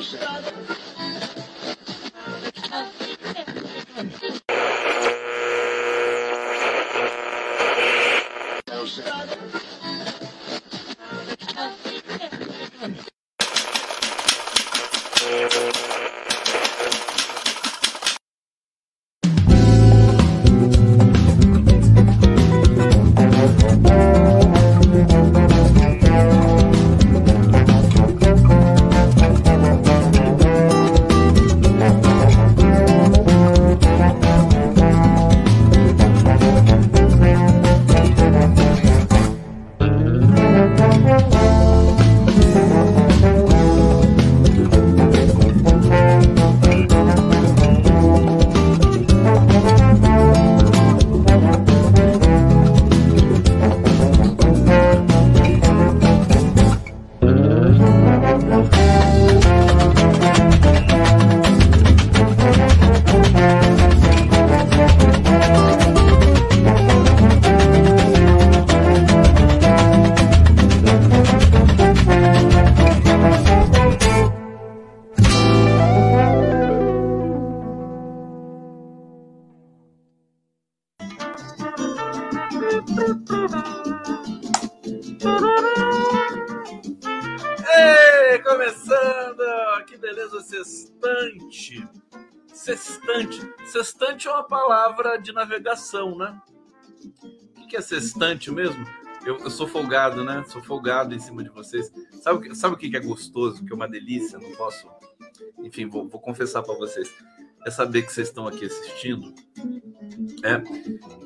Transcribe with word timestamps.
Ei, 0.00 0.89
de 95.20 95.32
navegação, 95.32 96.16
né? 96.16 96.40
O 97.62 97.66
que 97.66 97.76
é 97.76 97.80
sextante 97.80 98.50
mesmo? 98.50 98.84
Eu, 99.24 99.38
eu 99.38 99.50
sou 99.50 99.66
folgado, 99.68 100.24
né? 100.24 100.44
Sou 100.48 100.62
folgado 100.62 101.14
em 101.14 101.18
cima 101.18 101.42
de 101.44 101.50
vocês. 101.50 101.92
Sabe, 102.22 102.38
o 102.38 102.40
que- 102.40 102.54
sabe 102.54 102.74
o 102.74 102.78
que 102.78 102.96
é 102.96 103.00
gostoso? 103.00 103.64
Que 103.64 103.72
é 103.72 103.76
uma 103.76 103.88
delícia? 103.88 104.38
Não 104.38 104.52
posso. 104.52 104.88
Enfim, 105.58 105.86
vou, 105.86 106.08
vou 106.08 106.20
confessar 106.20 106.62
para 106.62 106.74
vocês. 106.74 107.12
É 107.66 107.70
saber 107.70 108.02
que 108.02 108.12
vocês 108.12 108.28
estão 108.28 108.46
aqui 108.46 108.64
assistindo. 108.64 109.34
É. 110.42 110.62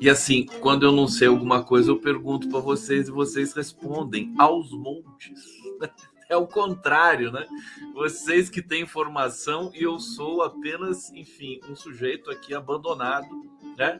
E 0.01 0.09
assim, 0.09 0.45
quando 0.59 0.85
eu 0.85 0.91
não 0.91 1.07
sei 1.07 1.29
alguma 1.29 1.63
coisa, 1.63 1.89
eu 1.89 1.99
pergunto 1.99 2.49
para 2.49 2.59
vocês 2.59 3.07
e 3.07 3.11
vocês 3.11 3.53
respondem 3.53 4.33
aos 4.37 4.71
montes. 4.71 5.41
É 6.27 6.35
o 6.35 6.47
contrário, 6.47 7.31
né? 7.31 7.45
Vocês 7.93 8.49
que 8.49 8.59
têm 8.59 8.81
informação 8.81 9.71
e 9.75 9.83
eu 9.83 9.99
sou 9.99 10.41
apenas, 10.41 11.11
enfim, 11.13 11.59
um 11.69 11.75
sujeito 11.75 12.31
aqui 12.31 12.51
abandonado, 12.55 13.27
né? 13.77 13.99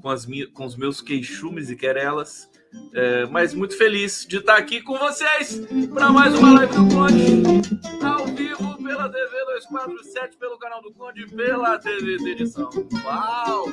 Com, 0.00 0.08
as 0.08 0.26
com 0.52 0.64
os 0.64 0.76
meus 0.76 1.00
queixumes 1.00 1.70
e 1.70 1.76
querelas. 1.76 2.50
É, 2.92 3.26
mas 3.26 3.54
muito 3.54 3.76
feliz 3.76 4.26
de 4.28 4.38
estar 4.38 4.56
aqui 4.56 4.82
com 4.82 4.98
vocês 4.98 5.62
para 5.94 6.10
mais 6.10 6.34
uma 6.34 6.52
live 6.52 6.74
do 6.74 6.88
Conde, 6.94 8.04
ao 8.04 8.26
vivo 8.26 8.82
pela 8.82 9.08
TV 9.08 9.44
247, 9.46 10.36
pelo 10.36 10.58
canal 10.58 10.82
do 10.82 10.92
Conde 10.92 11.26
pela 11.26 11.78
TV 11.78 12.18
de 12.18 12.30
edição. 12.30 12.68
Uau! 13.04 13.66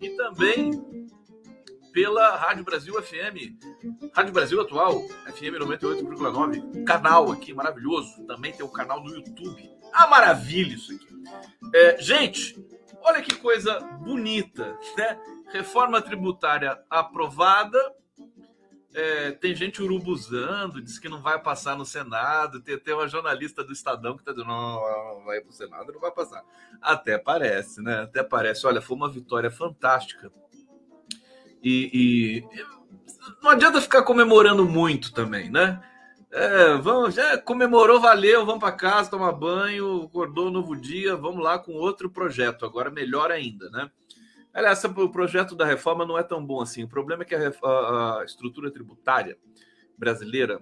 E 0.00 0.10
também 0.10 1.08
pela 1.92 2.36
Rádio 2.36 2.64
Brasil 2.64 2.94
FM, 3.02 3.58
Rádio 4.14 4.32
Brasil 4.32 4.60
Atual, 4.60 5.02
FM 5.32 5.58
98,9, 5.60 6.84
canal 6.84 7.32
aqui 7.32 7.52
maravilhoso. 7.52 8.24
Também 8.26 8.52
tem 8.52 8.64
o 8.64 8.68
canal 8.68 9.02
no 9.02 9.10
YouTube. 9.10 9.68
Ah, 9.92 10.06
maravilha 10.06 10.74
isso 10.74 10.92
aqui. 10.92 11.08
É, 11.74 12.00
gente, 12.00 12.56
olha 13.02 13.22
que 13.22 13.34
coisa 13.36 13.80
bonita, 13.80 14.78
né? 14.96 15.20
Reforma 15.50 16.00
tributária 16.02 16.82
aprovada. 16.90 17.78
É, 18.94 19.32
tem 19.32 19.54
gente 19.54 19.82
urubuzando, 19.82 20.80
diz 20.80 20.98
que 20.98 21.08
não 21.08 21.20
vai 21.20 21.38
passar 21.40 21.76
no 21.76 21.84
Senado. 21.84 22.60
Tem, 22.60 22.78
tem 22.78 22.94
uma 22.94 23.06
jornalista 23.06 23.62
do 23.62 23.72
Estadão 23.72 24.14
que 24.14 24.22
está 24.22 24.32
dizendo: 24.32 24.48
não, 24.48 25.16
não 25.18 25.24
vai 25.24 25.40
para 25.40 25.50
o 25.50 25.52
Senado, 25.52 25.92
não 25.92 26.00
vai 26.00 26.10
passar. 26.10 26.42
Até 26.80 27.18
parece, 27.18 27.82
né? 27.82 28.02
Até 28.02 28.22
parece. 28.22 28.66
Olha, 28.66 28.80
foi 28.80 28.96
uma 28.96 29.10
vitória 29.10 29.50
fantástica. 29.50 30.32
E, 31.62 31.90
e 31.92 32.68
não 33.42 33.50
adianta 33.50 33.80
ficar 33.80 34.02
comemorando 34.02 34.64
muito 34.64 35.12
também, 35.12 35.50
né? 35.50 35.82
É, 36.30 36.74
vamos, 36.76 37.14
já 37.14 37.38
comemorou, 37.38 38.00
valeu, 38.00 38.44
vamos 38.44 38.60
para 38.60 38.72
casa, 38.72 39.10
tomar 39.10 39.32
banho, 39.32 40.04
acordou 40.04 40.48
um 40.48 40.50
novo 40.50 40.76
dia, 40.76 41.16
vamos 41.16 41.42
lá 41.42 41.58
com 41.58 41.72
outro 41.72 42.10
projeto, 42.10 42.66
agora 42.66 42.90
melhor 42.90 43.30
ainda, 43.30 43.70
né? 43.70 43.90
Aliás, 44.52 44.82
o 44.84 45.08
projeto 45.08 45.54
da 45.54 45.64
reforma 45.64 46.04
não 46.04 46.18
é 46.18 46.22
tão 46.22 46.44
bom 46.44 46.60
assim. 46.60 46.82
O 46.82 46.88
problema 46.88 47.22
é 47.22 47.26
que 47.26 47.34
a, 47.34 47.52
a, 47.62 48.20
a 48.20 48.24
estrutura 48.24 48.70
tributária 48.70 49.38
brasileira 49.96 50.60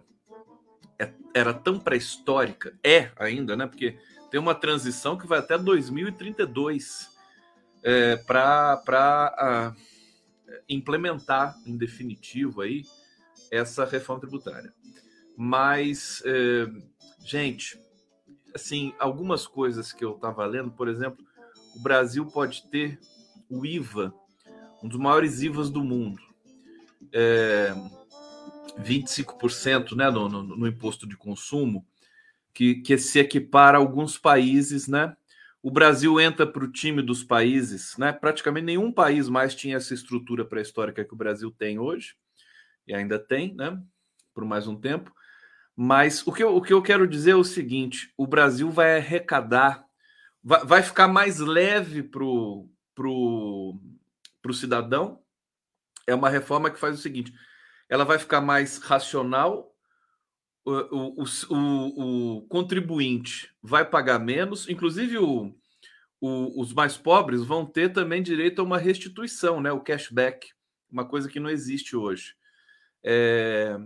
é, 0.99 1.12
era 1.34 1.53
tão 1.53 1.78
pré-histórica, 1.78 2.78
é 2.84 3.10
ainda, 3.16 3.56
né? 3.56 3.66
Porque 3.66 3.99
tem 4.31 4.38
uma 4.38 4.55
transição 4.55 5.16
que 5.16 5.26
vai 5.26 5.38
até 5.38 5.56
2032 5.59 7.16
é, 7.82 8.16
para 8.16 9.75
implementar 10.69 11.56
em 11.65 11.76
definitivo 11.76 12.60
aí 12.60 12.84
essa 13.50 13.84
reforma 13.84 14.21
tributária. 14.21 14.72
Mas, 15.37 16.23
é, 16.25 16.67
gente, 17.25 17.79
assim, 18.55 18.95
algumas 18.99 19.47
coisas 19.47 19.93
que 19.93 20.05
eu 20.05 20.15
estava 20.15 20.47
lendo, 20.47 20.71
por 20.71 20.89
exemplo, 20.89 21.25
o 21.75 21.81
Brasil 21.81 22.25
pode 22.27 22.67
ter 22.71 22.99
o 23.49 23.67
IVA, 23.67 24.15
um 24.83 24.89
dos 24.89 24.99
maiores 24.99 25.43
IVAs 25.43 25.71
do 25.71 25.85
mundo, 25.85 26.23
é, 27.13 27.75
25% 28.81 29.95
né, 29.95 30.11
no, 30.11 30.29
no, 30.29 30.43
no, 30.43 30.67
imposto 30.67 31.07
de 31.07 31.17
consumo, 31.17 31.87
que, 32.53 32.77
que 32.77 32.97
se 32.97 33.19
equipara 33.19 33.77
a 33.77 33.81
alguns 33.81 34.17
países, 34.19 34.89
né? 34.89 35.15
O 35.63 35.71
Brasil 35.71 36.21
entra 36.21 36.47
para 36.47 36.65
o 36.65 36.71
time 36.71 37.03
dos 37.03 37.25
países, 37.25 37.97
né? 37.99 38.13
Praticamente 38.13 38.65
nenhum 38.65 38.93
país 38.93 39.29
mais 39.29 39.55
tinha 39.55 39.77
essa 39.77 39.93
estrutura 39.93 40.45
pré-histórica 40.45 41.05
que 41.05 41.13
o 41.13 41.17
Brasil 41.17 41.51
tem 41.51 41.79
hoje, 41.79 42.15
e 42.87 42.95
ainda 42.95 43.19
tem, 43.19 43.55
né? 43.55 43.79
Por 44.33 44.45
mais 44.45 44.67
um 44.67 44.77
tempo. 44.77 45.13
Mas 45.76 46.26
o 46.26 46.32
que 46.32 46.42
eu, 46.42 46.56
o 46.56 46.62
que 46.62 46.72
eu 46.72 46.82
quero 46.82 47.06
dizer 47.06 47.32
é 47.32 47.37
o 47.37 47.44
seguinte: 47.44 48.12
o 48.16 48.26
Brasil 48.26 48.70
vai 48.70 48.97
arrecadar, 48.97 49.84
vai, 50.42 50.64
vai 50.64 50.82
ficar 50.82 51.06
mais 51.06 51.38
leve 51.38 52.03
para 52.03 52.25
o 52.25 52.69
pro, 52.94 53.78
pro 54.41 54.54
cidadão. 54.54 55.20
É 56.06 56.14
uma 56.14 56.31
reforma 56.31 56.70
que 56.70 56.78
faz 56.78 56.98
o 56.98 57.03
seguinte: 57.03 57.32
ela 57.88 58.05
vai 58.05 58.19
ficar 58.19 58.40
mais 58.40 58.78
racional, 58.78 59.70
o, 60.64 61.23
o, 61.23 61.25
o, 61.50 62.38
o, 62.38 62.49
contribuinte 62.49 63.52
vai 63.62 63.84
pagar 63.84 64.19
menos, 64.19 64.69
inclusive 64.69 65.19
o, 65.19 65.55
os 66.20 66.72
mais 66.72 66.96
pobres 66.96 67.43
vão 67.43 67.64
ter 67.64 67.93
também 67.93 68.22
direito 68.22 68.61
a 68.61 68.64
uma 68.64 68.79
restituição, 68.79 69.61
né? 69.61 69.70
o 69.70 69.81
cashback, 69.81 70.49
uma 70.90 71.05
coisa 71.05 71.29
que 71.29 71.38
não 71.38 71.50
existe 71.50 71.94
hoje. 71.94 72.34
É, 73.05 73.79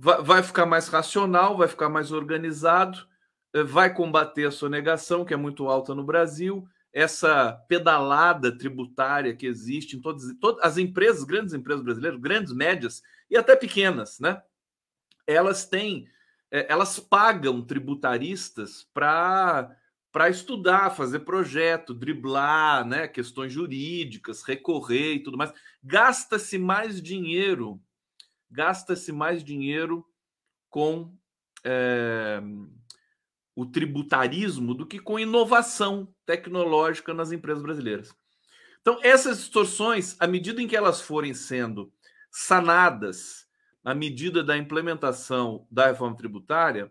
vai, 0.00 0.42
ficar 0.42 0.64
mais 0.64 0.88
racional, 0.88 1.56
vai 1.56 1.68
ficar 1.68 1.88
mais 1.88 2.10
organizado, 2.10 3.06
é, 3.52 3.62
vai 3.62 3.92
combater 3.92 4.46
a 4.46 4.50
sonegação, 4.50 5.24
que 5.24 5.34
é 5.34 5.36
muito 5.36 5.68
alta 5.68 5.94
no 5.94 6.04
Brasil, 6.04 6.66
essa 6.92 7.52
pedalada 7.68 8.56
tributária 8.56 9.36
que 9.36 9.46
existe 9.46 9.96
em 9.96 10.00
todas, 10.00 10.24
todas 10.40 10.64
as 10.64 10.78
empresas, 10.78 11.22
grandes 11.22 11.54
empresas 11.54 11.84
brasileiras, 11.84 12.20
grandes, 12.20 12.52
médias 12.52 13.02
e 13.30 13.36
até 13.36 13.54
pequenas, 13.54 14.18
né? 14.18 14.42
Elas 15.26 15.64
têm, 15.64 16.08
elas 16.50 16.98
pagam 16.98 17.62
tributaristas 17.62 18.88
para 18.92 19.76
para 20.12 20.28
estudar, 20.28 20.90
fazer 20.90 21.20
projeto, 21.20 21.94
driblar, 21.94 22.84
né, 22.84 23.06
questões 23.06 23.52
jurídicas, 23.52 24.42
recorrer 24.42 25.14
e 25.14 25.22
tudo 25.22 25.38
mais. 25.38 25.52
Gasta-se 25.82 26.58
mais 26.58 27.00
dinheiro, 27.00 27.80
gasta-se 28.50 29.12
mais 29.12 29.44
dinheiro 29.44 30.04
com 30.68 31.14
é, 31.64 32.40
o 33.54 33.66
tributarismo 33.66 34.74
do 34.74 34.86
que 34.86 34.98
com 34.98 35.18
inovação 35.18 36.12
tecnológica 36.24 37.12
nas 37.12 37.32
empresas 37.32 37.62
brasileiras. 37.62 38.14
Então, 38.80 38.98
essas 39.02 39.38
distorções, 39.38 40.16
à 40.18 40.26
medida 40.26 40.62
em 40.62 40.66
que 40.66 40.76
elas 40.76 41.00
forem 41.02 41.34
sendo 41.34 41.92
sanadas, 42.30 43.46
à 43.84 43.94
medida 43.94 44.42
da 44.42 44.56
implementação 44.56 45.66
da 45.70 45.86
reforma 45.88 46.16
tributária, 46.16 46.90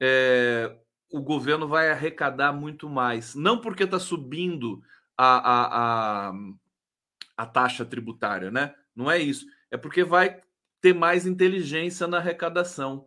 é, 0.00 0.76
o 1.10 1.20
governo 1.20 1.68
vai 1.68 1.90
arrecadar 1.90 2.52
muito 2.52 2.88
mais. 2.88 3.34
Não 3.34 3.60
porque 3.60 3.84
está 3.84 3.98
subindo 3.98 4.82
a, 5.16 5.36
a, 5.36 6.28
a, 6.28 6.32
a 7.36 7.46
taxa 7.46 7.84
tributária, 7.84 8.50
né? 8.50 8.74
Não 8.94 9.10
é 9.10 9.18
isso. 9.18 9.44
É 9.70 9.76
porque 9.76 10.02
vai 10.02 10.40
ter 10.80 10.94
mais 10.94 11.26
inteligência 11.26 12.06
na 12.06 12.18
arrecadação. 12.18 13.06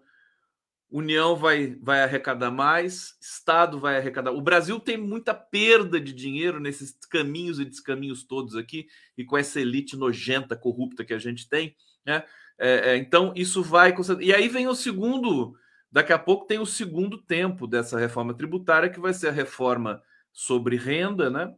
União 0.94 1.36
vai, 1.36 1.76
vai 1.82 2.04
arrecadar 2.04 2.52
mais, 2.52 3.18
Estado 3.20 3.80
vai 3.80 3.98
arrecadar. 3.98 4.32
O 4.32 4.42
Brasil 4.42 4.80
tem 4.80 4.96
muita 4.96 5.34
perda 5.34 6.00
de 6.00 6.14
dinheiro 6.14 6.60
nesses 6.60 6.92
caminhos 7.10 7.60
e 7.60 7.66
descaminhos 7.66 8.24
todos 8.24 8.56
aqui, 8.56 8.86
e 9.18 9.26
com 9.26 9.36
essa 9.36 9.60
elite 9.60 9.98
nojenta, 9.98 10.56
corrupta 10.56 11.04
que 11.04 11.14
a 11.14 11.18
gente 11.18 11.50
tem. 11.50 11.76
Né? 12.06 12.24
É, 12.60 12.92
é, 12.92 12.98
então, 12.98 13.34
isso 13.36 13.64
vai. 13.64 13.96
E 14.20 14.32
aí 14.32 14.48
vem 14.48 14.68
o 14.68 14.76
segundo. 14.76 15.56
Daqui 15.92 16.14
a 16.14 16.20
pouco 16.20 16.46
tem 16.46 16.60
o 16.60 16.66
segundo 16.66 17.18
tempo 17.18 17.66
dessa 17.66 17.98
reforma 17.98 18.34
tributária, 18.34 18.90
que 18.90 19.00
vai 19.00 19.14
ser 19.14 19.30
a 19.30 19.32
reforma 19.32 20.02
sobre 20.32 20.76
renda, 20.76 21.30
né? 21.30 21.54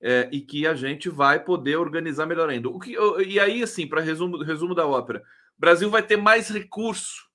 É, 0.00 0.28
e 0.32 0.40
que 0.40 0.66
a 0.66 0.74
gente 0.74 1.08
vai 1.08 1.38
poder 1.38 1.76
organizar 1.76 2.26
melhor 2.26 2.48
ainda. 2.48 2.68
O 2.68 2.78
que, 2.80 2.96
e 3.26 3.38
aí, 3.38 3.62
assim, 3.62 3.86
para 3.86 4.00
resumo, 4.00 4.42
resumo 4.42 4.74
da 4.74 4.86
ópera, 4.86 5.22
o 5.60 5.66
Brasil 5.66 5.90
vai 5.90 6.02
ter 6.02 6.16
mais 6.16 6.48
recurso, 6.48 7.28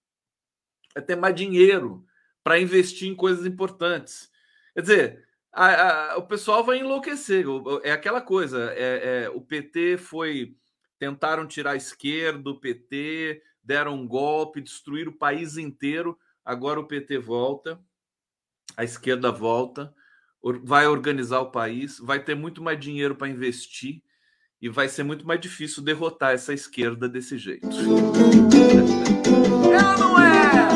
vai 0.95 1.03
ter 1.03 1.15
mais 1.15 1.35
dinheiro 1.35 2.03
para 2.43 2.59
investir 2.59 3.07
em 3.07 3.15
coisas 3.15 3.45
importantes. 3.45 4.31
Quer 4.73 4.81
dizer, 4.81 5.27
a, 5.53 6.13
a, 6.13 6.17
o 6.17 6.25
pessoal 6.25 6.63
vai 6.63 6.79
enlouquecer. 6.79 7.45
É 7.83 7.91
aquela 7.91 8.19
coisa. 8.19 8.73
É, 8.73 9.25
é, 9.25 9.29
o 9.29 9.39
PT 9.39 9.97
foi. 9.97 10.57
Tentaram 10.97 11.45
tirar 11.45 11.73
a 11.73 11.75
esquerda 11.75 12.39
do 12.39 12.59
PT, 12.59 13.43
deram 13.63 13.93
um 13.93 14.07
golpe, 14.07 14.59
destruíram 14.59 15.11
o 15.11 15.17
país 15.17 15.55
inteiro. 15.55 16.17
Agora 16.43 16.79
o 16.79 16.87
PT 16.87 17.19
volta, 17.19 17.79
a 18.75 18.83
esquerda 18.83 19.31
volta, 19.31 19.93
vai 20.63 20.87
organizar 20.87 21.41
o 21.41 21.51
país, 21.51 21.99
vai 21.99 22.23
ter 22.23 22.33
muito 22.33 22.63
mais 22.63 22.79
dinheiro 22.79 23.13
para 23.15 23.29
investir 23.29 24.01
e 24.61 24.69
vai 24.69 24.87
ser 24.89 25.03
muito 25.03 25.25
mais 25.27 25.39
difícil 25.39 25.83
derrotar 25.83 26.33
essa 26.33 26.53
esquerda 26.53 27.07
desse 27.07 27.37
jeito. 27.37 27.67
Ela 29.71 29.97
não 29.97 30.19
é! 30.19 30.67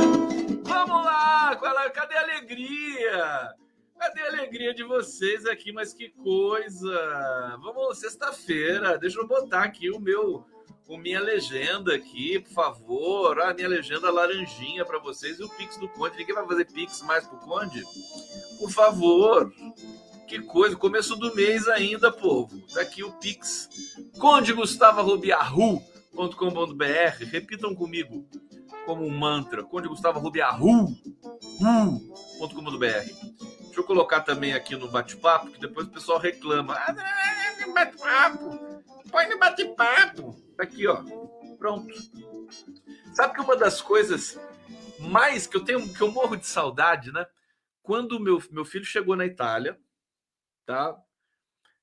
Vamos 0.63 1.05
lá! 1.05 1.55
Cadê 1.93 2.15
a 2.15 2.21
alegria? 2.23 3.53
Cadê 3.97 4.21
a 4.21 4.27
alegria 4.27 4.73
de 4.73 4.83
vocês 4.83 5.45
aqui? 5.45 5.71
Mas 5.71 5.93
que 5.93 6.09
coisa! 6.09 7.57
Vamos, 7.61 7.99
sexta-feira, 7.99 8.97
deixa 8.97 9.19
eu 9.19 9.27
botar 9.27 9.63
aqui 9.63 9.89
o 9.89 9.99
meu, 9.99 10.45
o 10.87 10.97
minha 10.97 11.19
legenda 11.19 11.95
aqui, 11.95 12.39
por 12.39 12.53
favor. 12.53 13.41
A 13.41 13.53
minha 13.53 13.67
legenda 13.67 14.11
laranjinha 14.11 14.85
para 14.85 14.99
vocês 14.99 15.39
e 15.39 15.43
o 15.43 15.49
Pix 15.49 15.77
do 15.77 15.87
Conde. 15.89 16.17
Ninguém 16.17 16.35
vai 16.35 16.45
fazer 16.45 16.65
Pix 16.65 17.01
mais 17.01 17.25
pro 17.27 17.37
Conde? 17.37 17.83
Por 18.59 18.71
favor. 18.71 19.51
Que 20.29 20.39
coisa, 20.43 20.75
começo 20.75 21.15
do 21.15 21.33
mês 21.33 21.67
ainda, 21.67 22.11
povo. 22.11 22.61
Tá 22.71 22.81
aqui 22.81 23.03
o 23.03 23.11
Pix. 23.13 23.67
Conde 24.19 24.53
Gustavo 24.53 25.01
Rubiahu.com.br. 25.01 27.23
Repitam 27.31 27.73
comigo 27.73 28.29
como 28.85 29.03
um 29.03 29.09
mantra. 29.09 29.63
Conde 29.63 29.87
Gustavo 29.87 30.19
Rubiahu.com.br. 30.19 30.95
Deixa 33.63 33.79
eu 33.79 33.83
colocar 33.83 34.21
também 34.21 34.53
aqui 34.53 34.75
no 34.75 34.87
bate-papo, 34.87 35.49
que 35.49 35.59
depois 35.59 35.87
o 35.87 35.91
pessoal 35.91 36.19
reclama. 36.19 36.75
Ah, 36.75 36.93
bate-papo. 37.73 38.83
Põe 39.09 39.29
no 39.29 39.39
bate-papo. 39.39 40.39
Tá 40.55 40.61
aqui, 40.61 40.85
ó. 40.85 41.01
Pronto. 41.57 41.91
Sabe 43.15 43.33
que 43.33 43.41
uma 43.41 43.55
das 43.55 43.81
coisas 43.81 44.39
mais 44.99 45.47
que 45.47 45.57
eu 45.57 45.65
tenho, 45.65 45.91
que 45.91 46.01
eu 46.01 46.11
morro 46.11 46.35
de 46.35 46.45
saudade, 46.45 47.11
né? 47.11 47.25
Quando 47.81 48.19
meu, 48.19 48.39
meu 48.51 48.63
filho 48.63 48.85
chegou 48.85 49.15
na 49.15 49.25
Itália, 49.25 49.75
tá? 50.69 50.95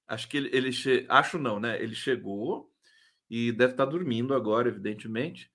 Acho 0.06 0.28
que 0.28 0.36
ele, 0.36 0.50
ele 0.52 0.70
che... 0.72 1.04
acho 1.08 1.38
não, 1.38 1.58
né? 1.58 1.82
Ele 1.82 1.96
chegou 1.96 2.70
e 3.28 3.50
deve 3.50 3.72
estar 3.72 3.84
dormindo 3.84 4.32
agora, 4.32 4.68
evidentemente. 4.68 5.50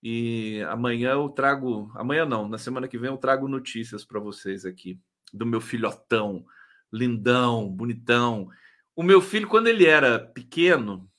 E 0.00 0.62
amanhã 0.68 1.10
eu 1.10 1.28
trago, 1.28 1.90
amanhã 1.96 2.24
não, 2.24 2.48
na 2.48 2.56
semana 2.56 2.86
que 2.86 2.96
vem 2.96 3.10
eu 3.10 3.16
trago 3.16 3.48
notícias 3.48 4.04
para 4.04 4.20
vocês 4.20 4.64
aqui 4.64 5.00
do 5.32 5.44
meu 5.44 5.60
filhotão, 5.60 6.46
lindão, 6.92 7.68
bonitão. 7.68 8.48
O 8.94 9.02
meu 9.02 9.20
filho, 9.20 9.48
quando 9.48 9.66
ele 9.66 9.84
era 9.84 10.20
pequeno, 10.20 11.10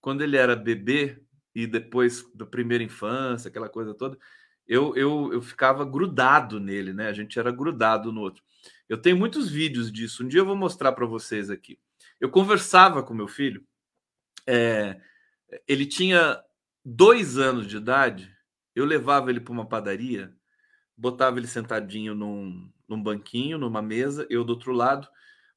quando 0.00 0.22
ele 0.22 0.38
era 0.38 0.56
bebê 0.56 1.22
e 1.54 1.66
depois 1.66 2.24
da 2.34 2.46
primeira 2.46 2.82
infância, 2.82 3.48
aquela 3.50 3.68
coisa 3.68 3.92
toda, 3.92 4.16
eu, 4.66 4.96
eu, 4.96 5.30
eu 5.30 5.42
ficava 5.42 5.84
grudado 5.84 6.58
nele, 6.58 6.94
né? 6.94 7.08
A 7.08 7.12
gente 7.12 7.38
era 7.38 7.52
grudado 7.52 8.10
no 8.10 8.22
outro. 8.22 8.42
Eu 8.88 8.98
tenho 8.98 9.16
muitos 9.16 9.50
vídeos 9.50 9.90
disso. 9.90 10.24
Um 10.24 10.28
dia 10.28 10.40
eu 10.40 10.46
vou 10.46 10.56
mostrar 10.56 10.92
para 10.92 11.06
vocês 11.06 11.50
aqui. 11.50 11.78
Eu 12.20 12.30
conversava 12.30 13.02
com 13.02 13.14
meu 13.14 13.28
filho. 13.28 13.64
É, 14.46 15.00
ele 15.66 15.86
tinha 15.86 16.42
dois 16.84 17.38
anos 17.38 17.66
de 17.66 17.76
idade. 17.76 18.34
Eu 18.74 18.84
levava 18.84 19.30
ele 19.30 19.40
para 19.40 19.52
uma 19.52 19.66
padaria, 19.66 20.34
botava 20.96 21.38
ele 21.38 21.46
sentadinho 21.46 22.14
num, 22.14 22.70
num 22.88 23.00
banquinho, 23.00 23.56
numa 23.56 23.80
mesa, 23.80 24.26
eu 24.28 24.44
do 24.44 24.50
outro 24.50 24.72
lado, 24.72 25.08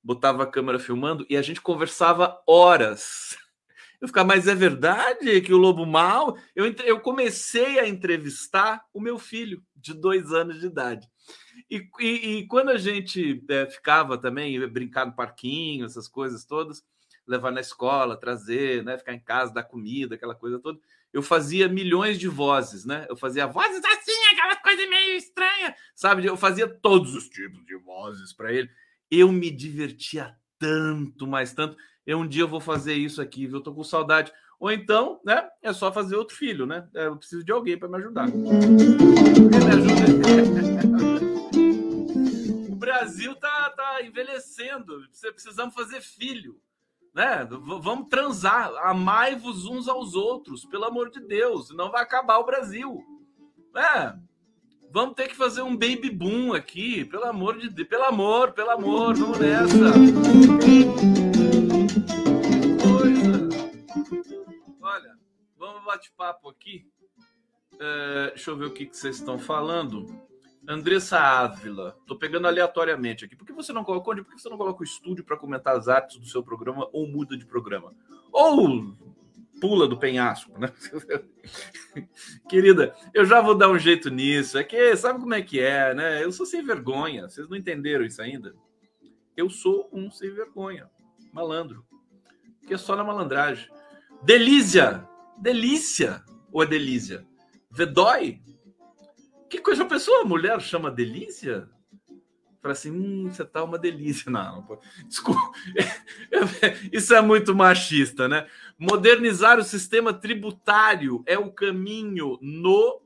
botava 0.03 0.44
a 0.44 0.47
câmera 0.47 0.79
filmando 0.79 1.25
e 1.29 1.35
a 1.35 1.41
gente 1.41 1.59
conversava 1.59 2.41
horas. 2.47 3.35
Eu 4.00 4.07
ficava, 4.07 4.27
mas 4.27 4.47
é 4.47 4.53
verdade 4.53 5.41
que 5.41 5.51
o 5.51 5.57
Lobo 5.57 5.83
Mal. 5.83 6.38
Eu, 6.56 6.71
eu 6.85 7.00
comecei 7.00 7.79
a 7.79 7.88
entrevistar 7.88 8.85
o 8.94 9.01
meu 9.01 9.18
filho 9.18 9.63
de 9.75 9.91
dois 9.91 10.31
anos 10.31 10.59
de 10.59 10.68
idade. 10.68 11.09
E, 11.69 11.89
e, 12.00 12.38
e 12.38 12.48
quando 12.48 12.69
a 12.69 12.77
gente 12.77 13.44
é, 13.50 13.65
ficava 13.65 14.18
também, 14.18 14.68
brincar 14.68 15.06
no 15.06 15.15
parquinho, 15.15 15.86
essas 15.86 16.07
coisas 16.07 16.45
todas, 16.45 16.83
levar 17.27 17.51
na 17.51 17.62
escola, 17.62 18.15
trazer, 18.18 18.83
né, 18.83 18.98
ficar 18.98 19.13
em 19.13 19.19
casa, 19.19 19.54
dar 19.54 19.63
comida, 19.63 20.15
aquela 20.15 20.36
coisa 20.36 20.59
toda, 20.59 20.80
eu 21.12 21.21
fazia 21.21 21.68
milhões 21.68 22.19
de 22.19 22.27
vozes, 22.27 22.86
né? 22.86 23.05
Eu 23.10 23.15
fazia 23.15 23.48
vozes 23.48 23.81
assim, 23.84 24.34
aquela 24.34 24.55
coisa 24.58 24.88
meio 24.88 25.17
estranha, 25.17 25.75
sabe? 25.96 26.25
Eu 26.25 26.38
fazia 26.38 26.67
todos 26.67 27.15
os 27.15 27.27
tipos 27.29 27.65
de 27.65 27.75
vozes 27.77 28.34
para 28.34 28.51
ele. 28.53 28.70
Eu 29.10 29.31
me 29.31 29.50
divertia 29.50 30.36
tanto, 30.60 31.25
mais 31.25 31.53
tanto. 31.53 31.77
Eu 32.05 32.20
um 32.20 32.27
dia 32.27 32.43
eu 32.43 32.48
vou 32.48 32.60
fazer 32.60 32.93
isso 32.93 33.22
aqui, 33.22 33.48
viu? 33.48 33.58
Eu 33.58 33.63
tô 33.63 33.74
com 33.74 33.84
saudade. 33.84 34.31
Ou 34.60 34.72
então, 34.72 35.20
né? 35.25 35.48
É 35.62 35.72
só 35.72 35.91
fazer 35.91 36.15
outro 36.15 36.36
filho, 36.36 36.65
né? 36.65 36.88
É, 36.93 37.08
eu 37.08 37.15
preciso 37.15 37.43
de 37.43 37.51
alguém 37.51 37.77
para 37.77 37.88
me 37.88 37.98
ajudar. 37.98 38.27
me 38.27 39.72
ajuda. 39.72 41.17
Brasil 42.98 43.36
tá, 43.36 43.70
tá 43.70 44.01
envelhecendo. 44.04 45.04
Precisamos 45.34 45.75
fazer 45.75 46.01
filho. 46.01 46.60
Né? 47.13 47.48
Vamos 47.80 48.10
transar. 48.10 48.72
Amai-vos 48.77 49.66
uns 49.66 49.88
aos 49.88 50.16
outros, 50.16 50.66
pelo 50.66 50.86
amor 50.86 51.12
de 51.12 51.20
Deus. 51.20 51.68
Senão 51.68 51.92
vai 51.92 52.01
acabar 52.01 52.39
o 52.39 52.46
Brasil. 52.46 53.04
É. 53.75 54.16
Vamos 54.89 55.16
ter 55.16 55.27
que 55.27 55.36
fazer 55.36 55.62
um 55.62 55.75
baby 55.75 56.10
boom 56.10 56.54
aqui, 56.54 57.06
pelo 57.06 57.25
amor 57.25 57.60
de 57.60 57.70
Deus. 57.70 57.88
Pelo 57.88 58.06
amor, 58.06 58.54
pelo 58.54 58.72
amor, 58.72 59.16
vamos 59.16 59.38
nessa. 59.38 59.75
Olha, 64.82 65.18
vamos 65.56 65.86
bate-papo 65.86 66.50
aqui. 66.50 66.89
É, 67.80 68.30
deixa 68.30 68.50
eu 68.50 68.58
ver 68.58 68.66
o 68.66 68.74
que, 68.74 68.88
que 68.88 68.98
vocês 68.98 69.18
estão 69.18 69.38
falando. 69.38 70.26
Andressa 70.67 71.17
Ávila, 71.17 71.97
tô 72.05 72.17
pegando 72.17 72.45
aleatoriamente 72.45 73.24
aqui. 73.24 73.38
Por 73.38 73.47
que 73.47 73.53
você 73.53 73.71
não 73.71 73.86
coloca 73.86 74.12
onde? 74.12 74.21
Por 74.21 74.36
que 74.36 74.41
você 74.41 74.50
não 74.50 74.57
coloca 74.57 74.81
o 74.81 74.83
estúdio 74.83 75.24
para 75.24 75.38
comentar 75.38 75.77
as 75.77 75.88
artes 75.88 76.17
do 76.17 76.25
seu 76.25 76.43
programa 76.43 76.89
ou 76.91 77.07
muda 77.07 77.38
de 77.38 77.45
programa? 77.45 77.93
Ou 78.33 78.93
pula 79.62 79.88
do 79.88 79.97
penhasco, 79.97 80.59
né? 80.59 80.69
Querida, 82.50 82.93
eu 83.13 83.25
já 83.25 83.39
vou 83.39 83.55
dar 83.55 83.69
um 83.69 83.79
jeito 83.79 84.09
nisso. 84.09 84.57
É 84.57 84.63
que 84.63 84.93
sabe 84.97 85.21
como 85.21 85.33
é 85.33 85.41
que 85.41 85.57
é, 85.57 85.93
né? 85.93 86.21
Eu 86.21 86.33
sou 86.33 86.45
sem 86.45 86.62
vergonha. 86.62 87.29
Vocês 87.29 87.47
não 87.47 87.55
entenderam 87.55 88.03
isso 88.03 88.21
ainda? 88.21 88.53
Eu 89.38 89.50
sou 89.50 89.89
um 89.93 90.12
sem 90.12 90.31
vergonha, 90.31 90.89
malandro. 91.31 91.86
Que 92.67 92.74
é 92.74 92.77
só 92.77 92.93
na 92.93 93.05
malandragem. 93.05 93.69
Delícia! 94.21 95.07
Delícia! 95.38 96.24
Ou 96.51 96.62
é 96.62 96.65
delícia? 96.65 97.25
Vedói? 97.71 98.41
Que 99.50 99.60
coisa, 99.60 99.84
a 99.84 99.88
pessoa, 99.88 100.22
a 100.22 100.25
mulher 100.25 100.60
chama 100.62 100.92
delícia? 100.92 101.70
Fala 102.62 102.74
assim, 102.74 102.92
hum, 102.92 103.30
você 103.32 103.46
tá 103.46 103.63
uma 103.63 103.77
delícia. 103.77 104.30
Não, 104.32 104.66
não 104.68 104.80
desculpa. 105.08 105.39
Isso 106.92 107.13
é 107.13 107.22
muito 107.22 107.56
machista, 107.56 108.27
né? 108.27 108.48
Modernizar 108.77 109.58
o 109.58 109.63
sistema 109.63 110.13
tributário 110.13 111.24
é 111.25 111.38
o 111.38 111.51
caminho 111.51 112.38
no. 112.42 113.01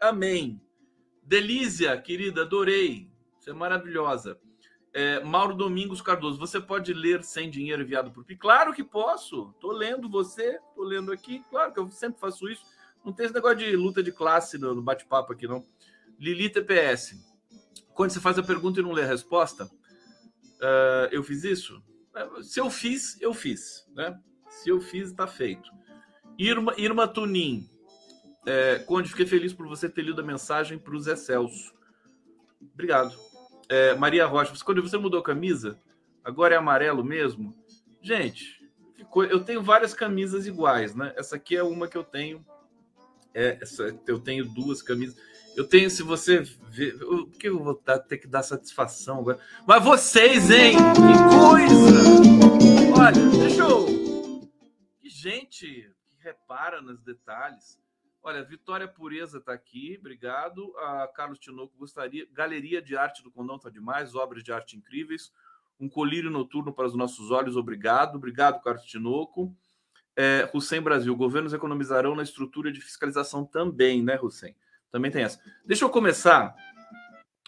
Amém. 0.00 0.60
Delícia, 1.22 1.96
querida, 2.00 2.42
adorei. 2.42 3.08
Você 3.38 3.50
é 3.50 3.54
maravilhosa. 3.54 4.38
É, 4.92 5.20
Mauro 5.20 5.54
Domingos 5.54 6.02
Cardoso, 6.02 6.36
você 6.36 6.60
pode 6.60 6.92
ler 6.92 7.22
sem 7.22 7.48
dinheiro 7.48 7.82
enviado 7.82 8.10
por 8.10 8.24
Pix? 8.24 8.40
Claro 8.40 8.74
que 8.74 8.82
posso. 8.82 9.54
Tô 9.60 9.70
lendo 9.70 10.10
você, 10.10 10.58
tô 10.74 10.82
lendo 10.82 11.12
aqui. 11.12 11.44
Claro 11.48 11.72
que 11.72 11.78
eu 11.78 11.88
sempre 11.90 12.20
faço 12.20 12.48
isso. 12.48 12.64
Não 13.04 13.12
tem 13.12 13.26
esse 13.26 13.34
negócio 13.34 13.58
de 13.58 13.74
luta 13.76 14.02
de 14.02 14.12
classe 14.12 14.58
no 14.58 14.82
bate-papo 14.82 15.32
aqui, 15.32 15.46
não. 15.46 15.64
Lili 16.18 16.50
TPS. 16.50 17.16
Quando 17.94 18.10
você 18.10 18.20
faz 18.20 18.38
a 18.38 18.42
pergunta 18.42 18.80
e 18.80 18.82
não 18.82 18.92
lê 18.92 19.02
a 19.02 19.06
resposta, 19.06 19.64
uh, 19.64 21.08
eu 21.10 21.22
fiz 21.22 21.44
isso? 21.44 21.82
É, 22.14 22.42
se 22.42 22.60
eu 22.60 22.70
fiz, 22.70 23.20
eu 23.20 23.32
fiz. 23.32 23.86
Né? 23.94 24.18
Se 24.48 24.68
eu 24.68 24.80
fiz, 24.80 25.10
está 25.10 25.26
feito. 25.26 25.70
Irma, 26.38 26.74
Irma 26.76 27.06
Tunin. 27.06 27.68
É, 28.46 28.78
Conde, 28.80 29.10
fiquei 29.10 29.26
feliz 29.26 29.52
por 29.52 29.68
você 29.68 29.88
ter 29.88 30.02
lido 30.02 30.20
a 30.20 30.24
mensagem 30.24 30.78
para 30.78 30.94
o 30.94 31.00
Zé 31.00 31.14
Celso. 31.16 31.74
Obrigado. 32.72 33.14
É, 33.68 33.94
Maria 33.94 34.26
Rocha, 34.26 34.52
quando 34.64 34.82
você 34.82 34.98
mudou 34.98 35.20
a 35.20 35.22
camisa, 35.22 35.78
agora 36.24 36.54
é 36.54 36.58
amarelo 36.58 37.04
mesmo? 37.04 37.54
Gente, 38.02 38.58
ficou, 38.94 39.24
eu 39.24 39.44
tenho 39.44 39.62
várias 39.62 39.94
camisas 39.94 40.46
iguais, 40.46 40.94
né? 40.94 41.12
Essa 41.16 41.36
aqui 41.36 41.56
é 41.56 41.62
uma 41.62 41.86
que 41.86 41.96
eu 41.96 42.02
tenho. 42.02 42.44
É, 43.34 43.58
eu 44.06 44.18
tenho 44.18 44.44
duas 44.44 44.82
camisas. 44.82 45.16
Eu 45.56 45.66
tenho, 45.66 45.90
se 45.90 46.02
você 46.02 46.40
ver. 46.70 46.94
O 47.02 47.26
que 47.26 47.48
eu 47.48 47.62
vou 47.62 47.80
dar, 47.84 47.98
ter 47.98 48.18
que 48.18 48.26
dar 48.26 48.42
satisfação 48.42 49.20
agora? 49.20 49.40
Mas 49.66 49.84
vocês, 49.84 50.50
hein? 50.50 50.76
Que 50.94 51.36
coisa! 51.36 52.40
Olha, 52.96 53.38
deixa 53.38 53.62
eu. 53.62 54.48
Que 55.00 55.08
gente 55.08 55.90
que 56.08 56.16
repara 56.22 56.80
nos 56.80 57.00
detalhes. 57.02 57.78
Olha, 58.22 58.44
Vitória 58.44 58.86
Pureza 58.86 59.38
está 59.38 59.52
aqui, 59.52 59.96
obrigado. 59.98 60.76
A 60.78 61.08
Carlos 61.08 61.38
Tinoco 61.38 61.76
gostaria. 61.78 62.26
Galeria 62.32 62.82
de 62.82 62.96
Arte 62.96 63.22
do 63.22 63.30
Condão 63.30 63.56
está 63.56 63.70
demais, 63.70 64.14
obras 64.14 64.44
de 64.44 64.52
arte 64.52 64.76
incríveis. 64.76 65.32
Um 65.80 65.88
colírio 65.88 66.30
noturno 66.30 66.72
para 66.72 66.86
os 66.86 66.94
nossos 66.94 67.30
olhos, 67.30 67.56
obrigado. 67.56 68.16
Obrigado, 68.16 68.62
Carlos 68.62 68.84
Tinoco. 68.84 69.56
É, 70.16 70.50
Hussein 70.52 70.80
Brasil, 70.80 71.14
governos 71.16 71.52
economizarão 71.52 72.14
na 72.14 72.22
estrutura 72.22 72.72
de 72.72 72.80
fiscalização 72.80 73.44
também, 73.44 74.02
né, 74.02 74.18
Hussein? 74.20 74.54
Também 74.90 75.10
tem 75.10 75.22
essa. 75.22 75.40
Deixa 75.64 75.84
eu 75.84 75.90
começar. 75.90 76.54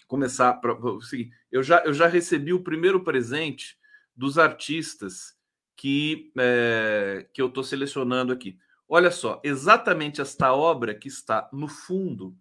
Começar 0.06 0.54
para 0.54 0.76
seguir. 1.00 1.30
Eu 1.50 1.62
já, 1.62 1.82
eu 1.84 1.92
já 1.92 2.06
recebi 2.06 2.52
o 2.52 2.62
primeiro 2.62 3.02
presente 3.02 3.78
dos 4.14 4.38
artistas 4.38 5.36
que, 5.76 6.32
é, 6.38 7.26
que 7.32 7.42
eu 7.42 7.48
estou 7.48 7.64
selecionando 7.64 8.32
aqui. 8.32 8.58
Olha 8.88 9.10
só, 9.10 9.40
exatamente 9.42 10.20
esta 10.20 10.52
obra 10.52 10.94
que 10.94 11.08
está 11.08 11.48
no 11.52 11.66
fundo, 11.66 12.36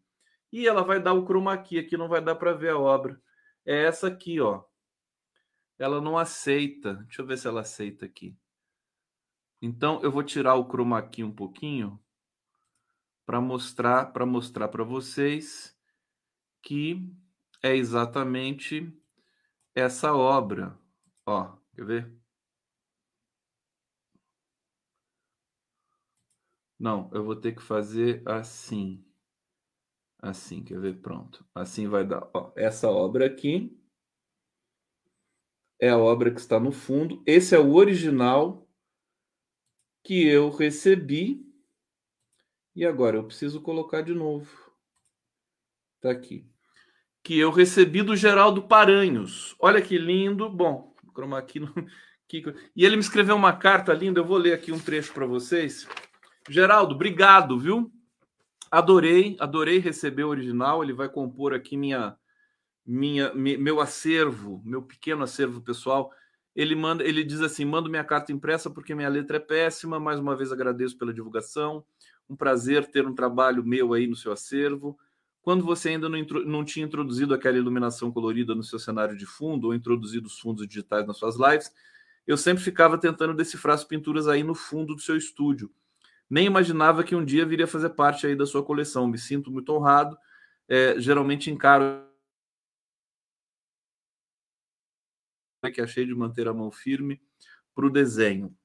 e 0.52 0.68
ela 0.68 0.84
vai 0.84 1.02
dar 1.02 1.14
o 1.14 1.26
chroma 1.26 1.58
key, 1.58 1.80
aqui 1.80 1.96
não 1.96 2.10
vai 2.10 2.22
dar 2.22 2.36
para 2.36 2.52
ver 2.54 2.72
a 2.72 2.78
obra. 2.78 3.20
É 3.66 3.84
essa 3.86 4.08
aqui, 4.08 4.42
ó. 4.42 4.64
Ela 5.80 6.02
não 6.02 6.18
aceita. 6.18 6.96
Deixa 7.06 7.22
eu 7.22 7.26
ver 7.26 7.38
se 7.38 7.48
ela 7.48 7.62
aceita 7.62 8.06
aqui. 8.06 8.36
Então 9.62 10.02
eu 10.02 10.12
vou 10.12 10.24
tirar 10.24 10.56
o 10.56 10.68
chroma 10.68 11.02
key 11.02 11.24
um 11.24 11.32
pouquinho 11.32 12.00
para 13.26 13.40
mostrar 13.40 14.12
para 14.12 14.26
mostrar 14.26 14.68
para 14.70 14.84
vocês 14.84 15.78
que 16.64 17.08
é 17.62 17.76
exatamente 17.76 18.92
essa 19.76 20.14
obra. 20.16 20.78
Ó, 21.26 21.56
quer 21.76 21.86
ver? 21.86 22.22
Não, 26.80 27.12
eu 27.14 27.24
vou 27.24 27.36
ter 27.36 27.54
que 27.54 27.62
fazer 27.62 28.28
assim. 28.28 29.06
Assim, 30.18 30.64
quer 30.64 30.80
ver? 30.80 31.00
Pronto. 31.00 31.46
Assim 31.54 31.88
vai 31.88 32.04
dar. 32.06 32.28
Ó, 32.34 32.52
essa 32.56 32.90
obra 32.90 33.28
aqui 33.28 33.80
é 35.80 35.90
a 35.90 35.98
obra 35.98 36.32
que 36.32 36.40
está 36.40 36.60
no 36.60 36.72
fundo. 36.72 37.22
Esse 37.26 37.56
é 37.56 37.60
o 37.60 37.76
original 37.76 38.68
que 40.04 40.26
eu 40.28 40.50
recebi. 40.50 41.46
E 42.76 42.86
agora 42.86 43.18
eu 43.18 43.24
preciso 43.24 43.62
colocar 43.62 44.02
de 44.02 44.14
novo. 44.14 44.50
Tá 46.00 46.12
aqui. 46.12 46.46
Que 47.24 47.38
eu 47.38 47.52
recebi 47.52 48.02
do 48.02 48.16
Geraldo 48.16 48.64
Paranhos. 48.64 49.56
Olha 49.60 49.82
que 49.82 49.98
lindo. 49.98 50.50
Bom, 50.50 50.96
chroma 51.14 51.38
aqui. 51.38 51.60
E 52.74 52.86
ele 52.86 52.96
me 52.96 53.02
escreveu 53.02 53.36
uma 53.36 53.52
carta 53.52 53.92
linda. 53.94 54.22
Eu 54.22 54.26
vou 54.26 54.38
ler 54.38 54.54
aqui 54.54 54.72
um 54.72 54.80
trecho 54.80 55.12
para 55.14 55.26
vocês. 55.26 55.86
Geraldo, 56.50 56.96
obrigado, 56.96 57.60
viu? 57.60 57.92
Adorei, 58.72 59.36
adorei 59.38 59.80
receber 59.80 60.24
o 60.24 60.30
original. 60.30 60.82
Ele 60.82 60.94
vai 60.94 61.10
compor 61.10 61.54
aqui 61.54 61.76
minha, 61.76 62.16
minha, 62.86 63.34
meu 63.34 63.82
acervo, 63.82 64.62
meu 64.64 64.82
pequeno 64.82 65.24
acervo 65.24 65.60
pessoal. 65.60 66.10
Ele 66.56 66.76
manda, 66.76 67.04
ele 67.04 67.24
diz 67.24 67.42
assim: 67.42 67.66
mando 67.66 67.90
minha 67.90 68.04
carta 68.04 68.32
impressa 68.32 68.70
porque 68.70 68.96
minha 68.96 69.10
letra 69.10 69.38
é 69.38 69.40
péssima. 69.40 70.00
Mais 70.00 70.20
uma 70.20 70.36
vez 70.36 70.52
agradeço 70.52 70.98
pela 70.98 71.14
divulgação. 71.14 71.84
Um 72.30 72.36
prazer 72.36 72.86
ter 72.88 73.08
um 73.08 73.14
trabalho 73.14 73.64
meu 73.64 73.94
aí 73.94 74.08
no 74.08 74.16
seu 74.16 74.32
acervo. 74.32 74.98
Quando 75.42 75.66
você 75.66 75.90
ainda 75.90 76.08
não, 76.08 76.20
não 76.46 76.64
tinha 76.64 76.86
introduzido 76.86 77.34
aquela 77.34 77.58
iluminação 77.58 78.12
colorida 78.12 78.54
no 78.54 78.64
seu 78.64 78.78
cenário 78.78 79.18
de 79.18 79.26
fundo 79.26 79.68
ou 79.68 79.74
introduzido 79.74 80.28
os 80.28 80.40
fundos 80.40 80.68
digitais 80.68 81.08
nas 81.08 81.18
suas 81.18 81.36
lives, 81.36 81.72
eu 82.28 82.38
sempre 82.38 82.64
ficava 82.64 82.98
tentando 82.98 83.34
decifrar 83.34 83.74
as 83.74 83.84
pinturas 83.84 84.28
aí 84.28 84.44
no 84.44 84.54
fundo 84.54 84.94
do 84.94 85.02
seu 85.02 85.18
estúdio 85.18 85.72
nem 86.32 86.46
imaginava 86.46 87.04
que 87.04 87.14
um 87.14 87.26
dia 87.26 87.46
viria 87.46 87.68
fazer 87.68 87.90
parte 87.90 88.26
aí 88.26 88.38
da 88.38 88.46
sua 88.46 88.64
coleção. 88.64 89.06
Me 89.06 89.18
sinto 89.18 89.52
muito 89.52 89.74
honrado. 89.74 90.18
É, 90.66 90.98
geralmente 90.98 91.52
encaro 91.52 92.06
que 95.70 95.82
achei 95.82 96.06
de 96.06 96.16
manter 96.16 96.48
a 96.48 96.54
mão 96.54 96.72
firme 96.72 97.22
para 97.76 97.86
o 97.86 97.90
desenho. 97.90 98.56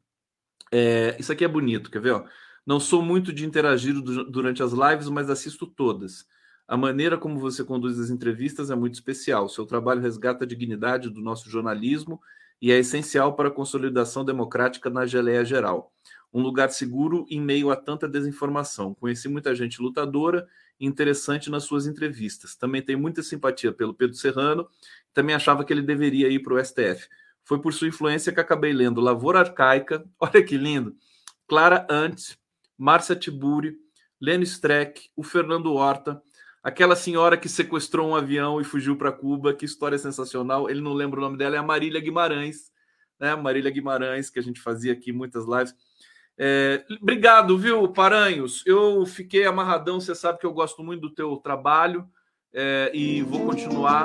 É, 0.72 1.16
isso 1.18 1.32
aqui 1.32 1.44
é 1.44 1.48
bonito, 1.48 1.90
quer 1.90 2.00
ver? 2.00 2.12
Ó? 2.12 2.24
Não 2.64 2.80
sou 2.80 3.02
muito 3.02 3.32
de 3.32 3.44
interagir 3.44 3.94
durante 4.00 4.62
as 4.62 4.72
lives, 4.72 5.08
mas 5.08 5.28
assisto 5.28 5.66
todas. 5.66 6.26
A 6.66 6.76
maneira 6.76 7.16
como 7.16 7.38
você 7.38 7.62
conduz 7.62 7.98
as 7.98 8.10
entrevistas 8.10 8.70
é 8.70 8.74
muito 8.74 8.94
especial. 8.94 9.48
Seu 9.48 9.66
trabalho 9.66 10.00
resgata 10.00 10.44
a 10.44 10.46
dignidade 10.46 11.10
do 11.10 11.20
nosso 11.20 11.48
jornalismo 11.48 12.20
e 12.60 12.72
é 12.72 12.78
essencial 12.78 13.36
para 13.36 13.48
a 13.48 13.52
consolidação 13.52 14.24
democrática 14.24 14.90
na 14.90 15.06
geleia 15.06 15.44
geral 15.44 15.92
um 16.36 16.42
lugar 16.42 16.70
seguro 16.70 17.24
em 17.30 17.40
meio 17.40 17.70
a 17.70 17.76
tanta 17.76 18.06
desinformação. 18.06 18.94
Conheci 18.94 19.26
muita 19.26 19.54
gente 19.54 19.80
lutadora 19.80 20.46
interessante 20.80 21.50
nas 21.50 21.64
suas 21.64 21.86
entrevistas. 21.86 22.54
Também 22.54 22.82
tenho 22.82 22.98
muita 22.98 23.22
simpatia 23.22 23.72
pelo 23.72 23.94
Pedro 23.94 24.16
Serrano, 24.16 24.68
também 25.12 25.34
achava 25.34 25.64
que 25.64 25.72
ele 25.72 25.82
deveria 25.82 26.28
ir 26.28 26.40
para 26.40 26.54
o 26.54 26.64
STF. 26.64 27.08
Foi 27.44 27.60
por 27.60 27.72
sua 27.72 27.88
influência 27.88 28.32
que 28.32 28.40
acabei 28.40 28.72
lendo 28.72 29.00
Lavoura 29.00 29.40
Arcaica, 29.40 30.04
olha 30.20 30.44
que 30.44 30.56
lindo, 30.56 30.94
Clara 31.46 31.86
Ant, 31.90 32.36
Márcia 32.76 33.16
Tiburi, 33.16 33.76
Lênin 34.20 34.44
Streck, 34.44 35.10
o 35.14 35.22
Fernando 35.22 35.72
Horta, 35.72 36.20
aquela 36.62 36.96
senhora 36.96 37.36
que 37.36 37.48
sequestrou 37.48 38.08
um 38.08 38.16
avião 38.16 38.60
e 38.60 38.64
fugiu 38.64 38.96
para 38.96 39.12
Cuba, 39.12 39.54
que 39.54 39.64
história 39.64 39.96
sensacional. 39.96 40.68
Ele 40.68 40.80
não 40.80 40.92
lembra 40.92 41.20
o 41.20 41.22
nome 41.22 41.38
dela, 41.38 41.56
é 41.56 41.58
a 41.58 41.62
Marília 41.62 42.00
Guimarães, 42.00 42.72
né? 43.20 43.34
Marília 43.36 43.70
Guimarães, 43.70 44.28
que 44.30 44.38
a 44.38 44.42
gente 44.42 44.60
fazia 44.60 44.92
aqui 44.92 45.12
muitas 45.12 45.46
lives. 45.46 45.74
É, 46.38 46.84
obrigado, 47.00 47.56
viu, 47.56 47.88
Paranhos? 47.88 48.62
Eu 48.66 49.06
fiquei 49.06 49.46
amarradão, 49.46 49.98
você 49.98 50.14
sabe 50.14 50.38
que 50.38 50.46
eu 50.46 50.52
gosto 50.52 50.82
muito 50.82 51.00
do 51.00 51.10
teu 51.10 51.36
trabalho 51.38 52.06
é, 52.52 52.90
e 52.94 53.22
vou 53.22 53.46
continuar 53.46 54.04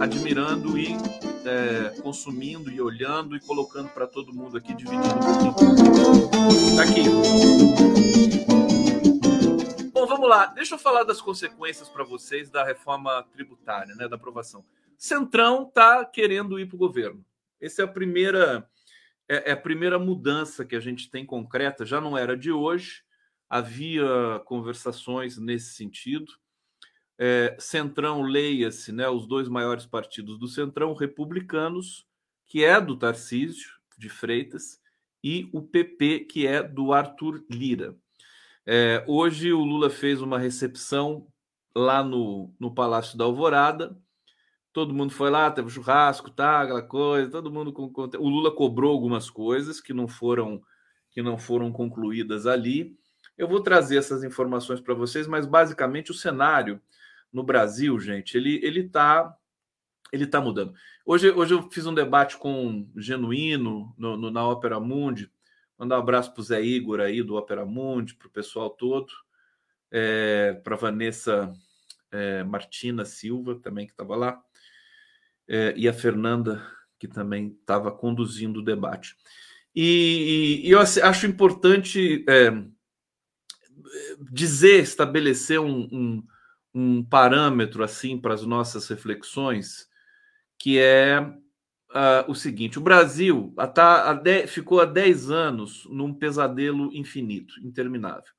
admirando 0.00 0.76
e 0.76 0.96
é, 1.44 2.00
consumindo 2.02 2.70
e 2.70 2.80
olhando 2.80 3.36
e 3.36 3.40
colocando 3.40 3.88
para 3.90 4.06
todo 4.06 4.32
mundo 4.32 4.56
aqui, 4.56 4.74
dividindo. 4.74 5.02
Tá 6.76 6.82
aqui. 6.82 7.04
Bom, 9.92 10.06
vamos 10.06 10.28
lá. 10.28 10.46
Deixa 10.46 10.74
eu 10.74 10.78
falar 10.78 11.04
das 11.04 11.20
consequências 11.20 11.88
para 11.88 12.04
vocês 12.04 12.50
da 12.50 12.64
reforma 12.64 13.24
tributária, 13.32 13.94
né, 13.94 14.08
da 14.08 14.16
aprovação. 14.16 14.64
Centrão 14.98 15.64
está 15.68 16.04
querendo 16.04 16.58
ir 16.58 16.66
para 16.66 16.76
o 16.76 16.78
governo. 16.78 17.24
Essa 17.60 17.82
é 17.82 17.84
a 17.84 17.88
primeira 17.88 18.68
é, 19.30 19.50
é, 19.50 19.52
a 19.52 19.56
primeira 19.56 19.96
mudança 19.96 20.64
que 20.64 20.74
a 20.74 20.80
gente 20.80 21.08
tem 21.08 21.24
concreta, 21.24 21.86
já 21.86 22.00
não 22.00 22.18
era 22.18 22.36
de 22.36 22.50
hoje, 22.50 23.04
havia 23.48 24.42
conversações 24.44 25.38
nesse 25.38 25.74
sentido. 25.74 26.32
É, 27.16 27.56
Centrão, 27.56 28.22
leia-se, 28.22 28.90
né, 28.90 29.08
os 29.08 29.28
dois 29.28 29.48
maiores 29.48 29.86
partidos 29.86 30.36
do 30.36 30.48
Centrão, 30.48 30.94
republicanos, 30.94 32.04
que 32.44 32.64
é 32.64 32.80
do 32.80 32.96
Tarcísio 32.96 33.78
de 33.96 34.08
Freitas, 34.08 34.80
e 35.22 35.48
o 35.52 35.62
PP, 35.62 36.20
que 36.20 36.44
é 36.44 36.60
do 36.60 36.92
Arthur 36.92 37.44
Lira. 37.48 37.94
É, 38.66 39.04
hoje 39.06 39.52
o 39.52 39.62
Lula 39.62 39.90
fez 39.90 40.20
uma 40.20 40.38
recepção 40.40 41.28
lá 41.72 42.02
no, 42.02 42.52
no 42.58 42.74
Palácio 42.74 43.16
da 43.16 43.26
Alvorada, 43.26 43.96
todo 44.72 44.94
mundo 44.94 45.12
foi 45.12 45.30
lá, 45.30 45.50
teve 45.50 45.70
churrasco, 45.70 46.30
tá, 46.30 46.62
aquela 46.62 46.82
coisa, 46.82 47.30
todo 47.30 47.50
mundo 47.50 47.72
com, 47.72 47.92
o 48.18 48.28
Lula 48.28 48.54
cobrou 48.54 48.92
algumas 48.92 49.28
coisas 49.28 49.80
que 49.80 49.92
não 49.92 50.06
foram 50.06 50.62
que 51.10 51.22
não 51.22 51.36
foram 51.36 51.72
concluídas 51.72 52.46
ali. 52.46 52.96
Eu 53.36 53.48
vou 53.48 53.60
trazer 53.60 53.96
essas 53.96 54.22
informações 54.22 54.80
para 54.80 54.94
vocês, 54.94 55.26
mas 55.26 55.44
basicamente 55.44 56.12
o 56.12 56.14
cenário 56.14 56.80
no 57.32 57.42
Brasil, 57.42 57.98
gente, 57.98 58.36
ele 58.36 58.60
ele 58.62 58.88
tá 58.88 59.36
ele 60.12 60.24
está 60.24 60.40
mudando. 60.40 60.74
Hoje, 61.04 61.30
hoje 61.30 61.54
eu 61.54 61.70
fiz 61.70 61.86
um 61.86 61.94
debate 61.94 62.36
com 62.36 62.88
o 62.94 63.00
Genuíno 63.00 63.94
no, 63.96 64.16
no, 64.16 64.30
na 64.30 64.46
Ópera 64.46 64.80
Mundi. 64.80 65.30
Mandar 65.78 65.96
um 65.96 66.02
abraço 66.02 66.32
para 66.32 66.40
o 66.40 66.44
Zé 66.44 66.60
Igor 66.62 67.00
aí 67.00 67.22
do 67.22 67.36
Ópera 67.36 67.64
Mundi, 67.64 68.14
para 68.14 68.28
o 68.28 68.30
pessoal 68.30 68.70
todo, 68.70 69.12
é, 69.90 70.60
para 70.64 70.76
Vanessa 70.76 71.52
é, 72.10 72.42
Martina 72.42 73.04
Silva, 73.04 73.58
também 73.60 73.86
que 73.86 73.92
estava 73.92 74.16
lá, 74.16 74.42
é, 75.50 75.74
e 75.76 75.88
a 75.88 75.92
Fernanda, 75.92 76.64
que 76.96 77.08
também 77.08 77.56
estava 77.60 77.90
conduzindo 77.90 78.60
o 78.60 78.64
debate. 78.64 79.16
E, 79.74 80.60
e, 80.62 80.68
e 80.68 80.70
eu 80.70 80.78
acho 80.78 81.26
importante 81.26 82.24
é, 82.28 82.50
dizer, 84.30 84.80
estabelecer 84.80 85.60
um, 85.60 85.88
um, 85.92 86.26
um 86.72 87.04
parâmetro 87.04 87.82
assim 87.82 88.16
para 88.16 88.32
as 88.32 88.46
nossas 88.46 88.86
reflexões, 88.88 89.88
que 90.56 90.78
é 90.78 91.20
uh, 91.20 92.30
o 92.30 92.34
seguinte: 92.34 92.78
o 92.78 92.82
Brasil 92.82 93.52
tá, 93.74 94.12
a 94.12 94.46
ficou 94.46 94.80
há 94.80 94.84
10 94.84 95.30
anos 95.30 95.84
num 95.90 96.14
pesadelo 96.14 96.94
infinito, 96.94 97.54
interminável. 97.60 98.32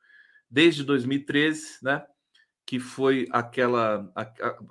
Desde 0.49 0.83
2013, 0.83 1.79
né, 1.81 2.05
que 2.65 2.79
foi 2.79 3.27
aquela, 3.31 4.09
a, 4.15 4.21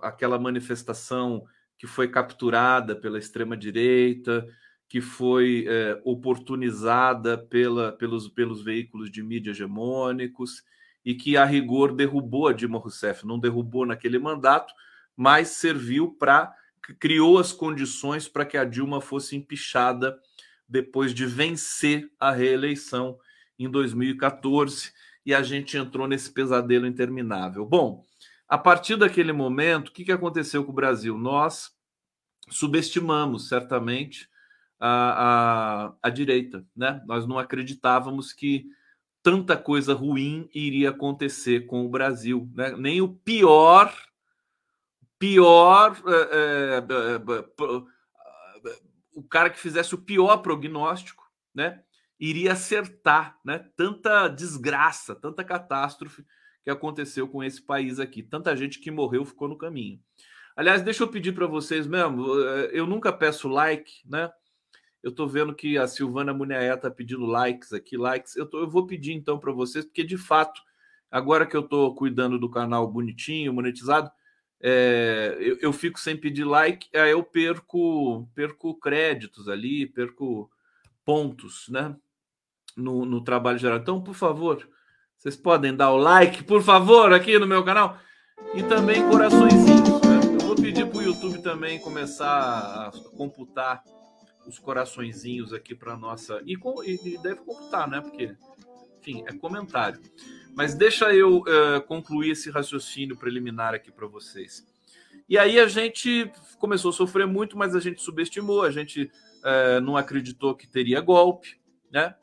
aquela 0.02 0.38
manifestação 0.38 1.46
que 1.80 1.86
foi 1.86 2.08
capturada 2.08 2.94
pela 2.94 3.18
extrema-direita, 3.18 4.46
que 4.86 5.00
foi 5.00 5.64
é, 5.66 5.98
oportunizada 6.04 7.38
pela, 7.38 7.90
pelos, 7.92 8.28
pelos 8.28 8.62
veículos 8.62 9.10
de 9.10 9.22
mídia 9.22 9.52
hegemônicos 9.52 10.62
e 11.02 11.14
que, 11.14 11.38
a 11.38 11.44
rigor, 11.46 11.94
derrubou 11.94 12.48
a 12.48 12.52
Dilma 12.52 12.78
Rousseff. 12.78 13.26
Não 13.26 13.38
derrubou 13.38 13.86
naquele 13.86 14.18
mandato, 14.18 14.74
mas 15.16 15.48
serviu 15.48 16.12
para. 16.18 16.54
criou 16.98 17.38
as 17.38 17.50
condições 17.50 18.28
para 18.28 18.44
que 18.44 18.58
a 18.58 18.64
Dilma 18.66 19.00
fosse 19.00 19.34
empichada 19.34 20.14
depois 20.68 21.14
de 21.14 21.24
vencer 21.24 22.10
a 22.20 22.30
reeleição 22.30 23.18
em 23.58 23.70
2014 23.70 24.92
e 25.24 25.32
a 25.32 25.42
gente 25.42 25.78
entrou 25.78 26.06
nesse 26.06 26.30
pesadelo 26.30 26.86
interminável. 26.86 27.64
Bom, 27.64 28.04
a 28.50 28.58
partir 28.58 28.96
daquele 28.96 29.32
momento, 29.32 29.88
o 29.88 29.92
que, 29.92 30.04
que 30.04 30.10
aconteceu 30.10 30.64
com 30.64 30.72
o 30.72 30.74
Brasil? 30.74 31.16
Nós 31.16 31.70
subestimamos 32.48 33.48
certamente 33.48 34.28
a, 34.80 35.86
a, 35.92 35.94
a 36.02 36.10
direita. 36.10 36.66
Né? 36.74 37.00
Nós 37.06 37.28
não 37.28 37.38
acreditávamos 37.38 38.32
que 38.32 38.66
tanta 39.22 39.56
coisa 39.56 39.94
ruim 39.94 40.50
iria 40.52 40.90
acontecer 40.90 41.66
com 41.66 41.86
o 41.86 41.88
Brasil. 41.88 42.50
Né? 42.52 42.72
Nem 42.76 43.00
o 43.00 43.14
pior, 43.14 43.94
pior, 45.16 45.96
é, 46.08 46.78
é, 46.78 47.20
o 49.14 49.22
cara 49.22 49.48
que 49.48 49.60
fizesse 49.60 49.94
o 49.94 50.02
pior 50.02 50.38
prognóstico, 50.38 51.22
né, 51.54 51.82
iria 52.18 52.52
acertar, 52.52 53.38
né? 53.44 53.66
Tanta 53.76 54.28
desgraça, 54.28 55.14
tanta 55.14 55.44
catástrofe 55.44 56.24
que 56.62 56.70
aconteceu 56.70 57.26
com 57.28 57.42
esse 57.42 57.62
país 57.62 57.98
aqui, 57.98 58.22
tanta 58.22 58.56
gente 58.56 58.78
que 58.78 58.90
morreu 58.90 59.24
ficou 59.24 59.48
no 59.48 59.56
caminho. 59.56 60.00
Aliás, 60.56 60.82
deixa 60.82 61.02
eu 61.02 61.08
pedir 61.08 61.32
para 61.32 61.46
vocês 61.46 61.86
mesmo, 61.86 62.34
eu 62.72 62.86
nunca 62.86 63.12
peço 63.12 63.48
like, 63.48 63.92
né? 64.04 64.30
Eu 65.02 65.10
estou 65.10 65.26
vendo 65.26 65.54
que 65.54 65.78
a 65.78 65.86
Silvana 65.86 66.34
Muniaé 66.34 66.74
está 66.74 66.90
pedindo 66.90 67.24
likes 67.24 67.72
aqui, 67.72 67.96
likes. 67.96 68.36
Eu, 68.36 68.46
tô, 68.46 68.60
eu 68.60 68.68
vou 68.68 68.86
pedir 68.86 69.12
então 69.12 69.38
para 69.38 69.52
vocês, 69.52 69.84
porque 69.84 70.04
de 70.04 70.18
fato, 70.18 70.60
agora 71.10 71.46
que 71.46 71.56
eu 71.56 71.62
estou 71.62 71.94
cuidando 71.94 72.38
do 72.38 72.50
canal 72.50 72.86
bonitinho, 72.86 73.52
monetizado, 73.52 74.10
é, 74.62 75.36
eu, 75.40 75.56
eu, 75.62 75.72
fico 75.72 75.98
sem 75.98 76.14
pedir 76.14 76.44
like, 76.44 76.86
aí 76.94 77.12
eu 77.12 77.24
perco, 77.24 78.28
perco 78.34 78.78
créditos 78.78 79.48
ali, 79.48 79.86
perco 79.86 80.50
pontos, 81.02 81.66
né? 81.70 81.96
No, 82.76 83.06
no 83.06 83.24
trabalho 83.24 83.58
geral. 83.58 83.78
Então, 83.78 84.02
por 84.02 84.14
favor, 84.14 84.68
vocês 85.20 85.36
podem 85.36 85.76
dar 85.76 85.90
o 85.90 85.98
like, 85.98 86.42
por 86.44 86.62
favor, 86.62 87.12
aqui 87.12 87.38
no 87.38 87.46
meu 87.46 87.62
canal. 87.62 87.98
E 88.54 88.62
também 88.62 89.06
coraçõezinhos. 89.06 90.00
Né? 90.00 90.20
Eu 90.32 90.46
vou 90.46 90.56
pedir 90.56 90.86
para 90.86 90.98
o 90.98 91.02
YouTube 91.02 91.42
também 91.42 91.78
começar 91.78 92.26
a 92.26 92.90
computar 93.18 93.84
os 94.46 94.58
coraçõezinhos 94.58 95.52
aqui 95.52 95.74
para 95.74 95.94
nossa. 95.94 96.40
E, 96.46 96.54
e, 96.54 97.18
deve 97.18 97.42
computar, 97.42 97.86
né? 97.86 98.00
Porque, 98.00 98.34
enfim, 98.98 99.22
é 99.26 99.34
comentário. 99.34 100.00
Mas 100.54 100.74
deixa 100.74 101.14
eu 101.14 101.40
uh, 101.40 101.82
concluir 101.86 102.30
esse 102.30 102.50
raciocínio 102.50 103.14
preliminar 103.14 103.74
aqui 103.74 103.92
para 103.92 104.06
vocês. 104.06 104.66
E 105.28 105.36
aí 105.36 105.60
a 105.60 105.68
gente 105.68 106.32
começou 106.58 106.92
a 106.92 106.94
sofrer 106.94 107.26
muito, 107.26 107.58
mas 107.58 107.76
a 107.76 107.80
gente 107.80 108.00
subestimou, 108.00 108.62
a 108.62 108.70
gente 108.70 109.02
uh, 109.02 109.82
não 109.82 109.98
acreditou 109.98 110.54
que 110.54 110.66
teria 110.66 110.98
golpe, 111.02 111.60
né? 111.92 112.14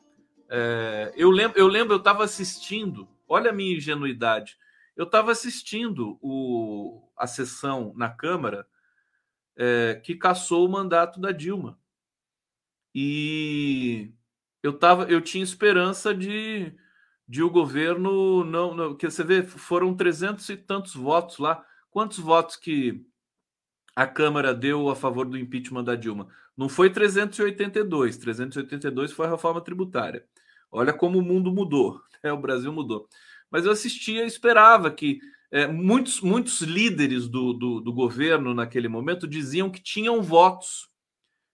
Uh, 0.48 1.12
eu 1.16 1.30
lembro, 1.30 1.58
eu 1.58 1.68
lembro, 1.68 1.94
eu 1.94 1.98
estava 1.98 2.24
assistindo, 2.24 3.08
olha 3.28 3.50
a 3.50 3.54
minha 3.54 3.76
ingenuidade, 3.76 4.58
eu 4.96 5.04
estava 5.04 5.30
assistindo 5.30 6.18
o, 6.20 7.08
a 7.16 7.26
sessão 7.26 7.92
na 7.96 8.08
Câmara 8.08 8.66
que 10.04 10.14
caçou 10.14 10.64
o 10.64 10.70
mandato 10.70 11.18
da 11.20 11.32
Dilma. 11.32 11.76
E 12.94 14.12
eu 14.62 14.72
tava, 14.72 15.04
eu 15.04 15.20
tinha 15.20 15.44
esperança 15.44 16.14
de, 16.14 16.72
de 17.26 17.42
o 17.42 17.50
governo 17.50 18.44
não, 18.44 18.74
não, 18.74 18.96
que 18.96 19.08
você 19.08 19.22
vê, 19.22 19.42
foram 19.42 19.94
trezentos 19.94 20.48
e 20.48 20.56
tantos 20.56 20.94
votos 20.94 21.38
lá. 21.38 21.64
Quantos 21.90 22.18
votos 22.18 22.56
que 22.56 23.06
a 23.94 24.06
Câmara 24.06 24.54
deu 24.54 24.88
a 24.88 24.96
favor 24.96 25.26
do 25.26 25.38
impeachment 25.38 25.84
da 25.84 25.94
Dilma? 25.94 26.28
Não 26.56 26.68
foi 26.68 26.90
382, 26.90 28.16
382 28.16 29.12
foi 29.12 29.26
a 29.26 29.30
reforma 29.30 29.60
tributária. 29.60 30.26
Olha 30.70 30.92
como 30.92 31.18
o 31.18 31.22
mundo 31.22 31.52
mudou, 31.52 32.00
né? 32.22 32.32
o 32.32 32.40
Brasil 32.40 32.72
mudou. 32.72 33.08
Mas 33.50 33.64
eu 33.64 33.72
assistia 33.72 34.24
esperava 34.24 34.90
que 34.90 35.18
é, 35.50 35.66
muitos, 35.66 36.20
muitos 36.20 36.60
líderes 36.60 37.26
do, 37.26 37.52
do, 37.52 37.80
do 37.80 37.92
governo 37.92 38.52
naquele 38.52 38.88
momento 38.88 39.26
diziam 39.26 39.70
que 39.70 39.82
tinham 39.82 40.22
votos 40.22 40.88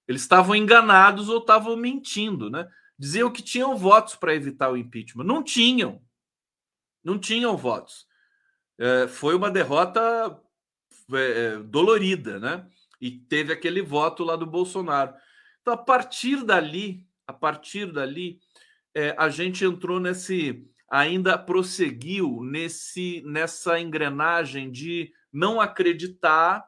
eles 0.07 0.23
estavam 0.23 0.55
enganados 0.55 1.29
ou 1.29 1.39
estavam 1.39 1.77
mentindo, 1.77 2.51
né? 2.51 2.69
Diziam 2.99 3.33
que 3.33 3.43
tinham 3.43 3.77
votos 3.77 4.15
para 4.15 4.35
evitar 4.35 4.71
o 4.71 4.77
impeachment. 4.77 5.25
Não 5.25 5.43
tinham. 5.43 6.03
Não 7.03 7.19
tinham 7.19 7.57
votos. 7.57 8.07
É, 8.79 9.09
foi 9.09 9.35
uma 9.35 9.51
derrota 9.51 10.41
é, 11.13 11.17
é, 11.17 11.59
dolorida, 11.59 12.39
né? 12.39 12.69
E 13.01 13.11
teve 13.11 13.53
aquele 13.53 13.83
voto 13.83 14.23
lá 14.23 14.37
do 14.37 14.47
Bolsonaro. 14.47 15.15
Então, 15.61 15.75
a 15.75 15.79
partir 15.79 16.45
dali, 16.45 17.07
a 17.27 17.33
partir 17.33 17.91
dali, 17.91 18.39
é, 18.95 19.15
a 19.19 19.29
gente 19.29 19.65
entrou 19.65 19.99
nesse, 19.99 20.65
ainda 20.89 21.37
prosseguiu 21.37 22.41
nesse, 22.43 23.23
nessa 23.27 23.81
engrenagem 23.81 24.71
de 24.71 25.11
não 25.33 25.61
acreditar 25.61 26.65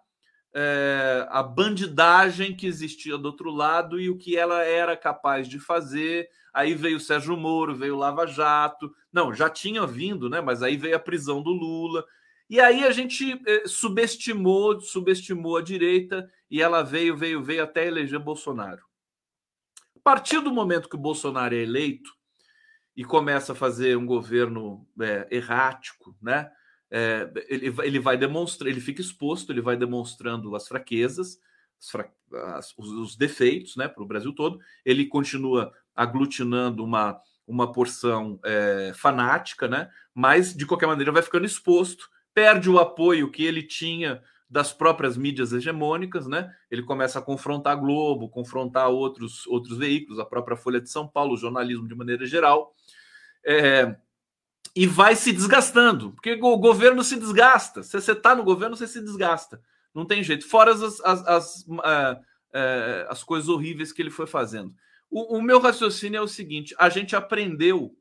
é, 0.52 1.26
a 1.30 1.42
bandidagem 1.42 2.56
que 2.56 2.66
existia 2.66 3.16
do 3.16 3.26
outro 3.26 3.50
lado 3.50 4.00
e 4.00 4.10
o 4.10 4.16
que 4.16 4.36
ela 4.36 4.64
era 4.64 4.96
capaz 4.96 5.48
de 5.48 5.60
fazer. 5.60 6.28
Aí 6.52 6.74
veio 6.74 6.96
o 6.96 7.00
Sérgio 7.00 7.36
Moro, 7.36 7.76
veio 7.76 7.96
Lava 7.96 8.26
Jato. 8.26 8.90
Não, 9.12 9.32
já 9.32 9.48
tinha 9.48 9.86
vindo, 9.86 10.28
né? 10.28 10.40
Mas 10.40 10.62
aí 10.62 10.76
veio 10.76 10.96
a 10.96 11.00
prisão 11.00 11.42
do 11.42 11.50
Lula. 11.50 12.04
E 12.48 12.58
aí 12.58 12.84
a 12.84 12.90
gente 12.90 13.40
é, 13.46 13.68
subestimou, 13.68 14.80
subestimou 14.80 15.58
a 15.58 15.62
direita 15.62 16.28
e 16.50 16.62
ela 16.62 16.82
veio, 16.82 17.16
veio, 17.16 17.42
veio 17.42 17.62
até 17.62 17.86
eleger 17.86 18.18
Bolsonaro. 18.18 18.82
A 19.94 20.00
partir 20.02 20.40
do 20.40 20.52
momento 20.52 20.88
que 20.88 20.96
o 20.96 21.00
Bolsonaro 21.00 21.54
é 21.54 21.58
eleito 21.58 22.15
e 22.96 23.04
começa 23.04 23.52
a 23.52 23.56
fazer 23.56 23.96
um 23.96 24.06
governo 24.06 24.86
é, 25.00 25.28
errático, 25.30 26.16
né? 26.20 26.50
é, 26.90 27.30
ele, 27.48 27.74
ele 27.82 27.98
vai 27.98 28.16
demonstrar, 28.16 28.70
ele 28.70 28.80
fica 28.80 29.00
exposto, 29.00 29.52
ele 29.52 29.60
vai 29.60 29.76
demonstrando 29.76 30.54
as 30.54 30.68
fraquezas, 30.68 31.38
as 31.80 31.90
fra, 31.90 32.10
as, 32.54 32.72
os, 32.76 32.90
os, 32.90 33.16
defeitos 33.16 33.76
né, 33.76 33.88
para 33.88 34.02
o 34.02 34.06
Brasil 34.06 34.32
todo. 34.32 34.58
Ele 34.84 35.06
continua 35.06 35.72
aglutinando 35.94 36.84
uma, 36.84 37.20
uma 37.46 37.72
porção 37.72 38.38
é, 38.44 38.92
fanática, 38.94 39.66
né, 39.66 39.90
mas 40.14 40.54
de 40.54 40.66
qualquer 40.66 40.86
maneira 40.86 41.12
vai 41.12 41.22
ficando 41.22 41.46
exposto, 41.46 42.08
perde 42.32 42.70
o 42.70 42.78
apoio 42.78 43.30
que 43.30 43.44
ele 43.44 43.62
tinha 43.62 44.22
das 44.48 44.72
próprias 44.72 45.16
mídias 45.16 45.52
hegemônicas, 45.52 46.26
né? 46.26 46.52
Ele 46.70 46.82
começa 46.82 47.18
a 47.18 47.22
confrontar 47.22 47.72
a 47.72 47.76
Globo, 47.76 48.28
confrontar 48.28 48.88
outros, 48.88 49.46
outros 49.46 49.76
veículos, 49.76 50.20
a 50.20 50.24
própria 50.24 50.56
Folha 50.56 50.80
de 50.80 50.88
São 50.88 51.06
Paulo, 51.06 51.34
o 51.34 51.38
jornalismo 51.38 51.88
de 51.88 51.94
maneira 51.94 52.24
geral. 52.26 52.72
É, 53.44 53.96
e 54.74 54.86
vai 54.86 55.16
se 55.16 55.32
desgastando, 55.32 56.12
porque 56.12 56.34
o 56.34 56.56
governo 56.58 57.02
se 57.02 57.16
desgasta. 57.16 57.82
Se 57.82 57.98
você 57.98 58.12
está 58.12 58.34
no 58.34 58.44
governo, 58.44 58.76
você 58.76 58.86
se 58.86 59.00
desgasta. 59.00 59.60
Não 59.94 60.04
tem 60.04 60.22
jeito. 60.22 60.46
Fora 60.46 60.72
as, 60.72 60.82
as, 61.00 61.26
as, 61.26 61.60
uh, 61.62 61.72
uh, 61.72 63.08
as 63.08 63.24
coisas 63.24 63.48
horríveis 63.48 63.92
que 63.92 64.02
ele 64.02 64.10
foi 64.10 64.26
fazendo. 64.26 64.74
O, 65.10 65.38
o, 65.38 65.42
meu 65.42 65.58
raciocínio 65.58 66.18
é 66.18 66.20
o 66.20 66.28
seguinte: 66.28 66.74
a 66.78 66.90
gente 66.90 67.16
aprendeu 67.16 67.96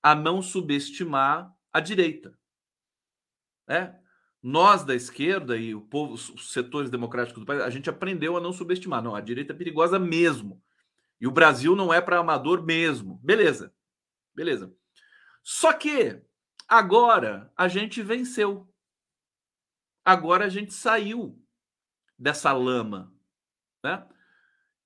a 0.00 0.14
não 0.14 0.40
subestimar 0.40 1.52
a 1.72 1.80
direita. 1.80 2.38
Né? 3.66 3.98
Nós 4.48 4.84
da 4.84 4.94
esquerda 4.94 5.56
e 5.56 5.74
o 5.74 5.80
povo, 5.80 6.14
os 6.14 6.52
setores 6.52 6.88
democráticos 6.88 7.40
do 7.40 7.44
país, 7.44 7.60
a 7.62 7.68
gente 7.68 7.90
aprendeu 7.90 8.36
a 8.36 8.40
não 8.40 8.52
subestimar. 8.52 9.02
Não, 9.02 9.12
a 9.12 9.20
direita 9.20 9.52
é 9.52 9.56
perigosa 9.56 9.98
mesmo. 9.98 10.62
E 11.20 11.26
o 11.26 11.32
Brasil 11.32 11.74
não 11.74 11.92
é 11.92 12.00
para 12.00 12.20
amador 12.20 12.62
mesmo. 12.62 13.18
Beleza. 13.24 13.74
Beleza. 14.32 14.72
Só 15.42 15.72
que 15.72 16.22
agora 16.68 17.52
a 17.56 17.66
gente 17.66 18.00
venceu. 18.04 18.72
Agora 20.04 20.44
a 20.44 20.48
gente 20.48 20.72
saiu 20.72 21.36
dessa 22.16 22.52
lama, 22.52 23.12
né? 23.82 24.06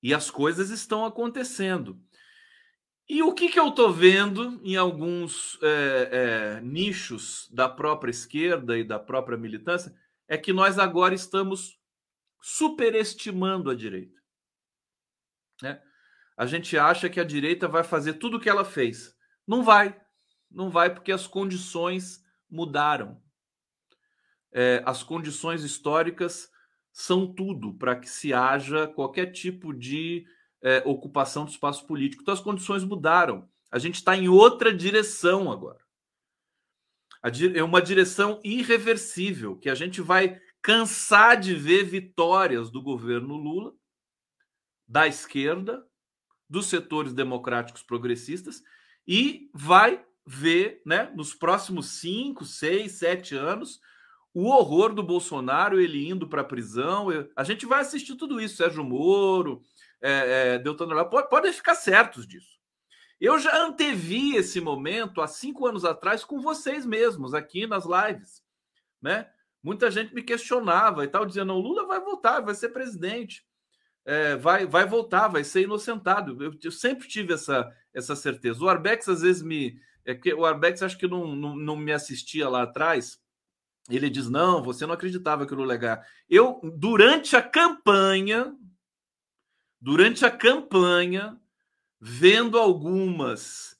E 0.02 0.14
as 0.14 0.30
coisas 0.30 0.70
estão 0.70 1.04
acontecendo. 1.04 2.02
E 3.12 3.24
o 3.24 3.34
que, 3.34 3.48
que 3.48 3.58
eu 3.58 3.70
estou 3.70 3.92
vendo 3.92 4.60
em 4.62 4.76
alguns 4.76 5.58
é, 5.60 6.10
é, 6.12 6.60
nichos 6.60 7.50
da 7.50 7.68
própria 7.68 8.12
esquerda 8.12 8.78
e 8.78 8.84
da 8.84 9.00
própria 9.00 9.36
militância 9.36 9.92
é 10.28 10.38
que 10.38 10.52
nós 10.52 10.78
agora 10.78 11.12
estamos 11.12 11.76
superestimando 12.40 13.68
a 13.68 13.74
direita. 13.74 14.16
Né? 15.60 15.82
A 16.36 16.46
gente 16.46 16.78
acha 16.78 17.10
que 17.10 17.18
a 17.18 17.24
direita 17.24 17.66
vai 17.66 17.82
fazer 17.82 18.12
tudo 18.12 18.36
o 18.36 18.40
que 18.40 18.48
ela 18.48 18.64
fez. 18.64 19.12
Não 19.44 19.64
vai. 19.64 20.00
Não 20.48 20.70
vai 20.70 20.94
porque 20.94 21.10
as 21.10 21.26
condições 21.26 22.24
mudaram. 22.48 23.20
É, 24.52 24.84
as 24.86 25.02
condições 25.02 25.64
históricas 25.64 26.48
são 26.92 27.34
tudo 27.34 27.74
para 27.74 27.96
que 27.96 28.08
se 28.08 28.32
haja 28.32 28.86
qualquer 28.86 29.32
tipo 29.32 29.74
de 29.74 30.24
é, 30.62 30.82
ocupação 30.84 31.44
do 31.44 31.50
espaço 31.50 31.86
político. 31.86 32.22
Então 32.22 32.34
as 32.34 32.40
condições 32.40 32.84
mudaram. 32.84 33.48
A 33.70 33.78
gente 33.78 33.96
está 33.96 34.16
em 34.16 34.28
outra 34.28 34.74
direção 34.74 35.50
agora. 35.50 35.80
É 37.54 37.62
uma 37.62 37.82
direção 37.82 38.40
irreversível, 38.42 39.56
que 39.56 39.68
a 39.68 39.74
gente 39.74 40.00
vai 40.00 40.40
cansar 40.62 41.38
de 41.38 41.54
ver 41.54 41.84
vitórias 41.84 42.70
do 42.70 42.82
governo 42.82 43.36
Lula, 43.36 43.74
da 44.88 45.06
esquerda, 45.06 45.86
dos 46.48 46.66
setores 46.66 47.12
democráticos 47.12 47.82
progressistas, 47.82 48.62
e 49.06 49.50
vai 49.54 50.04
ver, 50.26 50.82
né, 50.84 51.12
nos 51.14 51.34
próximos 51.34 52.00
cinco, 52.00 52.44
seis, 52.44 52.92
sete 52.92 53.34
anos, 53.34 53.80
o 54.32 54.48
horror 54.48 54.94
do 54.94 55.02
Bolsonaro, 55.02 55.80
ele 55.80 56.08
indo 56.08 56.28
para 56.28 56.40
a 56.42 56.44
prisão. 56.44 57.08
A 57.34 57.44
gente 57.44 57.66
vai 57.66 57.80
assistir 57.80 58.14
tudo 58.14 58.40
isso, 58.40 58.56
Sérgio 58.56 58.84
Moro, 58.84 59.62
é, 60.02 60.54
é, 60.54 60.58
Deltano 60.58 61.08
pode, 61.08 61.28
podem 61.28 61.52
ficar 61.52 61.74
certos 61.74 62.26
disso. 62.26 62.58
Eu 63.20 63.38
já 63.38 63.64
antevi 63.64 64.34
esse 64.34 64.60
momento 64.60 65.20
há 65.20 65.26
cinco 65.26 65.66
anos 65.66 65.84
atrás 65.84 66.24
com 66.24 66.40
vocês 66.40 66.86
mesmos 66.86 67.34
aqui 67.34 67.66
nas 67.66 67.84
lives, 67.84 68.42
né? 69.00 69.28
Muita 69.62 69.90
gente 69.90 70.14
me 70.14 70.22
questionava 70.22 71.04
e 71.04 71.08
tal, 71.08 71.26
dizendo: 71.26 71.52
o 71.52 71.60
Lula 71.60 71.86
vai 71.86 72.00
voltar, 72.00 72.40
vai 72.40 72.54
ser 72.54 72.70
presidente, 72.70 73.44
é, 74.06 74.36
vai, 74.36 74.64
vai 74.64 74.86
voltar, 74.86 75.28
vai 75.28 75.44
ser 75.44 75.62
inocentado. 75.62 76.42
Eu, 76.42 76.52
eu, 76.64 76.72
sempre 76.72 77.06
tive 77.06 77.34
essa, 77.34 77.70
essa 77.92 78.16
certeza. 78.16 78.64
O 78.64 78.68
Arbex 78.68 79.08
às 79.08 79.20
vezes 79.20 79.42
me. 79.42 79.78
É 80.06 80.14
que 80.14 80.32
o 80.32 80.46
Arbex 80.46 80.82
acho 80.82 80.96
que 80.96 81.06
não, 81.06 81.36
não, 81.36 81.54
não 81.54 81.76
me 81.76 81.92
assistia 81.92 82.48
lá 82.48 82.62
atrás. 82.62 83.20
Ele 83.90 84.08
diz: 84.08 84.30
não, 84.30 84.62
você 84.62 84.86
não 84.86 84.94
acreditava 84.94 85.46
que 85.46 85.52
o 85.52 85.56
Lula 85.56 85.74
ia 85.74 86.02
Eu, 86.28 86.58
durante 86.78 87.36
a 87.36 87.42
campanha, 87.42 88.54
durante 89.80 90.26
a 90.26 90.30
campanha, 90.30 91.40
vendo 91.98 92.58
algumas 92.58 93.78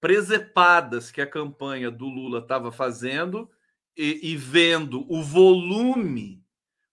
presepadas 0.00 1.10
que 1.10 1.20
a 1.20 1.26
campanha 1.26 1.90
do 1.90 2.06
Lula 2.06 2.38
estava 2.38 2.70
fazendo 2.70 3.50
e, 3.96 4.32
e, 4.32 4.36
vendo 4.36 5.04
o 5.12 5.22
volume 5.22 6.42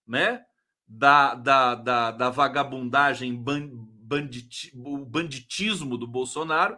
né, 0.05 0.43
da, 0.85 1.35
da, 1.35 1.75
da, 1.75 2.11
da 2.11 2.29
vagabundagem, 2.29 3.33
banditi, 3.35 4.71
o 4.75 5.05
banditismo 5.05 5.97
do 5.97 6.07
Bolsonaro, 6.07 6.77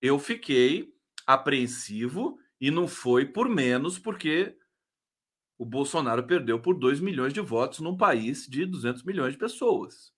eu 0.00 0.18
fiquei 0.18 0.92
apreensivo 1.26 2.38
e 2.60 2.70
não 2.70 2.86
foi 2.86 3.24
por 3.24 3.48
menos, 3.48 3.98
porque 3.98 4.56
o 5.58 5.64
Bolsonaro 5.64 6.22
perdeu 6.24 6.60
por 6.60 6.78
2 6.78 7.00
milhões 7.00 7.32
de 7.32 7.40
votos 7.40 7.80
num 7.80 7.96
país 7.96 8.46
de 8.46 8.66
200 8.66 9.02
milhões 9.02 9.32
de 9.32 9.38
pessoas 9.38 10.13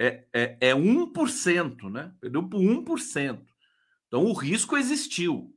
é, 0.00 0.24
é, 0.32 0.56
é 0.70 0.74
1%, 0.74 1.90
né? 1.90 2.10
Perdeu 2.18 2.48
por 2.48 2.58
1%. 2.58 3.44
Então 4.08 4.24
o 4.24 4.32
risco 4.32 4.78
existiu. 4.78 5.54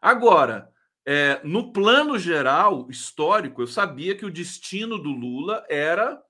Agora, 0.00 0.70
é, 1.04 1.40
no 1.42 1.72
plano 1.72 2.16
geral, 2.16 2.88
histórico, 2.88 3.60
eu 3.60 3.66
sabia 3.66 4.16
que 4.16 4.24
o 4.24 4.30
destino 4.30 4.96
do 4.96 5.10
Lula 5.10 5.66
era 5.68 6.22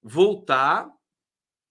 voltar 0.00 0.88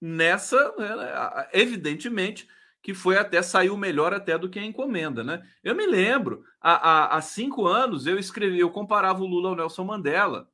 nessa. 0.01 0.75
Né, 0.75 1.49
evidentemente 1.53 2.45
que 2.83 2.93
foi 2.93 3.17
até 3.17 3.41
saiu 3.41 3.75
melhor 3.75 4.13
até 4.13 4.37
do 4.37 4.47
que 4.47 4.59
a 4.59 4.63
encomenda, 4.63 5.23
né? 5.23 5.43
Eu 5.63 5.73
me 5.73 5.87
lembro, 5.87 6.43
há, 6.61 6.73
há, 6.73 7.17
há 7.17 7.21
cinco 7.21 7.65
anos 7.65 8.05
eu 8.05 8.19
escrevi, 8.19 8.59
eu 8.59 8.69
comparava 8.69 9.23
o 9.23 9.25
Lula 9.25 9.49
ao 9.49 9.55
Nelson 9.55 9.83
Mandela, 9.83 10.47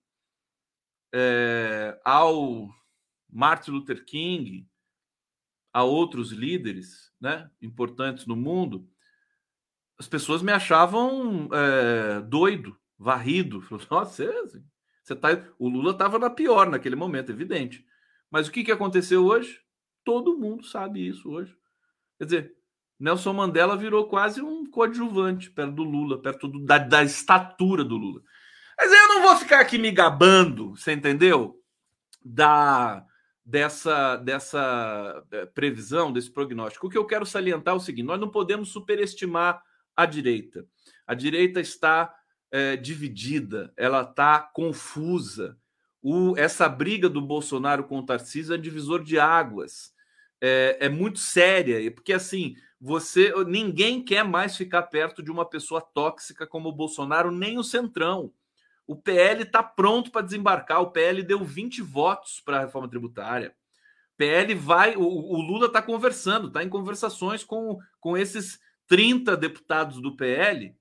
é, 1.14 2.00
ao 2.06 2.70
Martin 3.32 3.72
Luther 3.72 4.04
King, 4.06 4.68
a 5.74 5.84
outros 5.84 6.32
líderes 6.32 7.12
né, 7.20 7.50
importantes 7.62 8.26
no 8.26 8.36
mundo, 8.36 8.88
as 9.98 10.08
pessoas 10.08 10.42
me 10.42 10.52
achavam 10.52 11.48
é, 11.54 12.22
doido, 12.22 12.78
varrido. 12.98 13.64
Nossa, 13.90 14.26
você, 14.26 14.62
você 15.04 15.16
tá... 15.16 15.30
o 15.58 15.70
Lula 15.70 15.92
estava 15.92 16.20
na 16.20 16.30
pior 16.30 16.70
naquele 16.70 16.96
momento, 16.96 17.32
evidente. 17.32 17.86
Mas 18.30 18.48
o 18.48 18.52
que, 18.52 18.64
que 18.64 18.72
aconteceu 18.72 19.26
hoje? 19.26 19.60
Todo 20.04 20.38
mundo 20.38 20.66
sabe 20.66 21.08
isso 21.08 21.30
hoje. 21.30 21.56
Quer 22.18 22.26
dizer, 22.26 22.56
Nelson 23.00 23.34
Mandela 23.34 23.78
virou 23.78 24.08
quase 24.08 24.42
um 24.42 24.70
coadjuvante 24.70 25.50
perto 25.52 25.74
do 25.74 25.84
Lula, 25.84 26.22
perto 26.22 26.48
do, 26.48 26.64
da, 26.64 26.78
da 26.78 27.04
estatura 27.04 27.84
do 27.84 27.98
Lula. 27.98 28.22
Mas 28.78 28.92
eu 28.92 29.08
não 29.08 29.22
vou 29.22 29.36
ficar 29.38 29.60
aqui 29.60 29.78
me 29.78 29.92
gabando, 29.92 30.76
você 30.76 30.94
entendeu? 30.94 31.60
Da, 32.24 33.06
dessa, 33.44 34.16
dessa 34.18 35.24
eh, 35.32 35.46
previsão, 35.48 36.12
desse 36.12 36.32
prognóstico. 36.32 36.88
O 36.88 36.90
que 36.90 36.98
eu 36.98 37.06
quero 37.06 37.26
salientar 37.26 37.74
é 37.74 37.78
o 37.78 37.80
seguinte: 37.80 38.06
nós 38.06 38.20
não 38.20 38.30
podemos 38.30 38.70
superestimar 38.70 39.62
a 39.96 40.06
direita. 40.06 40.66
A 41.06 41.14
direita 41.14 41.60
está 41.60 42.14
é, 42.52 42.76
dividida, 42.76 43.74
ela 43.76 44.02
está 44.02 44.40
confusa. 44.40 45.58
O, 46.02 46.36
essa 46.38 46.68
briga 46.68 47.08
do 47.10 47.22
Bolsonaro 47.22 47.84
com 47.84 48.00
o 48.00 48.06
Tarcísio 48.06 48.54
é 48.54 48.58
divisor 48.58 49.04
de 49.04 49.20
águas. 49.20 49.94
É, 50.40 50.78
é 50.82 50.90
muito 50.90 51.20
séria, 51.20 51.92
porque 51.92 52.14
assim 52.14 52.56
você 52.80 53.32
ninguém 53.46 54.04
quer 54.04 54.24
mais 54.24 54.58
ficar 54.58 54.82
perto 54.84 55.22
de 55.22 55.30
uma 55.30 55.48
pessoa 55.48 55.80
tóxica 55.80 56.48
como 56.48 56.70
o 56.70 56.74
Bolsonaro, 56.74 57.32
nem 57.32 57.60
o 57.60 57.64
Centrão. 57.64 58.34
O 58.88 58.96
PL 58.96 59.44
está 59.44 59.64
pronto 59.64 60.12
para 60.12 60.22
desembarcar. 60.22 60.82
O 60.82 60.92
PL 60.92 61.24
deu 61.24 61.44
20 61.44 61.82
votos 61.82 62.42
para 62.42 62.58
a 62.58 62.62
reforma 62.62 62.90
tributária. 62.90 63.56
O 64.14 64.18
PL 64.18 64.54
vai. 64.56 64.96
O, 64.96 65.02
o 65.02 65.42
Lula 65.42 65.68
está 65.68 65.82
conversando, 65.82 66.48
está 66.48 66.64
em 66.64 66.70
conversações 66.70 67.44
com, 67.44 67.80
com 68.00 68.18
esses 68.18 68.60
30 68.88 69.38
deputados 69.38 70.02
do 70.02 70.18
PL, 70.18 70.76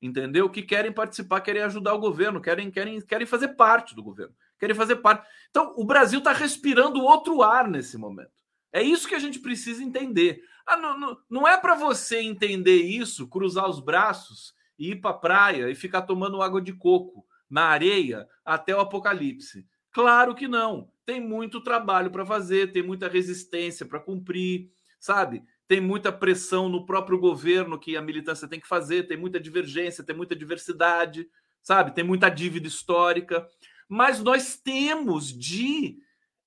entendeu? 0.00 0.48
Que 0.48 0.62
querem 0.62 0.92
participar, 0.92 1.40
querem 1.40 1.62
ajudar 1.62 1.92
o 1.94 1.98
governo, 1.98 2.40
querem, 2.40 2.70
querem, 2.70 3.00
querem 3.00 3.26
fazer 3.26 3.48
parte 3.48 3.96
do 3.96 4.02
governo, 4.02 4.32
querem 4.60 4.76
fazer 4.76 4.96
parte. 4.96 5.26
Então, 5.50 5.74
o 5.76 5.84
Brasil 5.84 6.20
está 6.20 6.32
respirando 6.32 7.02
outro 7.02 7.42
ar 7.42 7.66
nesse 7.66 7.98
momento. 7.98 8.30
É 8.72 8.80
isso 8.80 9.08
que 9.08 9.14
a 9.16 9.18
gente 9.18 9.40
precisa 9.40 9.82
entender. 9.82 10.40
Ah, 10.64 10.76
não, 10.76 11.00
não, 11.00 11.18
não 11.28 11.48
é 11.48 11.56
para 11.58 11.74
você 11.74 12.20
entender 12.20 12.82
isso, 12.82 13.26
cruzar 13.26 13.68
os 13.68 13.80
braços 13.80 14.54
e 14.78 14.92
ir 14.92 15.00
para 15.00 15.10
a 15.10 15.18
praia 15.18 15.68
e 15.68 15.74
ficar 15.74 16.02
tomando 16.02 16.40
água 16.40 16.62
de 16.62 16.72
coco 16.72 17.26
na 17.48 17.64
areia 17.66 18.26
até 18.44 18.74
o 18.74 18.80
apocalipse? 18.80 19.66
Claro 19.92 20.34
que 20.34 20.46
não. 20.46 20.90
Tem 21.04 21.20
muito 21.20 21.60
trabalho 21.60 22.10
para 22.10 22.24
fazer, 22.24 22.72
tem 22.72 22.82
muita 22.82 23.08
resistência 23.08 23.86
para 23.86 24.00
cumprir, 24.00 24.70
sabe? 25.00 25.42
Tem 25.66 25.80
muita 25.80 26.12
pressão 26.12 26.68
no 26.68 26.86
próprio 26.86 27.18
governo 27.18 27.78
que 27.78 27.96
a 27.96 28.02
militância 28.02 28.48
tem 28.48 28.60
que 28.60 28.68
fazer, 28.68 29.06
tem 29.06 29.16
muita 29.16 29.40
divergência, 29.40 30.04
tem 30.04 30.16
muita 30.16 30.36
diversidade, 30.36 31.28
sabe? 31.62 31.94
Tem 31.94 32.04
muita 32.04 32.28
dívida 32.28 32.66
histórica. 32.66 33.46
Mas 33.88 34.22
nós 34.22 34.56
temos 34.56 35.32
de 35.32 35.98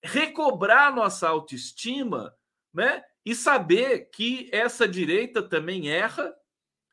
recobrar 0.03 0.95
nossa 0.95 1.27
autoestima, 1.27 2.33
né? 2.73 3.03
E 3.23 3.35
saber 3.35 4.09
que 4.11 4.49
essa 4.51 4.87
direita 4.87 5.43
também 5.43 5.89
erra, 5.89 6.33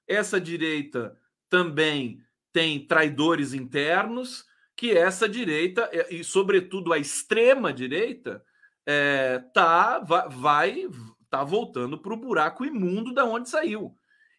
essa 0.06 0.38
direita 0.38 1.18
também 1.48 2.22
tem 2.52 2.86
traidores 2.86 3.52
internos, 3.52 4.44
que 4.76 4.92
essa 4.92 5.28
direita, 5.28 5.88
é, 5.92 6.14
e 6.14 6.22
sobretudo 6.22 6.92
a 6.92 6.98
extrema 6.98 7.72
direita, 7.72 8.42
é, 8.86 9.38
tá, 9.52 9.98
vai 9.98 10.88
tá 11.28 11.44
voltando 11.44 11.98
para 11.98 12.14
o 12.14 12.16
buraco 12.16 12.64
imundo 12.64 13.12
da 13.12 13.24
onde 13.24 13.50
saiu. 13.50 13.94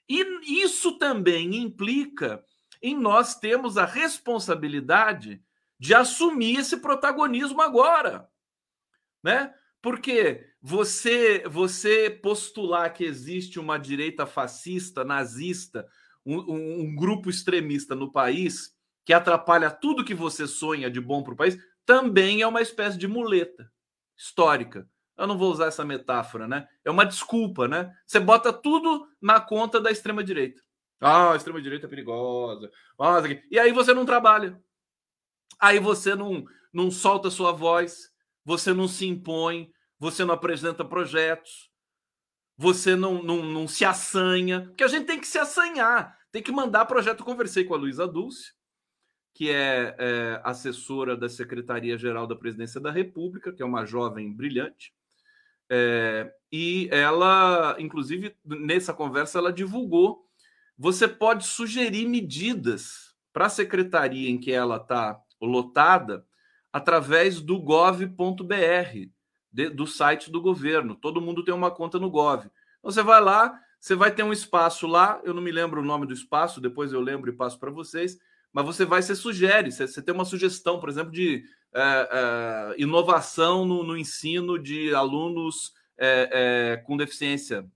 E 0.07 0.63
isso 0.63 0.97
também 0.97 1.55
implica 1.55 2.43
em 2.81 2.97
nós 2.97 3.35
temos 3.35 3.77
a 3.77 3.85
responsabilidade 3.85 5.43
de 5.77 5.93
assumir 5.93 6.59
esse 6.59 6.77
protagonismo 6.77 7.61
agora, 7.61 8.27
né? 9.23 9.53
Porque 9.81 10.45
você 10.61 11.43
você 11.47 12.09
postular 12.09 12.93
que 12.93 13.03
existe 13.03 13.59
uma 13.59 13.77
direita 13.77 14.25
fascista, 14.25 15.03
nazista, 15.03 15.87
um, 16.25 16.83
um, 16.83 16.95
grupo 16.95 17.29
extremista 17.29 17.95
no 17.95 18.11
país 18.11 18.75
que 19.05 19.13
atrapalha 19.13 19.71
tudo 19.71 20.05
que 20.05 20.13
você 20.13 20.47
sonha 20.47 20.89
de 20.89 21.01
bom 21.01 21.23
para 21.23 21.33
o 21.33 21.37
país, 21.37 21.57
também 21.85 22.41
é 22.41 22.47
uma 22.47 22.61
espécie 22.61 22.97
de 22.97 23.07
muleta 23.07 23.71
histórica. 24.15 24.87
Eu 25.17 25.27
não 25.27 25.37
vou 25.37 25.51
usar 25.51 25.65
essa 25.65 25.83
metáfora, 25.83 26.47
né? 26.47 26.67
É 26.85 26.91
uma 26.91 27.05
desculpa, 27.05 27.67
né? 27.67 27.93
Você 28.05 28.19
bota 28.19 28.53
tudo 28.53 29.07
na 29.21 29.41
conta 29.41 29.81
da 29.81 29.91
extrema 29.91 30.23
direita. 30.23 30.61
Ah, 31.01 31.33
a 31.33 31.35
extrema 31.35 31.61
direita 31.61 31.87
é 31.87 31.89
perigosa. 31.89 32.69
Ah, 32.99 33.21
e 33.49 33.57
aí 33.57 33.71
você 33.71 33.93
não 33.93 34.05
trabalha. 34.05 34.61
Aí 35.59 35.79
você 35.79 36.15
não, 36.15 36.45
não 36.71 36.91
solta 36.91 37.29
sua 37.29 37.51
voz, 37.51 38.09
você 38.45 38.73
não 38.73 38.87
se 38.87 39.07
impõe, 39.07 39.71
você 39.97 40.23
não 40.23 40.33
apresenta 40.33 40.85
projetos, 40.85 41.68
você 42.61 42.93
não, 42.93 43.23
não, 43.23 43.41
não 43.41 43.69
se 43.69 43.85
assanha, 43.85 44.65
porque 44.65 44.83
a 44.83 44.87
gente 44.89 45.05
tem 45.05 45.17
que 45.17 45.25
se 45.25 45.39
assanhar, 45.39 46.19
tem 46.29 46.43
que 46.43 46.51
mandar 46.51 46.83
projeto. 46.83 47.23
Conversei 47.23 47.63
com 47.63 47.73
a 47.73 47.77
Luísa 47.77 48.05
Dulce, 48.05 48.51
que 49.33 49.49
é, 49.49 49.95
é 49.97 50.41
assessora 50.43 51.15
da 51.15 51.29
Secretaria-Geral 51.29 52.27
da 52.27 52.35
Presidência 52.35 52.81
da 52.81 52.91
República, 52.91 53.53
que 53.53 53.63
é 53.63 53.65
uma 53.65 53.85
jovem 53.85 54.33
brilhante. 54.33 54.93
É, 55.69 56.29
e 56.51 56.89
ela, 56.91 57.77
inclusive, 57.79 58.35
nessa 58.43 58.93
conversa, 58.93 59.37
ela 59.37 59.53
divulgou. 59.53 60.27
Você 60.77 61.07
pode 61.07 61.47
sugerir 61.47 62.09
medidas 62.09 63.15
para 63.31 63.45
a 63.45 63.49
secretaria 63.49 64.29
em 64.29 64.37
que 64.37 64.51
ela 64.51 64.75
está 64.75 65.17
lotada 65.41 66.25
através 66.73 67.39
do 67.39 67.57
gov.br, 67.57 69.09
do 69.51 69.87
site 69.87 70.31
do 70.31 70.41
governo. 70.41 70.95
Todo 70.95 71.21
mundo 71.21 71.43
tem 71.43 71.53
uma 71.53 71.71
conta 71.71 71.99
no 71.99 72.09
Gov. 72.09 72.45
Então 72.79 72.91
você 72.91 73.01
vai 73.01 73.21
lá, 73.21 73.59
você 73.79 73.95
vai 73.95 74.11
ter 74.11 74.23
um 74.23 74.33
espaço 74.33 74.87
lá, 74.87 75.19
eu 75.23 75.33
não 75.33 75.41
me 75.41 75.51
lembro 75.51 75.81
o 75.81 75.85
nome 75.85 76.05
do 76.05 76.13
espaço, 76.13 76.61
depois 76.61 76.93
eu 76.93 77.01
lembro 77.01 77.29
e 77.29 77.35
passo 77.35 77.59
para 77.59 77.71
vocês, 77.71 78.17
mas 78.51 78.65
você 78.65 78.85
vai, 78.85 79.01
você 79.01 79.15
sugere, 79.15 79.71
você, 79.71 79.87
você 79.87 80.01
tem 80.01 80.13
uma 80.13 80.25
sugestão, 80.25 80.79
por 80.79 80.89
exemplo, 80.89 81.11
de 81.11 81.43
é, 81.73 82.09
é, 82.11 82.81
inovação 82.81 83.65
no, 83.65 83.83
no, 83.83 83.97
ensino 83.97 84.57
de 84.57 84.93
alunos 84.93 85.73
é 86.01 86.81
com 86.85 86.95
deficiência 86.95 87.69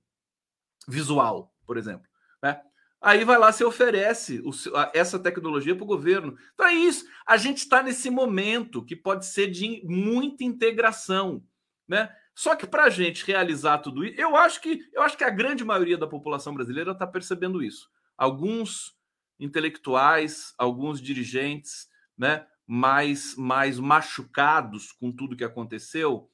visual, 0.88 1.54
por 1.66 1.78
exemplo. 1.78 2.08
Né? 2.42 2.60
Aí 3.02 3.26
vai 3.26 3.38
lá, 3.38 3.52
você 3.52 3.66
oferece 3.66 4.42
o, 4.46 4.52
essa 4.94 5.20
tecnologia 5.20 5.76
para 5.76 5.84
o 5.84 5.88
governo. 5.88 6.38
Então 6.54 6.66
é 6.66 6.74
isso. 6.74 7.06
A 7.28 7.36
gente 7.36 7.58
está 7.58 7.84
nesse 7.84 8.10
momento 8.10 8.84
que 8.84 8.96
pode 8.96 9.26
ser 9.26 9.48
de 9.48 9.82
muita 9.86 10.44
integração. 10.44 11.44
Né? 11.88 12.10
Só 12.36 12.56
que 12.56 12.66
para 12.66 12.86
a 12.86 12.90
gente 12.90 13.26
realizar 13.26 13.78
tudo 13.80 14.04
isso, 14.04 14.20
eu 14.20 14.36
acho 14.36 14.60
que 14.62 14.90
eu 14.94 15.02
acho 15.04 15.18
que 15.18 15.24
a 15.24 15.30
grande 15.30 15.64
maioria 15.64 15.98
da 15.98 16.08
população 16.08 16.54
brasileira 16.54 16.92
está 16.92 17.06
percebendo 17.06 17.62
isso. 17.62 17.90
Alguns 18.18 18.96
intelectuais, 19.40 20.54
alguns 20.58 21.02
dirigentes, 21.02 21.88
né, 22.18 22.46
mais 22.66 23.36
mais 23.36 23.80
machucados 23.80 24.92
com 24.92 25.12
tudo 25.12 25.36
que 25.36 25.44
aconteceu, 25.44 26.30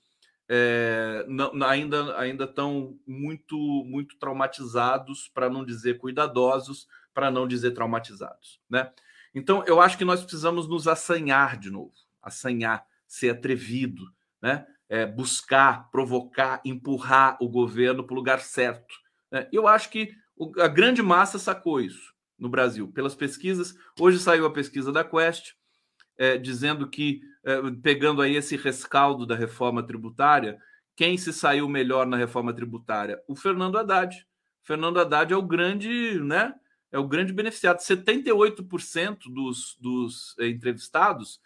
é, 0.48 1.26
não, 1.28 1.52
ainda 1.64 2.18
ainda 2.18 2.46
estão 2.46 2.98
muito 3.06 3.58
muito 3.86 4.18
traumatizados, 4.18 5.28
para 5.28 5.50
não 5.50 5.66
dizer 5.66 5.98
cuidadosos, 5.98 6.88
para 7.14 7.30
não 7.30 7.48
dizer 7.48 7.72
traumatizados, 7.72 8.62
né? 8.70 8.92
Então 9.34 9.64
eu 9.66 9.82
acho 9.82 9.98
que 9.98 10.06
nós 10.06 10.22
precisamos 10.22 10.68
nos 10.68 10.88
assanhar 10.88 11.60
de 11.60 11.70
novo, 11.70 11.94
assanhar, 12.22 12.86
ser 13.06 13.32
atrevido, 13.32 14.04
né? 14.42 14.66
É, 14.90 15.06
buscar, 15.06 15.90
provocar, 15.92 16.60
empurrar 16.66 17.38
o 17.40 17.48
governo 17.48 18.04
para 18.04 18.14
o 18.14 18.18
lugar 18.18 18.42
certo. 18.42 18.96
Né? 19.32 19.48
Eu 19.54 19.68
acho 19.68 19.90
que 19.92 20.12
a 20.58 20.68
grande 20.68 21.02
massa 21.02 21.38
sacou 21.38 21.80
isso 21.80 22.14
no 22.38 22.50
Brasil. 22.50 22.88
Pelas 22.92 23.14
pesquisas, 23.14 23.76
hoje 24.00 24.18
saiu 24.18 24.46
a 24.46 24.52
pesquisa 24.52 24.92
da 24.92 25.04
Quest, 25.04 25.54
é, 26.18 26.38
dizendo 26.38 26.90
que, 26.90 27.22
é, 27.44 27.58
pegando 27.84 28.22
aí 28.22 28.36
esse 28.36 28.58
rescaldo 28.58 29.26
da 29.26 29.36
reforma 29.36 29.84
tributária, 29.84 30.60
quem 30.96 31.18
se 31.18 31.32
saiu 31.32 31.70
melhor 31.70 32.06
na 32.06 32.18
reforma 32.18 32.54
tributária? 32.54 33.22
O 33.28 33.36
Fernando 33.36 33.78
Haddad. 33.78 34.26
Fernando 34.64 35.00
Haddad 35.00 35.32
é 35.32 35.38
o 35.38 35.42
grande, 35.42 36.20
né? 36.20 36.54
É 36.92 36.98
o 36.98 37.08
grande 37.08 37.32
beneficiado. 37.32 37.78
78% 37.78 39.18
dos, 39.32 39.78
dos 39.80 40.36
entrevistados 40.40 41.40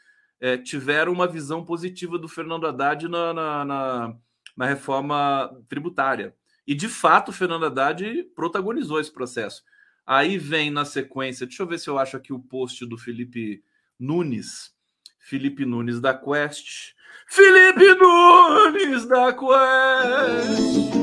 é, 0.43 0.57
tiveram 0.57 1.13
uma 1.13 1.25
visão 1.25 1.63
positiva 1.63 2.19
do 2.19 2.27
Fernando 2.27 2.67
Haddad 2.67 3.07
na, 3.07 3.33
na, 3.33 3.63
na, 3.63 4.15
na 4.57 4.65
reforma 4.65 5.49
tributária. 5.69 6.35
E, 6.67 6.75
de 6.75 6.89
fato, 6.89 7.29
o 7.29 7.33
Fernando 7.33 7.65
Haddad 7.65 8.25
protagonizou 8.35 8.99
esse 8.99 9.09
processo. 9.09 9.63
Aí 10.05 10.37
vem 10.37 10.69
na 10.69 10.83
sequência, 10.83 11.47
deixa 11.47 11.63
eu 11.63 11.67
ver 11.67 11.79
se 11.79 11.89
eu 11.89 11.97
acho 11.97 12.17
aqui 12.17 12.33
o 12.33 12.39
post 12.39 12.85
do 12.85 12.97
Felipe 12.97 13.63
Nunes. 13.97 14.75
Felipe 15.17 15.65
Nunes 15.65 16.01
da 16.01 16.13
Quest. 16.13 16.93
Felipe 17.25 17.95
Nunes 17.95 19.05
da 19.05 19.31
Quest, 19.31 20.93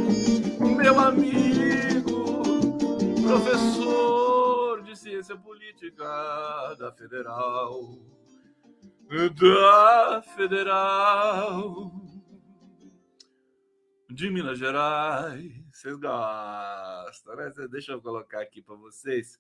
meu 0.77 1.01
amigo, 1.01 2.43
professor 3.23 4.83
de 4.83 4.95
ciência 4.99 5.35
política 5.35 6.05
da 6.79 6.93
Federal 6.93 8.20
da 9.11 10.23
Federal 10.37 11.91
de 14.09 14.31
Minas 14.31 14.57
Gerais. 14.57 15.51
Vocês 15.73 15.97
gostam, 15.97 17.35
né? 17.35 17.53
Deixa 17.69 17.91
eu 17.91 18.01
colocar 18.01 18.41
aqui 18.41 18.63
para 18.63 18.77
vocês, 18.77 19.37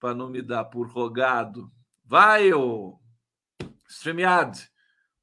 para 0.00 0.14
não 0.14 0.30
me 0.30 0.40
dar 0.40 0.64
por 0.64 0.88
rogado. 0.88 1.70
Vai, 2.02 2.54
ô 2.54 2.98
StreamYard, 3.86 4.70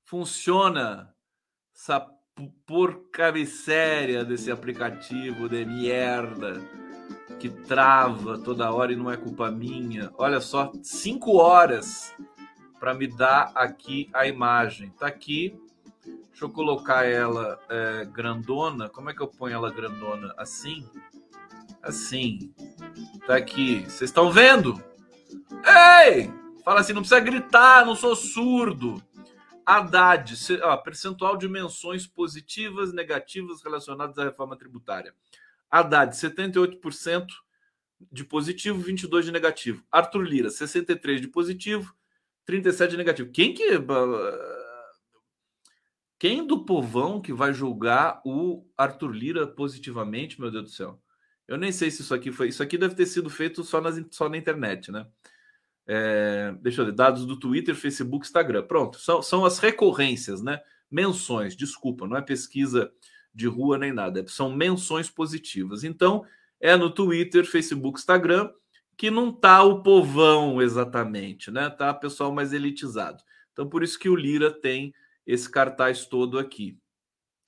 funciona 0.03 1.15
essa 1.75 2.07
porcaria 2.67 4.23
desse 4.23 4.51
aplicativo 4.51 5.49
de 5.49 5.65
merda 5.65 6.61
que 7.39 7.49
trava 7.49 8.37
toda 8.37 8.71
hora 8.71 8.93
e 8.93 8.95
não 8.95 9.09
é 9.09 9.17
culpa 9.17 9.49
minha. 9.49 10.11
Olha 10.19 10.39
só, 10.39 10.71
cinco 10.83 11.37
horas 11.37 12.15
para 12.81 12.95
me 12.95 13.05
dar 13.05 13.51
aqui 13.53 14.09
a 14.11 14.25
imagem. 14.25 14.89
Tá 14.97 15.05
aqui. 15.05 15.55
Deixa 16.03 16.45
eu 16.45 16.49
colocar 16.49 17.05
ela 17.05 17.59
é, 17.69 18.05
grandona. 18.05 18.89
Como 18.89 19.07
é 19.07 19.13
que 19.13 19.21
eu 19.21 19.27
ponho 19.27 19.53
ela 19.53 19.71
grandona? 19.71 20.33
Assim? 20.35 20.83
Assim. 21.83 22.51
Tá 23.27 23.35
aqui. 23.35 23.81
Vocês 23.81 24.09
estão 24.09 24.31
vendo? 24.31 24.83
Ei! 25.63 26.33
Fala 26.65 26.79
assim, 26.79 26.91
não 26.91 27.01
precisa 27.01 27.19
gritar, 27.19 27.85
não 27.85 27.95
sou 27.95 28.15
surdo. 28.15 28.99
Haddad, 29.63 30.33
ó, 30.63 30.75
percentual 30.77 31.37
de 31.37 31.47
menções 31.47 32.07
positivas, 32.07 32.91
negativas 32.91 33.61
relacionadas 33.61 34.17
à 34.17 34.23
reforma 34.23 34.57
tributária. 34.57 35.13
Haddad, 35.69 36.15
78% 36.15 37.27
de 38.11 38.23
positivo, 38.23 38.83
22% 38.83 39.21
de 39.21 39.31
negativo. 39.31 39.83
Arthur 39.91 40.23
Lira, 40.23 40.49
63% 40.49 41.19
de 41.19 41.27
positivo, 41.27 41.95
37 42.45 42.97
negativo. 42.97 43.31
Quem 43.31 43.53
que. 43.53 43.63
Quem 46.19 46.45
do 46.45 46.63
povão 46.65 47.19
que 47.19 47.33
vai 47.33 47.51
julgar 47.51 48.21
o 48.23 48.63
Arthur 48.77 49.11
Lira 49.11 49.47
positivamente, 49.47 50.39
meu 50.39 50.51
Deus 50.51 50.63
do 50.65 50.69
céu? 50.69 51.01
Eu 51.47 51.57
nem 51.57 51.71
sei 51.71 51.89
se 51.89 52.01
isso 52.01 52.13
aqui 52.13 52.31
foi. 52.31 52.49
Isso 52.49 52.61
aqui 52.61 52.77
deve 52.77 52.93
ter 52.93 53.07
sido 53.07 53.29
feito 53.29 53.63
só, 53.63 53.81
nas, 53.81 53.99
só 54.11 54.29
na 54.29 54.37
internet, 54.37 54.91
né? 54.91 55.07
É, 55.87 56.53
deixa 56.61 56.81
eu 56.81 56.85
ver, 56.85 56.91
dados 56.91 57.25
do 57.25 57.37
Twitter, 57.37 57.75
Facebook, 57.75 58.25
Instagram. 58.25 58.63
Pronto, 58.67 58.99
são, 58.99 59.21
são 59.21 59.43
as 59.43 59.57
recorrências, 59.57 60.41
né? 60.41 60.61
Menções, 60.89 61.55
desculpa, 61.55 62.07
não 62.07 62.15
é 62.15 62.21
pesquisa 62.21 62.91
de 63.33 63.47
rua 63.47 63.77
nem 63.77 63.91
nada, 63.91 64.25
são 64.27 64.53
menções 64.53 65.09
positivas. 65.09 65.83
Então, 65.83 66.23
é 66.59 66.75
no 66.75 66.91
Twitter, 66.91 67.45
Facebook, 67.45 67.99
Instagram 67.99 68.51
que 69.01 69.09
não 69.09 69.31
tá 69.31 69.63
o 69.63 69.81
povão 69.81 70.61
exatamente, 70.61 71.49
né? 71.49 71.71
Tá 71.71 71.91
pessoal 71.91 72.31
mais 72.31 72.53
elitizado. 72.53 73.23
Então 73.51 73.67
por 73.67 73.81
isso 73.81 73.97
que 73.97 74.07
o 74.07 74.15
Lira 74.15 74.51
tem 74.51 74.93
esse 75.25 75.49
cartaz 75.49 76.05
todo 76.05 76.37
aqui. 76.37 76.77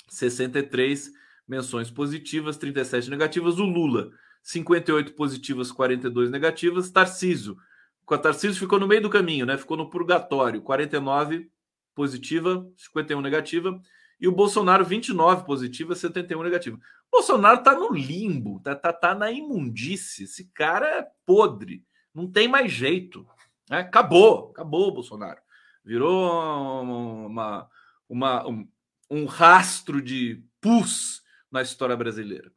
63 0.10 1.12
menções 1.48 1.92
positivas, 1.92 2.58
37 2.58 3.08
negativas. 3.08 3.60
O 3.60 3.66
Lula, 3.66 4.10
58 4.42 5.13
positivas, 5.13 5.72
42 5.72 6.32
negativas. 6.32 6.89
Tarcísio, 6.89 7.56
com 8.04 8.16
a 8.16 8.18
Tarcísio 8.18 8.60
ficou 8.60 8.80
no 8.80 8.88
meio 8.88 9.04
do 9.04 9.10
caminho, 9.12 9.46
né? 9.46 9.56
Ficou 9.56 9.78
no 9.78 9.92
purgatório, 9.92 10.60
49 10.60 11.52
positiva, 11.94 12.68
51 12.76 13.22
negativa. 13.22 13.80
E 14.23 14.27
o 14.27 14.31
Bolsonaro, 14.31 14.86
29 14.86 15.43
positiva, 15.43 15.93
71 15.93 16.43
negativa. 16.43 16.79
Bolsonaro 17.12 17.62
tá 17.62 17.75
no 17.75 17.91
limbo, 17.91 18.57
tá, 18.62 18.73
tá, 18.73 18.93
tá 18.93 19.13
na 19.13 19.29
imundície. 19.29 20.23
Esse 20.23 20.45
cara 20.53 20.88
é 20.88 21.05
podre, 21.25 21.83
não 22.15 22.31
tem 22.31 22.47
mais 22.47 22.71
jeito. 22.71 23.27
Né? 23.69 23.79
Acabou, 23.79 24.51
acabou 24.51 24.88
o 24.88 24.93
Bolsonaro. 24.93 25.41
Virou 25.83 27.27
uma, 27.27 27.69
uma, 28.07 28.47
um, 28.47 28.65
um 29.12 29.25
rastro 29.25 30.01
de 30.01 30.41
pus 30.62 31.21
na 31.51 31.62
história 31.62 31.97
brasileira. 31.97 32.49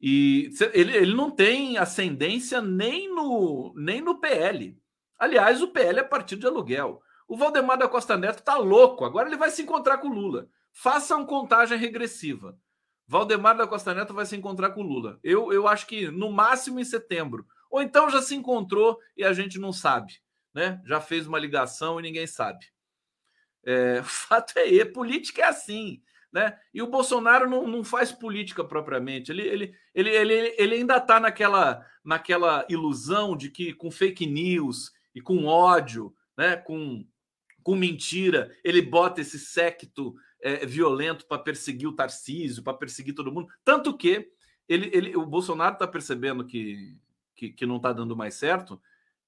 E 0.00 0.50
ele, 0.72 0.96
ele 0.96 1.14
não 1.14 1.30
tem 1.30 1.78
ascendência 1.78 2.60
nem 2.60 3.08
no, 3.14 3.72
nem 3.76 4.00
no 4.00 4.18
PL. 4.18 4.76
Aliás, 5.16 5.62
o 5.62 5.68
PL 5.68 6.00
é 6.00 6.02
partido 6.02 6.40
de 6.40 6.46
aluguel. 6.48 7.00
O 7.28 7.36
Valdemar 7.36 7.78
da 7.78 7.86
Costa 7.86 8.16
Neto 8.16 8.42
tá 8.42 8.56
louco. 8.56 9.04
Agora 9.04 9.28
ele 9.28 9.36
vai 9.36 9.52
se 9.52 9.62
encontrar 9.62 9.98
com 9.98 10.08
o 10.08 10.12
Lula. 10.12 10.48
Façam 10.76 11.24
contagem 11.24 11.78
regressiva. 11.78 12.58
Valdemar 13.06 13.56
da 13.56 13.66
Costa 13.66 13.94
Neto 13.94 14.12
vai 14.12 14.26
se 14.26 14.34
encontrar 14.34 14.70
com 14.70 14.80
o 14.80 14.86
Lula. 14.86 15.20
Eu, 15.22 15.52
eu 15.52 15.68
acho 15.68 15.86
que 15.86 16.10
no 16.10 16.32
máximo 16.32 16.80
em 16.80 16.84
setembro. 16.84 17.46
Ou 17.70 17.80
então 17.80 18.10
já 18.10 18.20
se 18.20 18.34
encontrou 18.34 18.98
e 19.16 19.24
a 19.24 19.32
gente 19.32 19.58
não 19.58 19.72
sabe. 19.72 20.20
Né? 20.52 20.82
Já 20.84 21.00
fez 21.00 21.26
uma 21.26 21.38
ligação 21.38 21.98
e 21.98 22.02
ninguém 22.02 22.26
sabe. 22.26 22.66
É, 23.64 24.00
o 24.02 24.04
fato 24.04 24.58
é, 24.58 24.68
esse, 24.68 24.86
política 24.86 25.42
é 25.42 25.46
assim. 25.46 26.02
Né? 26.32 26.58
E 26.72 26.82
o 26.82 26.88
Bolsonaro 26.88 27.48
não, 27.48 27.68
não 27.68 27.84
faz 27.84 28.10
política 28.10 28.64
propriamente. 28.64 29.30
Ele, 29.30 29.42
ele, 29.42 29.74
ele, 29.94 30.10
ele, 30.10 30.54
ele 30.58 30.74
ainda 30.74 30.96
está 30.96 31.20
naquela, 31.20 31.86
naquela 32.04 32.66
ilusão 32.68 33.36
de 33.36 33.48
que 33.48 33.72
com 33.72 33.92
fake 33.92 34.26
news 34.26 34.92
e 35.14 35.20
com 35.20 35.44
ódio, 35.44 36.12
né? 36.36 36.56
com, 36.56 37.06
com 37.62 37.76
mentira, 37.76 38.56
ele 38.64 38.82
bota 38.82 39.20
esse 39.20 39.38
séquito 39.38 40.16
é, 40.44 40.66
violento 40.66 41.26
para 41.26 41.42
perseguir 41.42 41.88
o 41.88 41.92
Tarcísio, 41.96 42.62
para 42.62 42.74
perseguir 42.74 43.14
todo 43.14 43.32
mundo. 43.32 43.48
Tanto 43.64 43.96
que 43.96 44.30
ele, 44.68 44.90
ele, 44.92 45.16
o 45.16 45.26
Bolsonaro 45.26 45.74
está 45.74 45.88
percebendo 45.88 46.44
que, 46.44 46.96
que, 47.34 47.50
que 47.50 47.66
não 47.66 47.78
está 47.78 47.92
dando 47.92 48.16
mais 48.16 48.34
certo. 48.34 48.80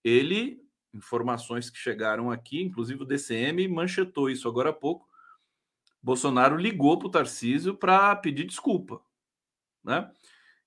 Ele, 0.04 0.62
informações 0.94 1.68
que 1.68 1.78
chegaram 1.78 2.30
aqui, 2.30 2.62
inclusive 2.62 3.02
o 3.02 3.06
DCM 3.06 3.66
manchetou 3.66 4.30
isso 4.30 4.48
agora 4.48 4.70
há 4.70 4.72
pouco 4.72 5.06
Bolsonaro 6.06 6.56
ligou 6.56 6.96
para 7.00 7.08
o 7.08 7.10
Tarcísio 7.10 7.74
para 7.74 8.14
pedir 8.14 8.44
desculpa. 8.44 9.00
Né? 9.82 10.08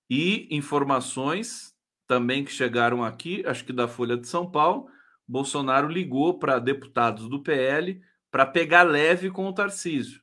E 0.09 0.49
informações 0.51 1.73
também 2.05 2.43
que 2.43 2.51
chegaram 2.51 3.05
aqui, 3.05 3.41
acho 3.45 3.63
que 3.63 3.71
da 3.71 3.87
Folha 3.87 4.17
de 4.17 4.27
São 4.27 4.51
Paulo, 4.51 4.89
Bolsonaro 5.25 5.87
ligou 5.87 6.37
para 6.37 6.59
deputados 6.59 7.29
do 7.29 7.41
PL 7.41 8.01
para 8.29 8.45
pegar 8.45 8.83
leve 8.83 9.31
com 9.31 9.47
o 9.47 9.53
Tarcísio. 9.53 10.21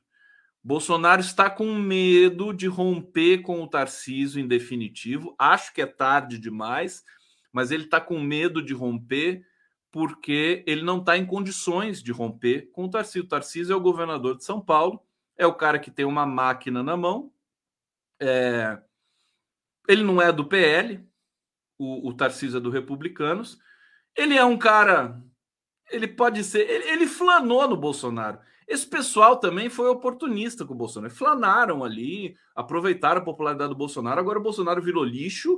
Bolsonaro 0.63 1.21
está 1.21 1.49
com 1.49 1.73
medo 1.75 2.53
de 2.53 2.67
romper 2.67 3.41
com 3.41 3.61
o 3.61 3.67
Tarcísio 3.67 4.41
em 4.41 4.47
definitivo. 4.47 5.35
Acho 5.39 5.73
que 5.73 5.81
é 5.81 5.85
tarde 5.85 6.37
demais, 6.37 7.03
mas 7.51 7.71
ele 7.71 7.83
está 7.83 8.01
com 8.01 8.19
medo 8.19 8.61
de 8.61 8.73
romper 8.73 9.45
porque 9.91 10.63
ele 10.67 10.83
não 10.83 10.99
está 10.99 11.17
em 11.17 11.25
condições 11.25 12.03
de 12.03 12.11
romper 12.11 12.69
com 12.71 12.85
o 12.85 12.89
Tarcísio. 12.89 13.23
O 13.23 13.27
Tarcísio 13.27 13.73
é 13.73 13.75
o 13.75 13.81
governador 13.81 14.35
de 14.35 14.43
São 14.43 14.59
Paulo 14.59 15.01
é 15.37 15.45
o 15.45 15.53
cara 15.53 15.77
que 15.77 15.91
tem 15.91 16.05
uma 16.05 16.25
máquina 16.25 16.81
na 16.81 16.97
mão. 16.97 17.31
É... 18.19 18.81
Ele 19.87 20.03
não 20.03 20.21
é 20.21 20.31
do 20.31 20.45
PL, 20.45 21.07
o, 21.77 22.09
o 22.09 22.13
Tarcísio 22.13 22.57
é 22.57 22.61
do 22.61 22.71
Republicanos. 22.71 23.59
Ele 24.15 24.35
é 24.35 24.43
um 24.43 24.57
cara. 24.57 25.21
Ele 25.89 26.07
pode 26.07 26.43
ser. 26.43 26.67
Ele, 26.69 26.89
ele 26.89 27.07
flanou 27.07 27.67
no 27.69 27.77
Bolsonaro. 27.77 28.39
Esse 28.67 28.85
pessoal 28.85 29.37
também 29.37 29.69
foi 29.69 29.87
oportunista 29.87 30.65
com 30.65 30.73
o 30.73 30.77
Bolsonaro. 30.77 31.13
Flanaram 31.13 31.83
ali, 31.83 32.35
aproveitaram 32.55 33.21
a 33.21 33.23
popularidade 33.23 33.69
do 33.69 33.77
Bolsonaro. 33.77 34.19
Agora 34.19 34.39
o 34.39 34.43
Bolsonaro 34.43 34.81
virou 34.81 35.03
lixo, 35.03 35.57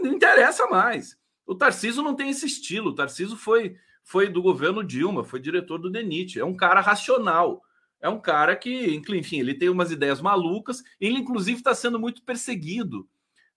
não 0.00 0.12
interessa 0.12 0.66
mais. 0.66 1.18
O 1.44 1.54
Tarcísio 1.54 2.02
não 2.02 2.14
tem 2.14 2.30
esse 2.30 2.46
estilo. 2.46 2.90
O 2.90 2.94
Tarcísio 2.94 3.36
foi, 3.36 3.74
foi 4.04 4.28
do 4.28 4.40
governo 4.40 4.84
Dilma, 4.84 5.24
foi 5.24 5.40
diretor 5.40 5.78
do 5.78 5.90
DENIT. 5.90 6.38
É 6.38 6.44
um 6.44 6.56
cara 6.56 6.80
racional 6.80 7.62
é 8.00 8.08
um 8.08 8.18
cara 8.18 8.56
que, 8.56 9.02
enfim, 9.10 9.40
ele 9.40 9.54
tem 9.54 9.68
umas 9.68 9.90
ideias 9.90 10.20
malucas. 10.20 10.82
Ele, 10.98 11.18
inclusive, 11.18 11.58
está 11.58 11.74
sendo 11.74 12.00
muito 12.00 12.22
perseguido 12.22 13.06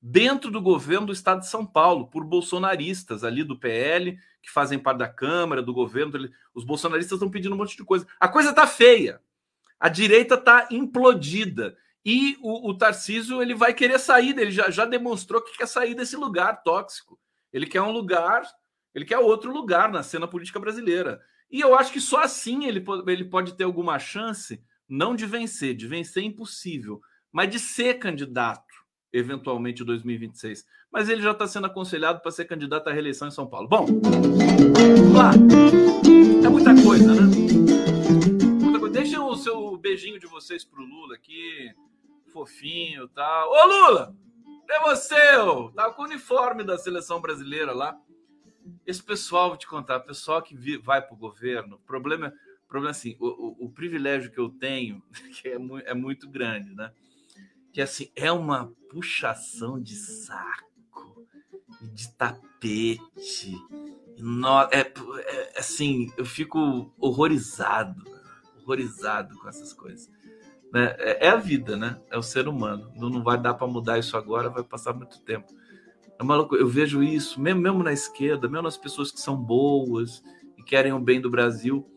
dentro 0.05 0.51
do 0.51 0.61
governo 0.61 1.07
do 1.07 1.13
estado 1.13 1.39
de 1.39 1.47
São 1.47 1.65
Paulo 1.65 2.07
por 2.07 2.25
bolsonaristas 2.25 3.23
ali 3.23 3.41
do 3.41 3.57
PL, 3.57 4.19
que 4.41 4.51
fazem 4.51 4.77
parte 4.77 4.97
da 4.97 5.07
Câmara, 5.07 5.63
do 5.63 5.73
governo. 5.73 6.29
Os 6.53 6.65
bolsonaristas 6.65 7.15
estão 7.15 7.31
pedindo 7.31 7.55
um 7.55 7.57
monte 7.57 7.77
de 7.77 7.85
coisa. 7.85 8.05
A 8.19 8.27
coisa 8.27 8.49
está 8.49 8.67
feia. 8.67 9.21
A 9.79 9.87
direita 9.87 10.35
está 10.35 10.67
implodida. 10.69 11.77
E 12.05 12.37
o, 12.41 12.69
o, 12.69 12.77
Tarcísio 12.77 13.41
ele 13.41 13.55
vai 13.55 13.73
querer 13.73 13.97
sair 13.97 14.33
dele, 14.33 14.51
já, 14.51 14.69
já 14.69 14.83
demonstrou 14.83 15.41
que 15.41 15.57
quer 15.57 15.67
sair 15.67 15.95
desse 15.95 16.17
lugar 16.17 16.61
tóxico. 16.61 17.17
Ele 17.53 17.65
quer 17.65 17.81
um 17.81 17.91
lugar, 17.91 18.43
ele 18.93 19.05
quer 19.05 19.19
outro 19.19 19.53
lugar 19.53 19.89
na 19.89 20.03
cena 20.03 20.27
política 20.27 20.59
brasileira. 20.59 21.21
E 21.49 21.61
eu 21.61 21.75
acho 21.75 21.93
que 21.93 22.01
só 22.01 22.23
assim 22.23 22.65
ele, 22.65 22.83
ele 23.07 23.23
pode 23.23 23.55
ter 23.55 23.63
alguma 23.63 23.97
chance, 23.99 24.61
não 24.89 25.15
de 25.15 25.25
vencer, 25.25 25.73
de 25.73 25.87
vencer 25.87 26.23
é 26.23 26.25
impossível, 26.25 27.01
mas 27.31 27.49
de 27.49 27.57
ser 27.57 27.99
candidato, 27.99 28.82
eventualmente 29.13 29.83
em 29.83 29.85
2026. 29.85 30.65
Mas 30.91 31.07
ele 31.07 31.21
já 31.21 31.31
está 31.31 31.47
sendo 31.47 31.67
aconselhado 31.67 32.19
para 32.19 32.31
ser 32.31 32.45
candidato 32.45 32.87
à 32.87 32.91
reeleição 32.91 33.27
em 33.27 33.31
São 33.31 33.45
Paulo. 33.45 33.67
Bom, 33.67 33.85
vamos 33.85 35.13
lá. 35.13 35.31
É 36.43 36.49
muita 36.49 36.73
coisa, 36.81 37.13
né? 37.13 37.21
Muita 38.59 38.79
coisa. 38.79 38.93
Deixa 38.93 39.23
o 39.23 39.35
seu 39.35 39.77
beijinho 39.77 40.19
de 40.19 40.25
vocês 40.25 40.65
pro 40.65 40.83
Lula 40.83 41.15
aqui, 41.15 41.71
fofinho 42.31 43.05
e 43.05 43.09
tal. 43.09 43.49
Ô, 43.49 43.67
Lula! 43.67 44.15
É 44.69 44.79
você, 44.79 45.37
ô! 45.37 45.69
Tá 45.71 45.91
com 45.91 46.01
o 46.01 46.05
uniforme 46.05 46.63
da 46.63 46.77
seleção 46.77 47.21
brasileira 47.21 47.71
lá. 47.71 47.95
Esse 48.87 49.03
pessoal, 49.03 49.49
vou 49.49 49.57
te 49.57 49.67
contar, 49.67 49.97
o 49.97 50.05
pessoal 50.05 50.41
que 50.41 50.55
vai 50.77 51.01
para 51.01 51.13
o 51.13 51.17
governo, 51.17 51.79
problema, 51.85 52.33
problema 52.67 52.91
assim, 52.91 53.15
o, 53.19 53.27
o, 53.27 53.65
o, 53.65 53.69
privilégio 53.69 54.31
que 54.31 54.39
eu 54.39 54.49
tenho, 54.49 55.03
que 55.35 55.49
é, 55.49 55.57
mu 55.57 55.79
é 55.79 55.93
muito 55.93 56.29
grande, 56.29 56.73
né? 56.73 56.91
Que 57.73 57.81
assim, 57.81 58.11
é 58.15 58.31
uma 58.31 58.71
puxação 58.89 59.81
de 59.81 59.95
saco, 59.95 61.27
de 61.81 62.07
tapete. 62.15 63.57
No, 64.19 64.61
é, 64.71 64.81
é, 64.81 65.59
assim, 65.59 66.13
eu 66.15 66.23
fico 66.23 66.93
horrorizado, 66.99 68.03
horrorizado 68.61 69.35
com 69.39 69.49
essas 69.49 69.73
coisas. 69.73 70.07
Né? 70.71 70.95
É, 70.99 71.27
é 71.27 71.29
a 71.29 71.35
vida, 71.35 71.75
né? 71.75 71.99
É 72.11 72.17
o 72.17 72.23
ser 72.23 72.47
humano. 72.47 72.91
Não, 72.95 73.09
não 73.09 73.23
vai 73.23 73.41
dar 73.41 73.55
para 73.55 73.65
mudar 73.65 73.97
isso 73.97 74.15
agora, 74.15 74.51
vai 74.51 74.63
passar 74.63 74.93
muito 74.93 75.19
tempo. 75.21 75.51
É 76.19 76.23
uma 76.23 76.35
loucura. 76.35 76.61
Eu 76.61 76.67
vejo 76.67 77.01
isso, 77.01 77.41
mesmo, 77.41 77.59
mesmo 77.59 77.83
na 77.83 77.91
esquerda, 77.91 78.47
mesmo 78.47 78.63
nas 78.63 78.77
pessoas 78.77 79.11
que 79.11 79.19
são 79.19 79.35
boas 79.35 80.23
e 80.57 80.63
querem 80.63 80.93
o 80.93 80.99
bem 80.99 81.19
do 81.19 81.29
Brasil, 81.29 81.89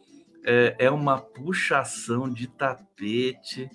é, 0.42 0.74
é 0.78 0.90
uma 0.90 1.18
puxação 1.18 2.32
de 2.32 2.46
tapete. 2.46 3.68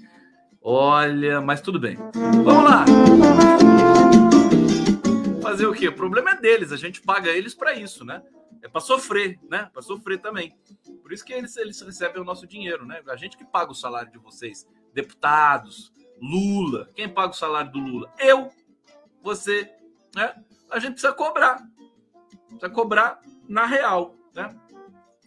Olha, 0.64 1.42
mas 1.42 1.60
tudo 1.60 1.80
bem. 1.80 1.98
Vamos 2.44 2.64
lá! 2.64 2.86
Fazer 5.42 5.66
o 5.66 5.74
quê? 5.74 5.88
O 5.88 5.96
problema 5.96 6.32
é 6.32 6.36
deles, 6.36 6.72
a 6.72 6.78
gente 6.78 7.02
paga 7.02 7.32
eles 7.32 7.56
para 7.56 7.74
isso, 7.74 8.06
né? 8.06 8.22
É 8.62 8.68
para 8.68 8.80
sofrer, 8.80 9.40
né? 9.50 9.70
Para 9.74 9.82
sofrer 9.82 10.20
também. 10.20 10.56
Por 11.02 11.12
isso 11.12 11.26
que 11.26 11.34
eles, 11.34 11.58
eles 11.58 11.82
recebem 11.82 12.22
o 12.22 12.26
nosso 12.26 12.46
dinheiro, 12.46 12.86
né? 12.86 13.02
A 13.08 13.16
gente 13.16 13.36
que 13.36 13.44
paga 13.44 13.72
o 13.72 13.76
salário 13.76 14.12
de 14.12 14.20
vocês, 14.20 14.68
deputados, 14.94 15.92
Lula. 16.22 16.88
Quem 16.96 17.10
paga 17.10 17.32
o 17.32 17.36
salário 17.36 17.72
do 17.72 17.80
Lula? 17.80 18.14
Eu, 18.20 18.52
você, 19.24 19.68
né? 20.16 20.36
A 20.70 20.78
gente 20.78 20.92
precisa 20.92 21.12
cobrar. 21.12 21.60
Precisa 22.46 22.70
cobrar 22.70 23.20
na 23.50 23.66
real. 23.66 24.16
Né? 24.36 24.56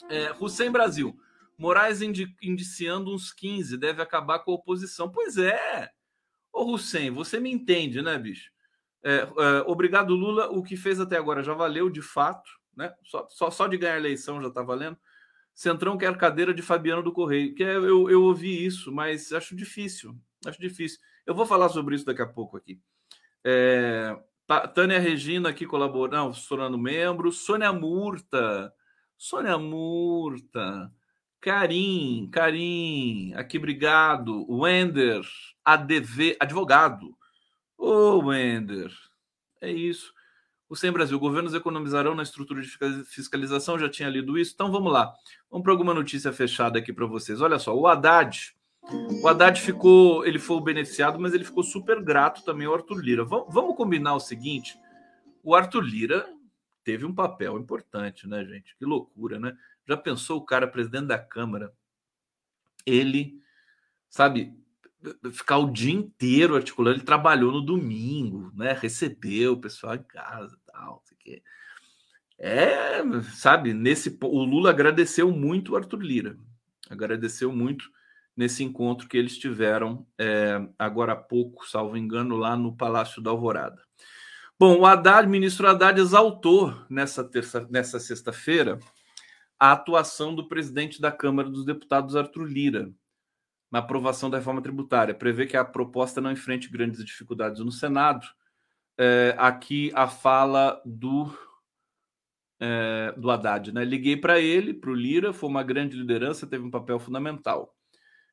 É, 0.09 0.33
Hussein 0.39 0.71
Brasil. 0.71 1.19
Moraes 1.57 2.03
indi 2.03 2.35
indiciando 2.43 3.15
uns 3.15 3.33
15, 3.33 3.77
deve 3.77 4.03
acabar 4.03 4.41
com 4.41 4.51
a 4.51 4.55
oposição. 4.55 5.11
Pois 5.11 5.37
é. 5.37 5.91
Ô 6.53 6.73
Hussein, 6.73 7.11
você 7.11 7.39
me 7.41 7.51
entende, 7.51 8.01
né, 8.03 8.19
bicho? 8.19 8.51
É, 9.03 9.17
é, 9.17 9.61
obrigado, 9.67 10.15
Lula. 10.15 10.49
O 10.49 10.63
que 10.63 10.77
fez 10.77 10.99
até 10.99 11.17
agora 11.17 11.43
já 11.43 11.53
valeu 11.53 11.91
de 11.91 12.01
fato, 12.01 12.49
né? 12.77 12.93
Só, 13.05 13.27
só, 13.29 13.51
só 13.51 13.67
de 13.67 13.77
ganhar 13.77 13.97
eleição 13.97 14.41
já 14.41 14.49
está 14.49 14.63
valendo. 14.63 14.97
Centrão 15.55 15.97
quer 15.97 16.17
cadeira 16.17 16.53
de 16.53 16.63
Fabiano 16.63 17.03
do 17.03 17.13
Correio. 17.13 17.55
Que 17.55 17.63
é, 17.63 17.77
eu, 17.77 18.11
eu 18.11 18.23
ouvi 18.23 18.65
isso, 18.65 18.91
mas 18.91 19.33
acho 19.33 19.55
difícil. 19.55 20.17
Acho 20.47 20.61
difícil. 20.61 20.99
Eu 21.27 21.35
vou 21.35 21.47
falar 21.47 21.69
sobre 21.69 21.95
isso 21.95 22.05
daqui 22.05 22.23
a 22.23 22.27
pouco 22.27 22.57
aqui. 22.57 22.81
É, 23.45 24.17
Tânia 24.75 24.99
Regina 24.99 25.51
aqui 25.51 25.67
colaborando, 25.67 26.35
se 26.35 26.49
tornando 26.49 26.79
membro. 26.79 27.31
Sônia 27.31 27.73
Murta. 27.73 28.73
Sônia 29.17 29.57
Murta. 29.59 30.91
Karim, 31.45 32.27
Karim, 32.33 33.35
aqui 33.35 33.59
obrigado. 33.59 34.51
Wender, 34.51 35.21
ADV, 35.63 36.39
advogado. 36.41 37.15
Ô, 37.77 37.87
oh, 37.87 38.27
Wender, 38.29 38.91
é 39.61 39.71
isso. 39.71 40.11
O 40.71 40.75
Sem 40.75 40.91
Brasil, 40.91 41.21
governos 41.21 41.53
economizarão 41.53 42.15
na 42.15 42.23
estrutura 42.23 42.63
de 42.63 42.69
fiscalização, 43.05 43.79
já 43.79 43.91
tinha 43.91 44.09
lido 44.09 44.39
isso. 44.39 44.53
Então 44.55 44.73
vamos 44.73 44.91
lá. 44.91 45.13
Vamos 45.51 45.65
para 45.65 45.73
alguma 45.73 45.93
notícia 45.93 46.33
fechada 46.33 46.79
aqui 46.79 46.95
para 46.95 47.05
vocês. 47.05 47.43
Olha 47.43 47.59
só, 47.59 47.77
o 47.77 47.87
Haddad 47.87 48.55
o 49.23 49.29
Haddad 49.29 49.61
ficou, 49.61 50.25
ele 50.25 50.39
foi 50.39 50.57
o 50.57 50.63
beneficiado, 50.63 51.21
mas 51.21 51.35
ele 51.35 51.45
ficou 51.45 51.63
super 51.63 52.03
grato 52.03 52.43
também 52.43 52.67
ao 52.67 52.75
Arthur 52.75 53.01
Lira. 53.03 53.23
Vamos, 53.23 53.53
vamos 53.53 53.77
combinar 53.77 54.15
o 54.15 54.21
seguinte: 54.21 54.79
o 55.43 55.55
Arthur 55.55 55.83
Lira 55.83 56.27
teve 56.83 57.05
um 57.05 57.15
papel 57.15 57.59
importante, 57.59 58.27
né, 58.27 58.43
gente? 58.47 58.75
Que 58.79 58.87
loucura, 58.87 59.39
né? 59.39 59.55
Já 59.87 59.97
pensou 59.97 60.39
o 60.39 60.45
cara, 60.45 60.67
presidente 60.67 61.07
da 61.07 61.19
Câmara, 61.19 61.73
ele, 62.87 63.41
sabe, 64.09 64.55
ficar 65.33 65.59
o 65.59 65.71
dia 65.71 65.93
inteiro 65.93 66.57
articulando, 66.57 66.97
ele 66.97 67.05
trabalhou 67.05 67.53
no 67.53 67.61
domingo, 67.61 68.51
né? 68.55 68.73
Recebeu 68.73 69.53
o 69.53 69.61
pessoal 69.61 69.95
em 69.95 70.03
casa, 70.03 70.59
tal, 70.67 71.03
sei 71.05 71.17
que. 71.19 71.43
É, 72.39 73.01
sabe, 73.35 73.73
nesse 73.73 74.19
o 74.23 74.45
Lula 74.45 74.71
agradeceu 74.71 75.31
muito 75.31 75.73
o 75.73 75.77
Arthur 75.77 76.01
Lira. 76.01 76.39
Agradeceu 76.91 77.53
muito 77.53 77.89
nesse 78.37 78.65
encontro 78.65 79.09
que 79.09 79.17
eles 79.17 79.39
tiveram 79.39 80.07
é, 80.19 80.61
agora 80.79 81.13
há 81.13 81.17
pouco, 81.17 81.67
salvo 81.69 81.97
engano, 81.97 82.37
lá 82.37 82.57
no 82.57 82.77
Palácio 82.77 83.23
da 83.23 83.31
Alvorada. 83.31 83.81
Bom, 84.59 84.79
o 84.81 84.87
Haddad, 84.87 85.29
ministro 85.29 85.69
Haddad, 85.69 86.01
exaltou 86.01 86.75
nessa 86.89 87.23
terça, 87.23 87.67
nessa 87.71 88.01
sexta-feira 88.01 88.79
a 89.59 89.73
atuação 89.73 90.35
do 90.35 90.49
presidente 90.49 91.01
da 91.01 91.11
Câmara 91.13 91.49
dos 91.49 91.65
Deputados, 91.65 92.17
Arthur 92.17 92.45
Lira, 92.45 92.93
na 93.71 93.79
aprovação 93.81 94.31
da 94.31 94.39
reforma 94.39 94.63
tributária. 94.63 95.15
Prevê 95.15 95.47
que 95.47 95.57
a 95.57 95.65
proposta 95.65 96.21
não 96.21 96.31
enfrente 96.31 96.71
grandes 96.71 97.05
dificuldades 97.05 97.61
no 97.61 97.73
Senado. 97.73 98.27
É, 98.97 99.35
aqui 99.39 99.91
a 99.95 100.07
fala 100.07 100.81
do 100.85 101.33
é, 102.61 103.13
do 103.17 103.31
Haddad, 103.31 103.73
né? 103.73 103.85
Liguei 103.85 104.17
para 104.17 104.41
ele, 104.41 104.73
para 104.73 104.91
o 104.91 104.95
Lira, 104.95 105.33
foi 105.33 105.51
uma 105.51 105.63
grande 105.63 105.97
liderança, 105.97 106.47
teve 106.47 106.65
um 106.65 106.71
papel 106.71 106.99
fundamental. 106.99 107.75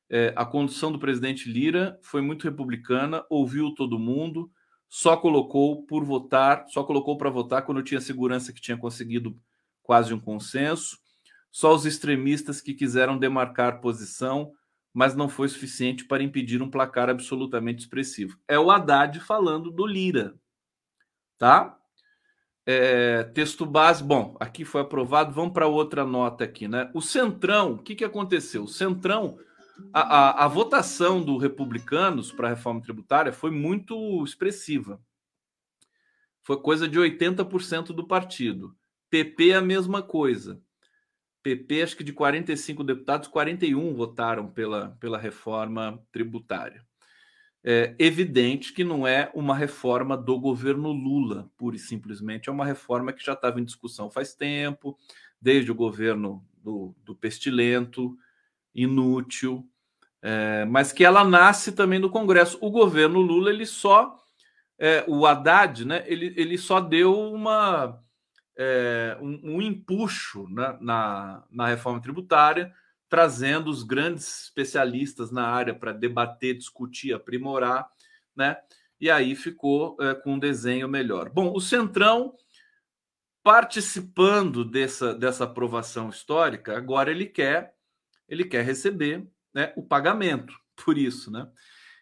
É, 0.09 0.33
a 0.35 0.45
condução 0.45 0.91
do 0.91 0.99
presidente 0.99 1.49
Lira 1.51 1.97
foi 2.03 2.21
muito 2.21 2.43
republicana, 2.43 3.25
ouviu 3.29 3.73
todo 3.73 3.97
mundo, 3.97 4.51
só 4.89 5.15
colocou 5.15 5.85
por 5.85 6.03
votar, 6.03 6.65
só 6.67 6.83
colocou 6.83 7.17
para 7.17 7.29
votar 7.29 7.65
quando 7.65 7.81
tinha 7.81 8.01
segurança 8.01 8.51
que 8.51 8.61
tinha 8.61 8.77
conseguido 8.77 9.37
quase 9.81 10.13
um 10.13 10.19
consenso. 10.19 10.97
Só 11.51 11.73
os 11.75 11.85
extremistas 11.85 12.61
que 12.61 12.73
quiseram 12.73 13.17
demarcar 13.17 13.81
posição, 13.81 14.53
mas 14.93 15.15
não 15.15 15.27
foi 15.27 15.47
suficiente 15.49 16.05
para 16.05 16.23
impedir 16.23 16.61
um 16.61 16.69
placar 16.69 17.09
absolutamente 17.09 17.81
expressivo. 17.81 18.37
É 18.47 18.57
o 18.57 18.71
Haddad 18.71 19.19
falando 19.19 19.69
do 19.69 19.85
Lira, 19.85 20.35
tá? 21.37 21.77
É, 22.65 23.23
texto 23.23 23.65
base, 23.65 24.03
bom, 24.03 24.37
aqui 24.39 24.63
foi 24.63 24.81
aprovado. 24.81 25.33
Vamos 25.33 25.53
para 25.53 25.67
outra 25.67 26.05
nota 26.05 26.43
aqui, 26.43 26.67
né? 26.67 26.89
O 26.93 27.01
Centrão, 27.01 27.73
o 27.73 27.77
que, 27.79 27.95
que 27.95 28.05
aconteceu? 28.05 28.63
O 28.63 28.67
Centrão 28.67 29.37
a, 29.93 30.01
a, 30.01 30.45
a 30.45 30.47
votação 30.47 31.23
do 31.23 31.37
Republicanos 31.37 32.31
para 32.31 32.47
a 32.47 32.51
reforma 32.51 32.81
tributária 32.81 33.33
foi 33.33 33.51
muito 33.51 34.23
expressiva. 34.23 35.01
Foi 36.41 36.57
coisa 36.61 36.87
de 36.87 36.99
80% 36.99 37.87
do 37.87 38.05
partido. 38.05 38.75
PP 39.09 39.53
a 39.53 39.61
mesma 39.61 40.01
coisa. 40.01 40.61
PP, 41.43 41.81
acho 41.81 41.97
que 41.97 42.03
de 42.03 42.13
45 42.13 42.83
deputados, 42.83 43.27
41 43.27 43.93
votaram 43.93 44.47
pela, 44.47 44.97
pela 44.99 45.17
reforma 45.17 46.01
tributária. 46.11 46.85
É 47.63 47.95
evidente 47.99 48.73
que 48.73 48.83
não 48.83 49.05
é 49.05 49.31
uma 49.35 49.55
reforma 49.55 50.17
do 50.17 50.39
governo 50.39 50.91
Lula, 50.91 51.51
pura 51.55 51.75
e 51.75 51.79
simplesmente, 51.79 52.49
é 52.49 52.51
uma 52.51 52.65
reforma 52.65 53.13
que 53.13 53.23
já 53.23 53.33
estava 53.33 53.59
em 53.59 53.63
discussão 53.63 54.09
faz 54.09 54.33
tempo, 54.33 54.97
desde 55.39 55.71
o 55.71 55.75
governo 55.75 56.43
do, 56.57 56.95
do 57.03 57.15
Pestilento, 57.15 58.17
inútil, 58.73 59.67
é, 60.21 60.65
mas 60.65 60.91
que 60.91 61.03
ela 61.03 61.23
nasce 61.23 61.71
também 61.71 61.99
no 61.99 62.09
Congresso. 62.09 62.57
O 62.61 62.69
governo 62.69 63.19
Lula, 63.19 63.49
ele 63.49 63.65
só, 63.65 64.17
é, 64.79 65.03
o 65.07 65.25
Haddad, 65.25 65.85
né, 65.85 66.03
ele, 66.07 66.33
ele 66.35 66.57
só 66.57 66.79
deu 66.79 67.13
uma, 67.31 67.99
é, 68.57 69.17
um, 69.21 69.55
um 69.55 69.61
empuxo 69.61 70.47
na, 70.49 70.77
na, 70.79 71.43
na 71.49 71.67
reforma 71.67 72.01
tributária, 72.01 72.73
trazendo 73.09 73.69
os 73.69 73.83
grandes 73.83 74.43
especialistas 74.43 75.31
na 75.31 75.47
área 75.47 75.75
para 75.75 75.91
debater, 75.91 76.57
discutir, 76.57 77.13
aprimorar, 77.13 77.89
né? 78.35 78.57
E 78.99 79.09
aí 79.09 79.35
ficou 79.35 79.97
é, 79.99 80.13
com 80.13 80.35
um 80.35 80.39
desenho 80.39 80.87
melhor. 80.87 81.29
Bom, 81.29 81.51
o 81.53 81.59
Centrão 81.59 82.35
participando 83.43 84.63
dessa, 84.63 85.13
dessa 85.13 85.45
aprovação 85.45 86.09
histórica, 86.09 86.77
agora 86.77 87.11
ele 87.11 87.25
quer 87.25 87.73
ele 88.29 88.45
quer 88.45 88.63
receber 88.63 89.27
né, 89.53 89.73
o 89.75 89.83
pagamento 89.83 90.53
por 90.85 90.97
isso, 90.97 91.29
né? 91.29 91.49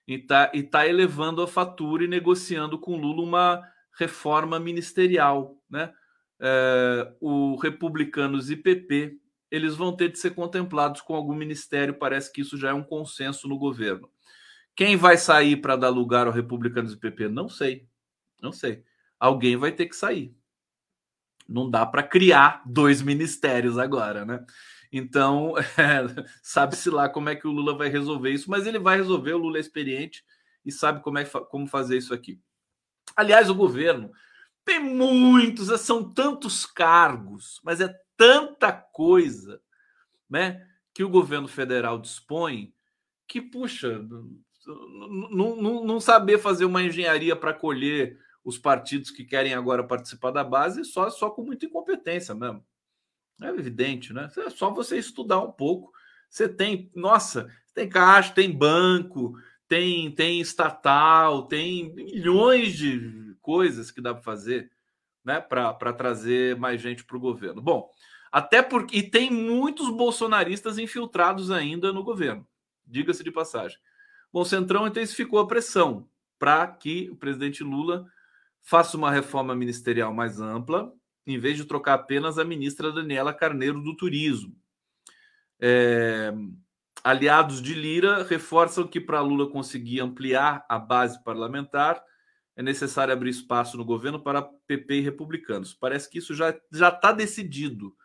E 0.07 0.15
está 0.15 0.51
e 0.53 0.63
tá 0.63 0.87
elevando 0.87 1.41
a 1.41 1.47
fatura 1.47 2.03
e 2.03 2.07
negociando 2.07 2.77
com 2.77 2.97
Lula 2.97 3.23
uma 3.23 3.63
reforma 3.97 4.59
ministerial, 4.59 5.57
né? 5.69 5.91
É, 6.41 7.13
o 7.19 7.55
Republicanos 7.57 8.49
e 8.49 8.55
PP 8.55 9.19
eles 9.51 9.75
vão 9.75 9.95
ter 9.95 10.11
de 10.11 10.19
ser 10.19 10.31
contemplados 10.31 11.01
com 11.01 11.15
algum 11.15 11.33
ministério. 11.33 11.97
Parece 11.97 12.31
que 12.31 12.41
isso 12.41 12.57
já 12.57 12.69
é 12.69 12.73
um 12.73 12.83
consenso 12.83 13.47
no 13.47 13.57
governo. 13.57 14.09
Quem 14.75 14.95
vai 14.95 15.17
sair 15.17 15.57
para 15.57 15.75
dar 15.75 15.89
lugar 15.89 16.27
ao 16.27 16.33
Republicanos 16.33 16.93
e 16.93 16.97
PP? 16.97 17.29
Não 17.29 17.49
sei, 17.49 17.87
não 18.41 18.51
sei. 18.51 18.83
Alguém 19.19 19.57
vai 19.57 19.71
ter 19.71 19.87
que 19.87 19.95
sair. 19.95 20.33
Não 21.47 21.69
dá 21.69 21.85
para 21.85 22.03
criar 22.03 22.61
dois 22.65 23.01
ministérios 23.01 23.77
agora, 23.77 24.23
né? 24.23 24.45
Então, 24.91 25.57
é, 25.57 25.63
sabe-se 26.43 26.89
lá 26.89 27.09
como 27.09 27.29
é 27.29 27.35
que 27.35 27.47
o 27.47 27.51
Lula 27.51 27.75
vai 27.75 27.89
resolver 27.89 28.31
isso, 28.31 28.49
mas 28.49 28.67
ele 28.67 28.79
vai 28.79 28.97
resolver. 28.97 29.33
O 29.33 29.39
Lula 29.39 29.57
é 29.57 29.61
experiente 29.61 30.23
e 30.63 30.71
sabe 30.71 31.01
como, 31.01 31.17
é, 31.17 31.25
como 31.25 31.67
fazer 31.67 31.97
isso 31.97 32.13
aqui. 32.13 32.39
Aliás, 33.15 33.49
o 33.49 33.55
governo 33.55 34.11
tem 34.65 34.79
muitos, 34.79 35.67
são 35.81 36.13
tantos 36.13 36.65
cargos, 36.65 37.59
mas 37.63 37.81
é 37.81 37.93
tanta 38.15 38.71
coisa 38.71 39.61
né, 40.29 40.65
que 40.93 41.03
o 41.03 41.09
governo 41.09 41.47
federal 41.47 41.99
dispõe 41.99 42.73
que, 43.27 43.41
puxa, 43.41 44.01
não 45.31 45.99
saber 45.99 46.39
fazer 46.39 46.65
uma 46.65 46.83
engenharia 46.83 47.35
para 47.35 47.53
colher 47.53 48.19
os 48.43 48.57
partidos 48.57 49.11
que 49.11 49.23
querem 49.23 49.53
agora 49.53 49.83
participar 49.83 50.31
da 50.31 50.43
base 50.43 50.83
só, 50.83 51.09
só 51.09 51.29
com 51.29 51.43
muita 51.43 51.65
incompetência 51.65 52.33
mesmo. 52.33 52.63
É 53.41 53.47
evidente, 53.47 54.11
né? 54.11 54.29
É 54.37 54.49
só 54.49 54.69
você 54.71 54.97
estudar 54.97 55.39
um 55.39 55.51
pouco. 55.51 55.91
Você 56.29 56.47
tem, 56.49 56.91
nossa, 56.93 57.49
tem 57.73 57.87
caixa, 57.87 58.33
tem 58.33 58.51
banco, 58.51 59.33
tem, 59.67 60.11
tem 60.11 60.41
estatal, 60.41 61.43
tem 61.47 61.93
milhões 61.93 62.73
de 62.73 63.28
coisas 63.41 63.91
que 63.91 64.01
dá 64.01 64.13
para 64.13 64.23
fazer, 64.23 64.71
né? 65.23 65.39
Para 65.39 65.93
trazer 65.93 66.57
mais 66.57 66.81
gente 66.81 67.03
para 67.03 67.17
o 67.17 67.19
governo. 67.19 67.61
Bom, 67.61 67.89
até 68.31 68.61
porque. 68.61 68.97
E 68.97 69.03
tem 69.03 69.31
muitos 69.31 69.89
bolsonaristas 69.89 70.77
infiltrados 70.77 71.51
ainda 71.51 71.91
no 71.91 72.03
governo, 72.03 72.47
diga-se 72.85 73.23
de 73.23 73.31
passagem. 73.31 73.77
Bom, 74.31 74.41
o 74.41 74.45
Centrão 74.45 74.87
intensificou 74.87 75.39
a 75.39 75.47
pressão 75.47 76.07
para 76.37 76.67
que 76.67 77.09
o 77.09 77.15
presidente 77.15 77.63
Lula 77.63 78.05
faça 78.61 78.95
uma 78.95 79.11
reforma 79.11 79.55
ministerial 79.55 80.13
mais 80.13 80.39
ampla, 80.39 80.93
em 81.25 81.37
vez 81.37 81.57
de 81.57 81.65
trocar 81.65 81.95
apenas 81.95 82.37
a 82.37 82.45
ministra 82.45 82.91
Daniela 82.91 83.33
Carneiro 83.33 83.81
do 83.81 83.95
Turismo. 83.95 84.55
É, 85.59 86.31
aliados 87.03 87.61
de 87.61 87.73
Lira 87.73 88.23
reforçam 88.23 88.87
que 88.87 88.99
para 88.99 89.21
Lula 89.21 89.49
conseguir 89.49 89.99
ampliar 89.99 90.65
a 90.69 90.77
base 90.77 91.21
parlamentar 91.23 92.01
é 92.59 92.61
necessário 92.61 93.13
abrir 93.13 93.29
espaço 93.29 93.77
no 93.77 93.85
governo 93.85 94.19
para 94.19 94.41
PP 94.41 94.95
e 94.95 94.99
republicanos. 94.99 95.73
Parece 95.73 96.09
que 96.09 96.17
isso 96.17 96.35
já 96.35 96.59
está 96.73 97.13
decidido 97.13 97.95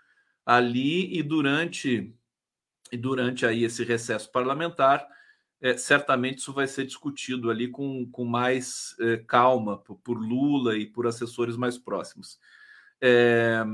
ali 0.46 1.12
e 1.12 1.24
durante 1.24 2.14
e 2.92 2.96
durante 2.96 3.44
aí 3.44 3.64
esse 3.64 3.82
recesso 3.82 4.30
parlamentar 4.30 5.05
é, 5.61 5.76
certamente 5.76 6.38
isso 6.38 6.52
vai 6.52 6.68
ser 6.68 6.86
discutido 6.86 7.50
ali 7.50 7.66
com, 7.66 8.09
com 8.12 8.24
mais 8.24 8.94
é, 9.00 9.16
calma 9.16 9.78
por, 9.78 9.96
por 9.96 10.16
Lula 10.16 10.78
e 10.78 10.86
por 10.86 11.09
assessores 11.09 11.57
mais 11.57 11.76
próximos. 11.76 12.38
É, 13.00 13.64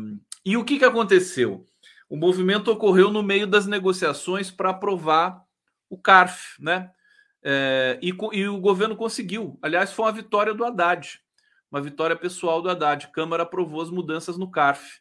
e 0.43 0.57
o 0.57 0.65
que, 0.65 0.79
que 0.79 0.85
aconteceu? 0.87 1.67
O 2.09 2.17
movimento 2.17 2.71
ocorreu 2.71 3.11
no 3.11 3.23
meio 3.23 3.47
das 3.47 3.67
negociações 3.67 4.51
para 4.51 4.71
aprovar 4.71 5.45
o 5.91 5.99
CARF, 5.99 6.57
né? 6.59 6.91
É, 7.43 7.99
e, 8.03 8.15
e, 8.33 8.49
o 8.49 8.61
governo 8.61 8.97
conseguiu. 8.97 9.59
Aliás, 9.63 9.93
foi 9.93 10.05
uma 10.05 10.13
vitória 10.13 10.53
do 10.53 10.65
Haddad, 10.65 11.21
uma 11.71 11.81
vitória 11.81 12.17
pessoal 12.17 12.61
do 12.61 12.69
Haddad. 12.69 13.09
Câmara 13.09 13.45
aprovou 13.45 13.81
as 13.81 13.91
mudanças 13.91 14.37
no 14.37 14.51
CARF, 14.51 15.01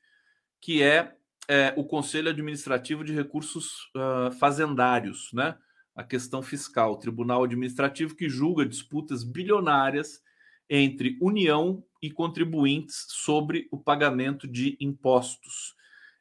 que 0.62 0.82
é, 0.82 1.16
é 1.48 1.74
o 1.76 1.84
Conselho 1.84 2.30
Administrativo 2.30 3.04
de 3.04 3.14
Recursos 3.14 3.90
uh, 3.96 4.32
Fazendários, 4.40 5.30
né? 5.34 5.58
A 5.96 6.04
questão 6.04 6.42
fiscal, 6.42 6.94
o 6.94 6.98
Tribunal 6.98 7.44
Administrativo 7.44 8.16
que 8.16 8.30
julga 8.30 8.66
disputas 8.66 9.22
bilionárias 9.22 10.22
entre 10.70 11.18
União 11.20 11.84
e 12.02 12.10
contribuintes 12.10 13.06
sobre 13.10 13.68
o 13.72 13.78
pagamento 13.78 14.48
de 14.48 14.78
impostos. 14.80 15.76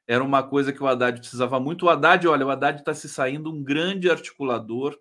Era 0.06 0.24
uma 0.24 0.42
coisa 0.42 0.72
que 0.72 0.82
o 0.82 0.86
Haddad 0.86 1.20
precisava 1.20 1.60
muito. 1.60 1.84
O 1.84 1.90
Haddad, 1.90 2.26
olha, 2.26 2.46
o 2.46 2.50
Haddad 2.50 2.80
está 2.80 2.94
se 2.94 3.08
saindo 3.08 3.52
um 3.52 3.62
grande 3.62 4.10
articulador, 4.10 4.98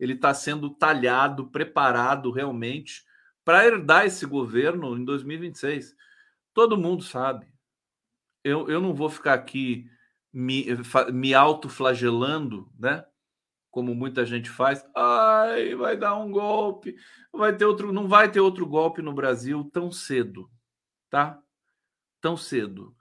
ele 0.00 0.14
está 0.14 0.32
sendo 0.32 0.70
talhado, 0.70 1.48
preparado 1.50 2.32
realmente 2.32 3.04
para 3.44 3.66
herdar 3.66 4.06
esse 4.06 4.24
governo 4.24 4.96
em 4.96 5.04
2026. 5.04 5.94
Todo 6.54 6.78
mundo 6.78 7.04
sabe, 7.04 7.46
eu, 8.42 8.68
eu 8.70 8.80
não 8.80 8.94
vou 8.94 9.10
ficar 9.10 9.34
aqui 9.34 9.88
me, 10.32 10.66
me 11.12 11.34
autoflagelando, 11.34 12.72
né? 12.78 13.04
Como 13.70 13.94
muita 13.94 14.24
gente 14.24 14.48
faz. 14.48 14.84
Ai, 14.96 15.74
vai 15.74 15.96
dar 15.96 16.16
um 16.16 16.30
golpe, 16.30 16.96
vai 17.32 17.54
ter 17.54 17.66
outro, 17.66 17.92
não 17.92 18.08
vai 18.08 18.30
ter 18.30 18.40
outro 18.40 18.66
golpe 18.66 19.02
no 19.02 19.12
Brasil 19.12 19.68
tão 19.72 19.92
cedo, 19.92 20.50
tá? 21.10 21.40
Tão 22.20 22.36
cedo. 22.36 22.96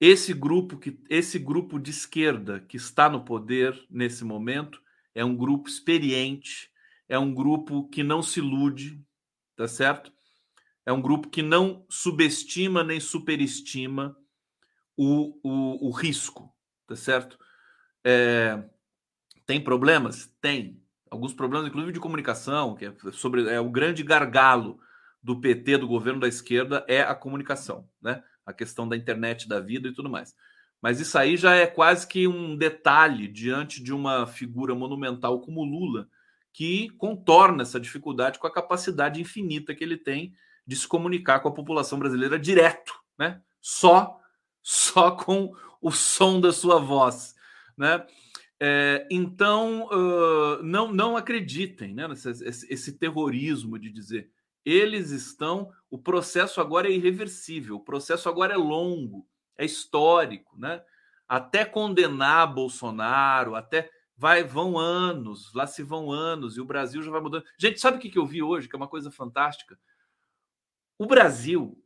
Esse 0.00 0.34
grupo 0.34 0.76
que 0.76 1.00
esse 1.08 1.38
grupo 1.38 1.78
de 1.78 1.90
esquerda 1.90 2.60
que 2.60 2.76
está 2.76 3.08
no 3.08 3.24
poder 3.24 3.86
nesse 3.88 4.24
momento 4.24 4.82
é 5.16 5.24
um 5.24 5.34
grupo 5.34 5.66
experiente, 5.66 6.70
é 7.08 7.18
um 7.18 7.34
grupo 7.34 7.88
que 7.88 8.02
não 8.02 8.22
se 8.22 8.38
ilude, 8.38 9.02
tá 9.56 9.66
certo? 9.66 10.12
É 10.84 10.92
um 10.92 11.00
grupo 11.00 11.30
que 11.30 11.40
não 11.40 11.86
subestima 11.88 12.84
nem 12.84 13.00
superestima 13.00 14.14
o, 14.94 15.40
o, 15.42 15.88
o 15.88 15.90
risco, 15.90 16.54
tá 16.86 16.94
certo? 16.94 17.38
É, 18.04 18.62
tem 19.46 19.58
problemas? 19.58 20.30
Tem. 20.38 20.82
Alguns 21.10 21.32
problemas, 21.32 21.66
inclusive 21.66 21.94
de 21.94 22.00
comunicação, 22.00 22.74
que 22.74 22.84
é 22.84 22.94
sobre 23.12 23.48
é 23.48 23.58
o 23.58 23.70
grande 23.70 24.02
gargalo 24.02 24.78
do 25.22 25.40
PT, 25.40 25.78
do 25.78 25.88
governo 25.88 26.20
da 26.20 26.28
esquerda, 26.28 26.84
é 26.86 27.00
a 27.00 27.14
comunicação, 27.14 27.88
né? 28.02 28.22
A 28.44 28.52
questão 28.52 28.86
da 28.86 28.96
internet 28.96 29.48
da 29.48 29.60
vida 29.60 29.88
e 29.88 29.94
tudo 29.94 30.10
mais. 30.10 30.34
Mas 30.86 31.00
isso 31.00 31.18
aí 31.18 31.36
já 31.36 31.52
é 31.52 31.66
quase 31.66 32.06
que 32.06 32.28
um 32.28 32.54
detalhe 32.54 33.26
diante 33.26 33.82
de 33.82 33.92
uma 33.92 34.24
figura 34.24 34.72
monumental 34.72 35.40
como 35.40 35.64
Lula, 35.64 36.08
que 36.52 36.90
contorna 36.90 37.62
essa 37.62 37.80
dificuldade 37.80 38.38
com 38.38 38.46
a 38.46 38.52
capacidade 38.52 39.20
infinita 39.20 39.74
que 39.74 39.82
ele 39.82 39.96
tem 39.96 40.32
de 40.64 40.76
se 40.76 40.86
comunicar 40.86 41.40
com 41.40 41.48
a 41.48 41.52
população 41.52 41.98
brasileira 41.98 42.38
direto, 42.38 42.94
né? 43.18 43.42
Só 43.60 44.20
só 44.62 45.10
com 45.10 45.52
o 45.82 45.90
som 45.90 46.40
da 46.40 46.52
sua 46.52 46.78
voz, 46.78 47.34
né? 47.76 48.06
É, 48.60 49.08
então, 49.10 49.88
uh, 49.88 50.62
não, 50.62 50.92
não 50.92 51.16
acreditem 51.16 51.94
né, 51.94 52.06
nesse, 52.06 52.30
esse, 52.30 52.72
esse, 52.72 52.92
terrorismo 52.96 53.76
de 53.76 53.90
dizer 53.90 54.30
eles 54.64 55.10
estão. 55.10 55.68
O 55.90 55.98
processo 55.98 56.60
agora 56.60 56.86
é 56.86 56.92
irreversível, 56.92 57.74
o 57.74 57.84
processo 57.84 58.28
agora 58.28 58.54
é 58.54 58.56
longo, 58.56 59.26
é 59.58 59.64
histórico, 59.64 60.58
né? 60.58 60.82
Até 61.28 61.64
condenar 61.64 62.52
Bolsonaro, 62.52 63.54
até 63.54 63.90
vai 64.16 64.44
vão 64.44 64.78
anos, 64.78 65.52
lá 65.52 65.66
se 65.66 65.82
vão 65.82 66.10
anos 66.10 66.56
e 66.56 66.60
o 66.60 66.64
Brasil 66.64 67.02
já 67.02 67.10
vai 67.10 67.20
mudando. 67.20 67.44
Gente, 67.58 67.80
sabe 67.80 67.98
o 67.98 68.00
que, 68.00 68.18
eu 68.18 68.26
vi 68.26 68.42
hoje? 68.42 68.68
Que 68.68 68.76
é 68.76 68.78
uma 68.78 68.88
coisa 68.88 69.10
fantástica. 69.10 69.78
O 70.98 71.06
Brasil 71.06 71.76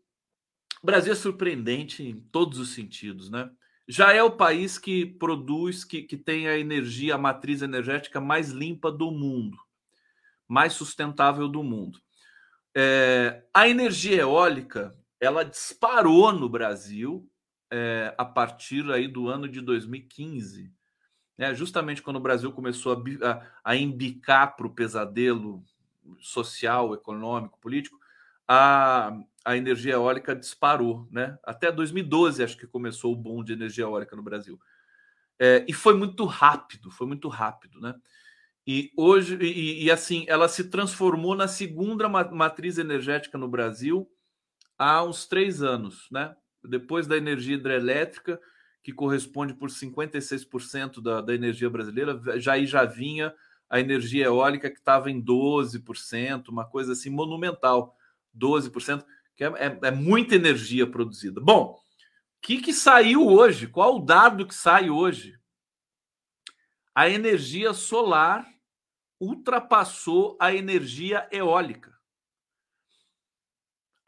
o 0.82 0.86
Brasil 0.86 1.12
é 1.12 1.16
surpreendente 1.16 2.02
em 2.02 2.18
todos 2.18 2.58
os 2.58 2.70
sentidos, 2.70 3.30
né? 3.30 3.50
Já 3.86 4.12
é 4.12 4.22
o 4.22 4.30
país 4.30 4.78
que 4.78 5.04
produz, 5.04 5.84
que, 5.84 6.02
que 6.02 6.16
tem 6.16 6.48
a 6.48 6.58
energia, 6.58 7.16
a 7.16 7.18
matriz 7.18 7.60
energética 7.60 8.20
mais 8.20 8.50
limpa 8.50 8.90
do 8.90 9.10
mundo, 9.10 9.58
mais 10.48 10.72
sustentável 10.72 11.48
do 11.48 11.62
mundo. 11.62 12.00
É, 12.74 13.44
a 13.52 13.68
energia 13.68 14.22
eólica, 14.22 14.96
ela 15.18 15.44
disparou 15.44 16.32
no 16.32 16.48
Brasil 16.48 17.28
é, 17.70 18.14
a 18.18 18.24
partir 18.24 18.90
aí 18.90 19.06
do 19.06 19.28
ano 19.28 19.48
de 19.48 19.60
2015, 19.60 20.72
né? 21.38 21.54
justamente 21.54 22.02
quando 22.02 22.16
o 22.16 22.20
Brasil 22.20 22.52
começou 22.52 22.92
a, 22.92 23.30
a, 23.30 23.46
a 23.64 23.76
embicar 23.76 24.56
para 24.56 24.66
o 24.66 24.74
pesadelo 24.74 25.64
social, 26.18 26.94
econômico, 26.94 27.58
político, 27.60 27.98
a, 28.46 29.16
a 29.44 29.56
energia 29.56 29.94
eólica 29.94 30.34
disparou, 30.34 31.06
né? 31.10 31.38
Até 31.44 31.70
2012 31.70 32.42
acho 32.42 32.56
que 32.56 32.66
começou 32.66 33.12
o 33.12 33.16
boom 33.16 33.44
de 33.44 33.52
energia 33.52 33.84
eólica 33.84 34.16
no 34.16 34.22
Brasil. 34.22 34.58
É, 35.38 35.64
e 35.68 35.72
foi 35.72 35.94
muito 35.94 36.24
rápido, 36.24 36.90
foi 36.90 37.06
muito 37.06 37.28
rápido, 37.28 37.80
né? 37.80 37.94
E 38.66 38.92
hoje, 38.96 39.36
e, 39.40 39.84
e, 39.84 39.90
assim, 39.90 40.24
ela 40.28 40.48
se 40.48 40.64
transformou 40.64 41.34
na 41.34 41.48
segunda 41.48 42.08
matriz 42.08 42.76
energética 42.76 43.38
no 43.38 43.48
Brasil 43.48 44.08
há 44.78 45.02
uns 45.02 45.26
três 45.26 45.62
anos, 45.62 46.06
né? 46.10 46.36
Depois 46.64 47.06
da 47.06 47.16
energia 47.16 47.54
hidrelétrica, 47.54 48.40
que 48.82 48.92
corresponde 48.92 49.54
por 49.54 49.68
56% 49.68 51.02
da, 51.02 51.20
da 51.20 51.34
energia 51.34 51.68
brasileira, 51.68 52.20
já 52.38 52.54
aí 52.54 52.66
já 52.66 52.84
vinha 52.84 53.34
a 53.68 53.78
energia 53.78 54.26
eólica 54.26 54.70
que 54.70 54.78
estava 54.78 55.10
em 55.10 55.22
12%, 55.22 56.48
uma 56.48 56.64
coisa 56.64 56.92
assim 56.92 57.10
monumental, 57.10 57.96
12% 58.36 59.04
que 59.36 59.44
é, 59.44 59.48
é, 59.48 59.78
é 59.84 59.90
muita 59.90 60.34
energia 60.34 60.86
produzida. 60.86 61.40
Bom, 61.40 61.72
o 61.72 61.78
que, 62.42 62.60
que 62.60 62.72
saiu 62.72 63.26
hoje? 63.26 63.66
Qual 63.66 63.96
o 63.96 64.04
dado 64.04 64.46
que 64.46 64.54
sai 64.54 64.90
hoje? 64.90 65.38
A 66.94 67.08
energia 67.08 67.72
solar 67.72 68.46
ultrapassou 69.20 70.36
a 70.40 70.54
energia 70.54 71.28
eólica. 71.30 71.99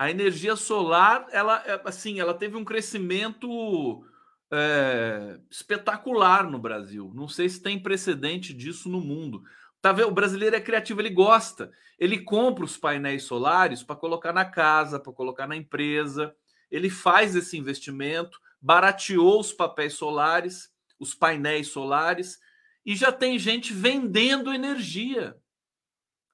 A 0.03 0.11
energia 0.11 0.57
solar, 0.57 1.29
ela 1.31 1.63
é, 1.65 1.81
assim, 1.85 2.19
ela 2.19 2.35
teve 2.35 2.57
um 2.57 2.65
crescimento 2.65 4.05
é, 4.51 5.39
espetacular 5.49 6.51
no 6.51 6.59
Brasil. 6.59 7.13
Não 7.15 7.29
sei 7.29 7.49
se 7.49 7.63
tem 7.63 7.79
precedente 7.79 8.53
disso 8.53 8.89
no 8.89 9.01
mundo. 9.01 9.45
Tá 9.81 9.93
vendo? 9.93 10.09
O 10.09 10.13
brasileiro 10.13 10.57
é 10.57 10.61
criativo, 10.61 11.01
ele 11.01 11.11
gosta. 11.11 11.71
Ele 12.01 12.19
compra 12.19 12.65
os 12.65 12.77
painéis 12.77 13.23
solares 13.23 13.85
para 13.85 13.95
colocar 13.95 14.33
na 14.33 14.45
casa, 14.45 14.99
para 14.99 15.13
colocar 15.13 15.47
na 15.47 15.55
empresa. 15.55 16.35
Ele 16.69 16.91
faz 16.91 17.37
esse 17.37 17.57
investimento, 17.57 18.41
barateou 18.61 19.39
os 19.39 19.53
papéis 19.53 19.95
solares, 19.95 20.69
os 20.99 21.15
painéis 21.15 21.69
solares, 21.69 22.41
e 22.85 22.97
já 22.97 23.13
tem 23.13 23.39
gente 23.39 23.73
vendendo 23.73 24.53
energia. 24.53 25.37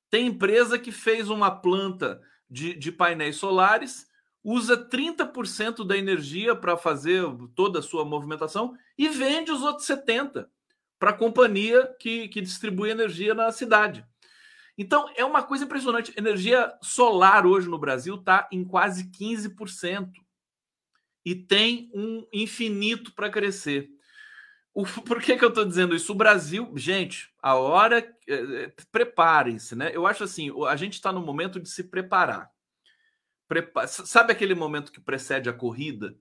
Tem 0.09 0.29
empresa 0.29 0.79
que 0.79 0.91
fez 0.91 1.29
uma 1.29 1.51
planta 1.51 2.19
de, 2.51 2.75
de 2.75 2.91
painéis 2.93 3.37
solares, 3.37 4.07
usa 4.43 4.77
30% 4.89 5.87
da 5.87 5.97
energia 5.97 6.55
para 6.55 6.77
fazer 6.77 7.23
toda 7.55 7.81
a 7.81 7.83
sua 7.83 8.05
movimentação 8.05 8.77
e 8.97 9.09
vende 9.09 9.51
os 9.51 9.63
outros 9.63 9.87
70% 9.87 10.47
para 10.99 11.11
a 11.11 11.17
companhia 11.17 11.95
que, 12.01 12.29
que 12.29 12.41
distribui 12.41 12.91
energia 12.91 13.35
na 13.35 13.53
cidade. 13.53 14.05
Então, 14.77 15.11
é 15.17 15.25
uma 15.25 15.43
coisa 15.43 15.65
impressionante. 15.65 16.13
Energia 16.17 16.73
solar 16.81 17.47
hoje 17.47 17.69
no 17.69 17.79
Brasil 17.79 18.15
está 18.15 18.49
em 18.53 18.65
quase 18.65 19.11
15%. 19.11 20.11
E 21.25 21.35
tem 21.35 21.91
um 21.93 22.27
infinito 22.33 23.13
para 23.13 23.29
crescer. 23.29 23.91
Por 25.07 25.21
que, 25.21 25.37
que 25.37 25.45
eu 25.45 25.49
estou 25.49 25.65
dizendo 25.65 25.95
isso? 25.95 26.13
O 26.13 26.17
Brasil, 26.17 26.73
gente, 26.77 27.33
a 27.43 27.55
hora. 27.55 27.99
É, 28.29 28.73
preparem-se, 28.93 29.75
né? 29.75 29.91
Eu 29.93 30.07
acho 30.07 30.25
assim: 30.25 30.51
a 30.67 30.77
gente 30.77 30.95
está 30.95 31.13
no 31.13 31.21
momento 31.21 31.61
de 31.61 31.69
se 31.69 31.85
preparar. 31.85 32.51
Prepa 33.47 33.87
Sabe 33.87 34.33
aquele 34.33 34.55
momento 34.55 34.93
que 34.93 35.01
precede 35.01 35.49
a 35.49 35.53
corrida? 35.53 36.15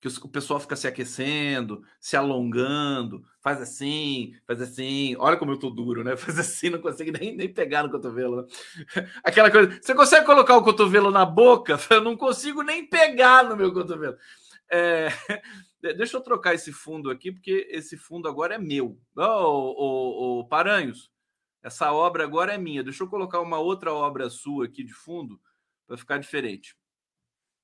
que 0.00 0.26
o 0.26 0.28
pessoal 0.28 0.60
fica 0.60 0.76
se 0.76 0.86
aquecendo, 0.86 1.82
se 1.98 2.16
alongando, 2.16 3.24
faz 3.40 3.60
assim, 3.60 4.34
faz 4.46 4.60
assim. 4.60 5.16
Olha 5.18 5.36
como 5.36 5.52
eu 5.52 5.58
tô 5.58 5.70
duro, 5.70 6.04
né? 6.04 6.16
Faz 6.16 6.38
assim, 6.38 6.70
não 6.70 6.80
consegue 6.80 7.10
nem, 7.10 7.34
nem 7.34 7.52
pegar 7.52 7.82
no 7.82 7.90
cotovelo. 7.90 8.42
Né? 8.42 8.48
Aquela 9.24 9.50
coisa. 9.50 9.78
Você 9.80 9.94
consegue 9.94 10.26
colocar 10.26 10.56
o 10.56 10.62
cotovelo 10.62 11.10
na 11.10 11.24
boca? 11.24 11.78
Eu 11.90 12.00
não 12.00 12.16
consigo 12.16 12.62
nem 12.62 12.86
pegar 12.86 13.44
no 13.44 13.56
meu 13.56 13.72
cotovelo. 13.72 14.16
É, 14.70 15.08
deixa 15.80 16.16
eu 16.16 16.20
trocar 16.20 16.54
esse 16.54 16.72
fundo 16.72 17.10
aqui, 17.10 17.32
porque 17.32 17.68
esse 17.70 17.96
fundo 17.96 18.28
agora 18.28 18.54
é 18.54 18.58
meu. 18.58 18.98
Ô, 19.16 19.22
oh, 19.22 19.74
oh, 19.76 20.40
oh, 20.40 20.48
Paranhos, 20.48 21.10
essa 21.62 21.92
obra 21.92 22.24
agora 22.24 22.54
é 22.54 22.58
minha. 22.58 22.82
Deixa 22.82 23.02
eu 23.02 23.08
colocar 23.08 23.40
uma 23.40 23.58
outra 23.58 23.92
obra 23.92 24.30
sua 24.30 24.66
aqui 24.66 24.84
de 24.84 24.92
fundo 24.92 25.40
para 25.86 25.96
ficar 25.96 26.18
diferente. 26.18 26.76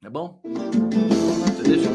É 0.04 0.10
bom? 0.10 0.42
Você 0.42 1.62
deixa. 1.62 1.88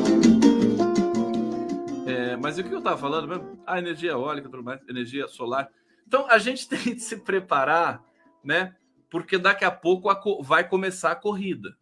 É, 2.09 2.37
mas 2.37 2.57
o 2.57 2.63
que 2.63 2.73
eu 2.73 2.77
estava 2.77 2.97
falando 2.97 3.27
mesmo? 3.27 3.61
A 3.67 3.77
energia 3.77 4.11
eólica, 4.11 4.49
tudo 4.49 4.63
mais, 4.63 4.81
energia 4.87 5.27
solar. 5.27 5.69
Então 6.07 6.25
a 6.29 6.37
gente 6.37 6.67
tem 6.69 6.95
de 6.95 7.01
se 7.01 7.17
preparar, 7.17 8.01
né? 8.41 8.75
Porque 9.09 9.37
daqui 9.37 9.65
a 9.65 9.71
pouco 9.71 10.09
a, 10.09 10.21
vai 10.41 10.67
começar 10.67 11.11
a 11.11 11.15
corrida. 11.15 11.77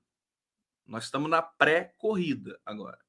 Nós 0.88 1.06
estamos 1.06 1.30
na 1.30 1.42
pré-corrida 1.42 2.60
agora. 2.66 3.05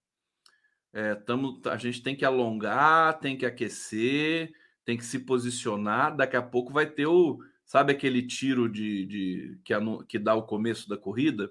É, 0.93 1.15
tamo, 1.15 1.61
a 1.67 1.77
gente 1.77 2.03
tem 2.03 2.17
que 2.17 2.25
alongar, 2.25 3.19
tem 3.21 3.37
que 3.37 3.45
aquecer, 3.45 4.53
tem 4.85 4.97
que 4.97 5.05
se 5.05 5.21
posicionar. 5.21 6.17
Daqui 6.17 6.37
a 6.37 6.43
pouco 6.43 6.73
vai 6.73 6.87
ter 6.87 7.07
o, 7.07 7.39
sabe 7.65 7.93
aquele 7.93 8.23
tiro 8.23 8.69
de, 8.69 9.07
de 9.07 9.59
que, 9.65 9.75
que 10.09 10.19
dá 10.19 10.35
o 10.35 10.43
começo 10.43 10.89
da 10.89 10.97
corrida, 10.97 11.51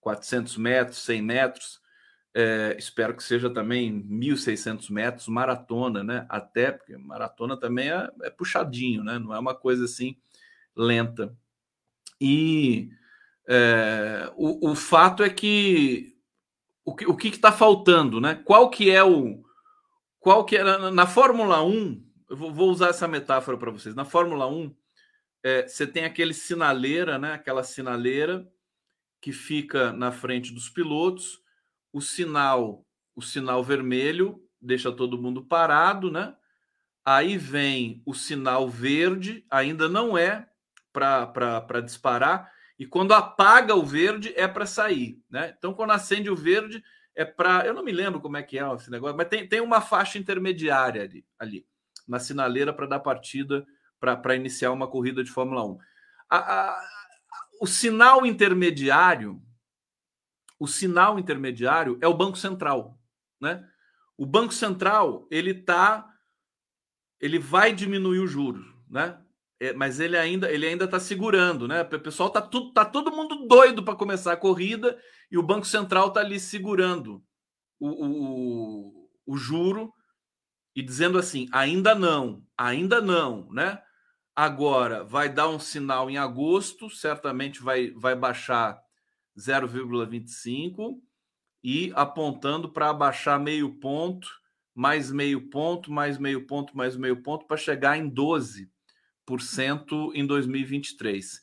400 0.00 0.56
metros, 0.56 0.98
100 0.98 1.22
metros 1.22 1.80
é, 2.38 2.76
espero 2.78 3.16
que 3.16 3.24
seja 3.24 3.48
também 3.48 3.90
1.600 3.90 4.90
metros, 4.90 5.26
maratona, 5.26 6.04
né? 6.04 6.26
Até 6.28 6.70
porque 6.70 6.94
maratona 6.98 7.58
também 7.58 7.90
é, 7.90 8.10
é, 8.24 8.28
puxadinho, 8.28 9.02
né? 9.02 9.18
Não 9.18 9.32
é 9.32 9.38
uma 9.38 9.54
coisa 9.54 9.86
assim 9.86 10.18
lenta. 10.76 11.34
E 12.20 12.90
é, 13.48 14.30
o, 14.36 14.72
o 14.72 14.74
fato 14.74 15.22
é 15.22 15.30
que 15.30 16.14
o 16.86 16.94
que 16.94 17.04
o 17.04 17.16
está 17.34 17.50
faltando, 17.50 18.20
né? 18.20 18.36
Qual 18.44 18.70
que 18.70 18.90
é 18.90 19.02
o 19.02 19.44
qual 20.20 20.44
que 20.44 20.56
é 20.56 20.90
na 20.90 21.06
Fórmula 21.06 21.62
1? 21.62 22.04
Eu 22.30 22.36
vou, 22.36 22.70
usar 22.70 22.88
essa 22.88 23.06
metáfora 23.06 23.56
para 23.56 23.70
vocês. 23.70 23.94
Na 23.94 24.04
Fórmula 24.04 24.48
1, 24.48 24.74
é, 25.44 25.68
você 25.68 25.86
tem 25.86 26.04
aquele 26.04 26.34
sinaleira, 26.34 27.18
né? 27.18 27.34
Aquela 27.34 27.62
sinaleira 27.62 28.48
que 29.20 29.32
fica 29.32 29.92
na 29.92 30.10
frente 30.10 30.52
dos 30.52 30.68
pilotos. 30.68 31.40
O 31.92 32.00
sinal, 32.00 32.84
o 33.14 33.22
sinal 33.22 33.62
vermelho 33.62 34.42
deixa 34.60 34.90
todo 34.90 35.20
mundo 35.20 35.44
parado, 35.44 36.10
né? 36.10 36.34
Aí 37.04 37.38
vem 37.38 38.02
o 38.04 38.12
sinal 38.14 38.68
verde, 38.68 39.46
ainda 39.48 39.88
não 39.88 40.18
é 40.18 40.48
para 40.92 41.80
disparar, 41.84 42.50
e 42.78 42.86
quando 42.86 43.14
apaga 43.14 43.74
o 43.74 43.84
verde 43.84 44.32
é 44.36 44.46
para 44.46 44.66
sair, 44.66 45.22
né? 45.30 45.54
Então, 45.56 45.72
quando 45.72 45.92
acende 45.92 46.28
o 46.28 46.36
verde, 46.36 46.84
é 47.14 47.24
para. 47.24 47.66
Eu 47.66 47.72
não 47.72 47.82
me 47.82 47.92
lembro 47.92 48.20
como 48.20 48.36
é 48.36 48.42
que 48.42 48.58
é 48.58 48.74
esse 48.74 48.90
negócio, 48.90 49.16
mas 49.16 49.28
tem, 49.28 49.48
tem 49.48 49.60
uma 49.60 49.80
faixa 49.80 50.18
intermediária 50.18 51.02
ali, 51.02 51.24
ali 51.38 51.66
na 52.06 52.18
sinaleira 52.18 52.72
para 52.72 52.86
dar 52.86 53.00
partida, 53.00 53.66
para 53.98 54.36
iniciar 54.36 54.70
uma 54.70 54.86
corrida 54.86 55.24
de 55.24 55.30
Fórmula 55.30 55.64
1. 55.64 55.78
A, 56.28 56.36
a, 56.36 56.88
o 57.60 57.66
sinal 57.66 58.26
intermediário, 58.26 59.42
o 60.58 60.66
sinal 60.66 61.18
intermediário 61.18 61.98
é 62.02 62.06
o 62.06 62.14
Banco 62.14 62.36
Central, 62.36 62.98
né? 63.40 63.66
O 64.18 64.26
Banco 64.26 64.52
Central 64.52 65.26
ele 65.30 65.54
tá, 65.54 66.06
ele 67.18 67.38
vai 67.38 67.72
diminuir 67.72 68.20
o 68.20 68.26
juro, 68.26 68.62
né? 68.88 69.18
É, 69.58 69.72
mas 69.72 70.00
ele 70.00 70.18
ainda 70.18 70.50
ele 70.50 70.66
ainda 70.66 70.84
está 70.84 71.00
segurando, 71.00 71.66
né? 71.66 71.82
O 71.82 72.00
pessoal 72.00 72.28
tá 72.28 72.42
tudo 72.42 72.72
tá 72.72 72.84
todo 72.84 73.10
mundo 73.10 73.46
doido 73.46 73.82
para 73.82 73.96
começar 73.96 74.32
a 74.32 74.36
corrida 74.36 74.98
e 75.30 75.38
o 75.38 75.42
Banco 75.42 75.66
Central 75.66 76.08
está 76.08 76.20
ali 76.20 76.38
segurando 76.38 77.24
o, 77.80 77.88
o, 77.88 79.10
o 79.26 79.36
juro 79.36 79.92
e 80.74 80.82
dizendo 80.82 81.18
assim: 81.18 81.48
ainda 81.50 81.94
não, 81.94 82.44
ainda 82.56 83.00
não, 83.00 83.50
né? 83.50 83.82
Agora 84.34 85.02
vai 85.02 85.30
dar 85.30 85.48
um 85.48 85.58
sinal 85.58 86.10
em 86.10 86.18
agosto, 86.18 86.90
certamente 86.90 87.62
vai, 87.62 87.90
vai 87.92 88.14
baixar 88.14 88.78
0,25 89.38 91.00
e 91.64 91.90
apontando 91.94 92.70
para 92.70 92.92
baixar 92.92 93.40
meio 93.40 93.80
ponto, 93.80 94.28
mais 94.74 95.10
meio 95.10 95.48
ponto, 95.48 95.90
mais 95.90 96.18
meio 96.18 96.46
ponto, 96.46 96.76
mais 96.76 96.96
meio 96.98 97.22
ponto, 97.22 97.46
para 97.46 97.56
chegar 97.56 97.96
em 97.96 98.10
12% 98.10 98.68
em 100.14 100.26
2023. 100.26 101.42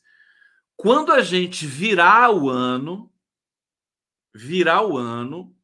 Quando 0.76 1.12
a 1.12 1.20
gente 1.20 1.66
virar 1.66 2.30
o 2.30 2.48
ano, 2.48 3.12
virar 4.34 4.82
o 4.86 4.96
ano 4.96 5.54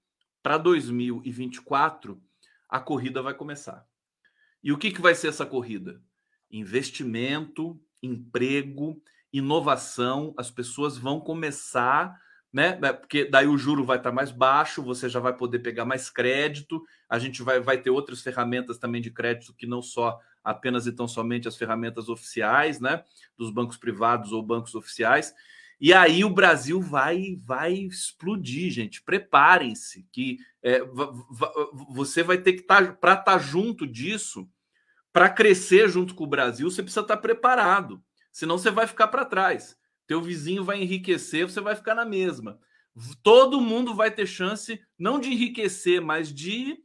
para 0.43 0.59
2024, 0.59 2.23
a 2.69 2.79
corrida 2.79 3.23
vai 3.23 3.35
começar. 3.35 3.87
E 4.63 4.73
o 4.73 4.79
que, 4.79 4.91
que 4.91 5.01
vai 5.01 5.15
ser 5.15 5.29
essa 5.29 5.47
corrida? 5.47 6.01
Investimento, 6.51 7.81
emprego, 8.03 9.03
inovação. 9.33 10.35
As 10.37 10.51
pessoas 10.51 10.97
vão 10.97 11.21
começar, 11.21 12.21
né? 12.53 12.79
né 12.79 12.93
porque 12.93 13.25
daí 13.25 13.47
o 13.47 13.59
juro 13.59 13.85
vai 13.85 13.97
estar 13.97 14.13
mais 14.13 14.31
baixo, 14.31 14.83
você 14.83 15.09
já 15.09 15.19
vai 15.19 15.37
poder 15.37 15.61
pegar 15.61 15.85
mais 15.85 16.11
crédito. 16.11 16.83
A 17.09 17.19
gente 17.19 17.43
vai, 17.43 17.61
vai 17.61 17.79
ter 17.79 17.91
outras 17.91 18.21
ferramentas 18.21 18.79
também 18.79 19.01
de 19.01 19.11
crédito 19.11 19.55
que 19.55 19.67
não 19.67 19.83
só 19.83 20.21
apenas 20.43 20.87
e 20.87 20.93
tão 20.93 21.07
somente 21.07 21.49
as 21.49 21.57
ferramentas 21.57 22.09
oficiais, 22.09 22.81
né? 22.81 23.05
Dos 23.37 23.51
bancos 23.51 23.77
privados 23.77 24.33
ou 24.33 24.43
bancos 24.43 24.75
oficiais. 24.75 25.35
E 25.81 25.95
aí 25.95 26.25
o 26.25 26.31
Brasil 26.31 26.81
vai 26.81 27.41
vai 27.45 27.73
explodir, 27.73 28.71
gente. 28.71 29.03
Preparem-se, 29.03 30.07
que 30.13 30.39
é, 30.63 30.83
você 31.89 32.23
vai 32.23 32.39
ter 32.39 32.53
que 32.53 32.61
estar 32.61 32.87
tá, 32.87 32.93
para 32.93 33.13
estar 33.13 33.25
tá 33.25 33.39
junto 33.39 33.87
disso, 33.87 34.49
para 35.13 35.29
crescer 35.29 35.89
junto 35.89 36.15
com 36.15 36.25
o 36.25 36.29
Brasil, 36.29 36.71
você 36.71 36.83
precisa 36.83 37.01
estar 37.01 37.17
tá 37.17 37.23
preparado. 37.23 38.03
Senão 38.31 38.59
você 38.59 38.71
vai 38.71 38.87
ficar 38.87 39.09
para 39.09 39.25
trás. 39.25 39.77
Teu 40.07 40.21
vizinho 40.21 40.65
vai 40.65 40.83
enriquecer, 40.83 41.49
você 41.49 41.61
vai 41.61 41.75
ficar 41.75 41.95
na 41.95 42.05
mesma. 42.05 42.59
Todo 43.23 43.61
mundo 43.61 43.95
vai 43.95 44.11
ter 44.11 44.27
chance 44.27 44.81
não 44.99 45.19
de 45.19 45.31
enriquecer, 45.31 46.01
mas 46.01 46.33
de 46.33 46.79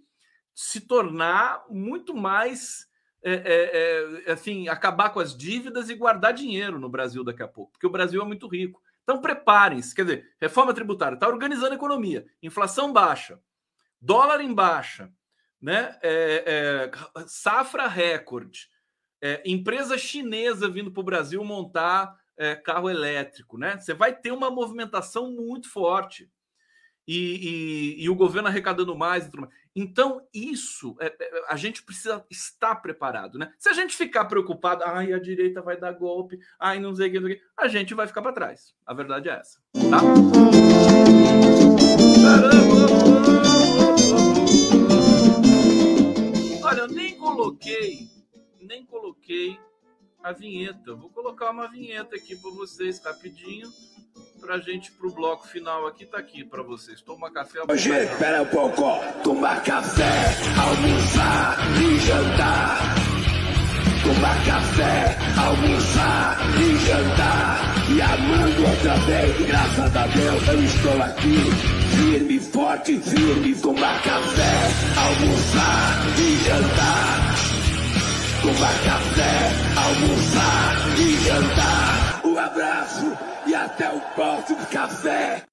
se 0.53 0.80
tornar 0.80 1.66
muito 1.70 2.16
mais 2.16 2.88
é, 3.28 3.34
é, 3.34 4.23
é, 4.28 4.32
assim, 4.32 4.67
acabar 4.67 5.09
com 5.09 5.19
as 5.19 5.36
dívidas 5.36 5.89
e 5.89 5.95
guardar 5.95 6.32
dinheiro 6.32 6.78
no 6.78 6.88
Brasil 6.88 7.23
daqui 7.23 7.41
a 7.41 7.47
pouco, 7.47 7.71
porque 7.71 7.88
o 7.88 7.91
Brasil 7.91 8.21
é 8.21 8.26
muito 8.26 8.47
rico. 8.47 8.80
Então 9.01 9.19
preparem-se, 9.19 9.95
quer 9.95 10.03
dizer, 10.03 10.36
reforma 10.39 10.76
tributária 10.76 11.15
está 11.15 11.28
organizando 11.28 11.71
a 11.71 11.76
economia, 11.76 12.28
inflação 12.41 12.93
baixa, 12.93 13.39
dólar 13.99 14.41
em 14.41 14.53
baixa, 14.53 15.11
né? 15.59 15.97
É, 16.03 16.91
é, 17.15 17.26
safra 17.26 17.88
recorde, 17.88 18.69
é, 19.19 19.41
empresa 19.43 19.97
chinesa 19.97 20.69
vindo 20.69 20.91
para 20.91 21.01
o 21.01 21.05
Brasil 21.05 21.43
montar 21.43 22.15
é, 22.38 22.53
carro 22.53 22.91
elétrico, 22.91 23.57
né? 23.57 23.80
Você 23.80 23.95
vai 23.95 24.15
ter 24.15 24.32
uma 24.32 24.51
movimentação 24.51 25.32
muito 25.32 25.67
forte 25.67 26.30
e, 27.07 27.95
e, 27.97 28.03
e 28.03 28.09
o 28.09 28.15
governo 28.15 28.49
arrecadando 28.49 28.95
mais. 28.95 29.28
Então, 29.76 30.26
isso 30.34 30.95
é, 31.01 31.07
é, 31.07 31.45
a 31.49 31.57
gente 31.57 31.84
precisa 31.84 32.26
estar 32.32 32.76
preparado, 32.78 33.38
né? 33.38 33.51
Se 33.59 33.67
a 33.67 33.73
gente 33.73 33.93
ficar 33.93 34.23
preocupado, 34.23 34.86
ai, 34.86 35.11
a 35.11 35.19
direita 35.19 35.61
vai 35.61 35.78
dar 35.78 35.91
golpe, 35.91 36.39
ai, 36.57 36.80
não 36.80 36.95
sei 36.95 37.09
o 37.09 37.28
que, 37.28 37.41
a 37.57 37.67
gente 37.67 37.93
vai 37.93 38.07
ficar 38.07 38.21
para 38.21 38.32
trás. 38.32 38.73
A 38.86 38.93
verdade 38.93 39.28
é 39.28 39.34
essa, 39.34 39.59
tá? 39.89 39.99
Olha, 46.63 46.80
eu 46.80 46.88
nem 46.88 47.17
coloquei, 47.17 48.07
nem 48.61 48.86
coloquei 48.86 49.59
a 50.23 50.32
vinheta. 50.32 50.95
Vou 50.95 51.09
colocar 51.09 51.51
uma 51.51 51.67
vinheta 51.67 52.15
aqui 52.15 52.38
para 52.38 52.51
vocês 52.51 53.03
rapidinho 53.03 53.69
pra 54.46 54.60
gente 54.60 54.91
pro 54.91 55.12
bloco 55.12 55.48
final 55.48 55.88
aqui, 55.88 56.06
tá 56.06 56.20
aqui 56.20 56.43
pra 56.43 56.62
vocês. 56.62 57.02
Toma 57.02 57.32
café. 57.32 57.60
Hoje, 57.68 57.89
espera 57.89 58.43
um 58.43 58.46
pouco. 58.46 58.84
Tomar 59.24 59.64
café, 59.64 60.36
almoçar 60.56 61.58
e 61.82 62.00
jantar. 62.00 62.96
Tomar 64.04 64.46
café, 64.46 65.18
almoçar 65.36 66.38
e 66.62 66.78
jantar. 66.86 67.76
E 67.89 68.02
amando 68.02 68.68
outra 68.68 68.96
vez, 69.08 69.48
graças 69.48 69.96
a 69.96 70.08
Deus 70.08 70.48
eu 70.48 70.64
estou 70.64 71.02
aqui. 71.02 71.38
Firme, 71.96 72.39
forte, 72.39 73.00
firme. 73.00 73.56
Tomar 73.56 74.04
café, 74.04 74.54
almoçar 74.96 76.06
e 76.20 76.38
jantar. 76.46 77.36
Tomar 78.43 78.84
café, 78.84 79.52
almoçar 79.76 81.00
e 81.00 81.24
jantar. 81.24 81.95
Abraço 82.46 83.06
e 83.48 83.56
até 83.56 83.91
o 83.91 84.00
próximo 84.14 84.64
café. 84.68 85.48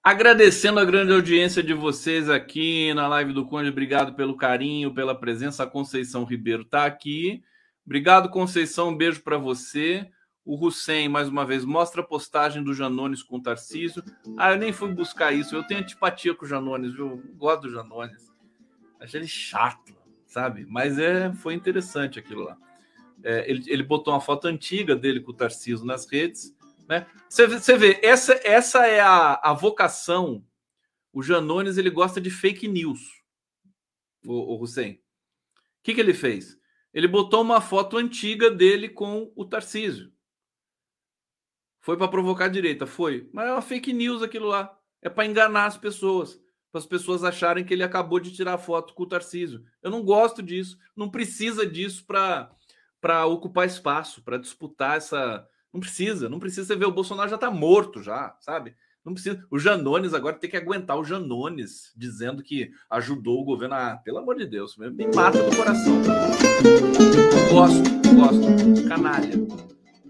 Agradecendo 0.00 0.78
a 0.78 0.84
grande 0.84 1.12
audiência 1.12 1.60
de 1.60 1.74
vocês 1.74 2.30
aqui 2.30 2.94
na 2.94 3.08
live 3.08 3.32
do 3.32 3.44
Conde, 3.44 3.70
obrigado 3.70 4.14
pelo 4.14 4.36
carinho, 4.36 4.94
pela 4.94 5.12
presença. 5.12 5.64
A 5.64 5.66
Conceição 5.66 6.22
Ribeiro 6.22 6.62
está 6.62 6.86
aqui. 6.86 7.42
Obrigado, 7.84 8.30
Conceição. 8.30 8.90
Um 8.90 8.96
beijo 8.96 9.22
para 9.22 9.38
você. 9.38 10.08
O 10.44 10.64
Hussein, 10.64 11.08
mais 11.08 11.28
uma 11.28 11.44
vez, 11.44 11.64
mostra 11.64 12.00
a 12.00 12.06
postagem 12.06 12.62
do 12.62 12.72
Janones 12.72 13.24
com 13.24 13.38
o 13.38 13.42
Tarcísio. 13.42 14.00
Ah, 14.38 14.52
eu 14.52 14.56
nem 14.56 14.72
fui 14.72 14.92
buscar 14.94 15.32
isso. 15.32 15.56
Eu 15.56 15.64
tenho 15.64 15.80
antipatia 15.80 16.32
com 16.32 16.44
o 16.44 16.48
Janones, 16.48 16.94
viu? 16.94 17.20
Gosto 17.34 17.62
do 17.62 17.70
Janones. 17.72 18.32
Achei 19.00 19.18
ele 19.18 19.26
chato, 19.26 19.96
sabe? 20.28 20.64
Mas 20.64 20.96
é, 20.96 21.32
foi 21.32 21.54
interessante 21.54 22.20
aquilo 22.20 22.44
lá. 22.44 22.56
É, 23.24 23.50
ele, 23.50 23.64
ele 23.66 23.82
botou 23.82 24.14
uma 24.14 24.20
foto 24.20 24.46
antiga 24.46 24.94
dele 24.94 25.20
com 25.20 25.32
o 25.32 25.34
Tarcísio 25.34 25.84
nas 25.84 26.06
redes 26.10 26.56
né? 26.88 27.06
Você, 27.28 27.46
você 27.46 27.76
vê, 27.76 28.00
essa, 28.02 28.40
essa 28.42 28.86
é 28.86 28.98
a, 29.00 29.34
a 29.34 29.52
vocação. 29.52 30.44
O 31.12 31.22
Janones 31.22 31.76
ele 31.76 31.90
gosta 31.90 32.20
de 32.20 32.30
fake 32.30 32.66
news, 32.66 33.22
o, 34.24 34.54
o 34.54 34.62
Hussein. 34.62 34.94
O 34.94 35.82
que, 35.82 35.94
que 35.94 36.00
ele 36.00 36.14
fez? 36.14 36.58
Ele 36.92 37.06
botou 37.06 37.42
uma 37.42 37.60
foto 37.60 37.98
antiga 37.98 38.50
dele 38.50 38.88
com 38.88 39.30
o 39.36 39.44
Tarcísio. 39.44 40.10
Foi 41.80 41.96
para 41.96 42.08
provocar 42.08 42.46
a 42.46 42.48
direita? 42.48 42.86
Foi. 42.86 43.28
Mas 43.32 43.48
é 43.48 43.52
uma 43.52 43.62
fake 43.62 43.92
news 43.92 44.22
aquilo 44.22 44.46
lá. 44.46 44.76
É 45.02 45.08
para 45.08 45.26
enganar 45.26 45.66
as 45.66 45.76
pessoas. 45.76 46.40
Para 46.72 46.80
as 46.80 46.86
pessoas 46.86 47.24
acharem 47.24 47.64
que 47.64 47.72
ele 47.72 47.82
acabou 47.82 48.18
de 48.18 48.32
tirar 48.32 48.58
foto 48.58 48.94
com 48.94 49.04
o 49.04 49.08
Tarcísio. 49.08 49.64
Eu 49.82 49.90
não 49.90 50.02
gosto 50.02 50.42
disso. 50.42 50.78
Não 50.96 51.10
precisa 51.10 51.66
disso 51.66 52.04
para 52.04 52.50
ocupar 53.26 53.66
espaço, 53.66 54.22
para 54.22 54.38
disputar 54.38 54.96
essa, 54.96 55.46
não 55.72 55.80
precisa, 55.80 56.28
não 56.28 56.38
precisa 56.38 56.66
você 56.66 56.76
ver. 56.76 56.86
O 56.86 56.92
Bolsonaro 56.92 57.28
já 57.28 57.36
está 57.36 57.50
morto, 57.50 58.02
já, 58.02 58.36
sabe? 58.40 58.74
Não 59.04 59.14
precisa. 59.14 59.42
O 59.50 59.58
Janones 59.58 60.12
agora 60.12 60.36
tem 60.36 60.50
que 60.50 60.56
aguentar 60.56 60.98
o 60.98 61.04
Janones 61.04 61.92
dizendo 61.96 62.42
que 62.42 62.70
ajudou 62.90 63.40
o 63.40 63.44
governo. 63.44 63.74
Ah, 63.74 64.00
pelo 64.04 64.18
amor 64.18 64.36
de 64.36 64.46
Deus, 64.46 64.76
me 64.76 65.06
mata 65.14 65.42
do 65.42 65.56
coração. 65.56 66.02
Gosto, 67.50 68.14
gosto. 68.14 68.88
Canalha. 68.88 69.32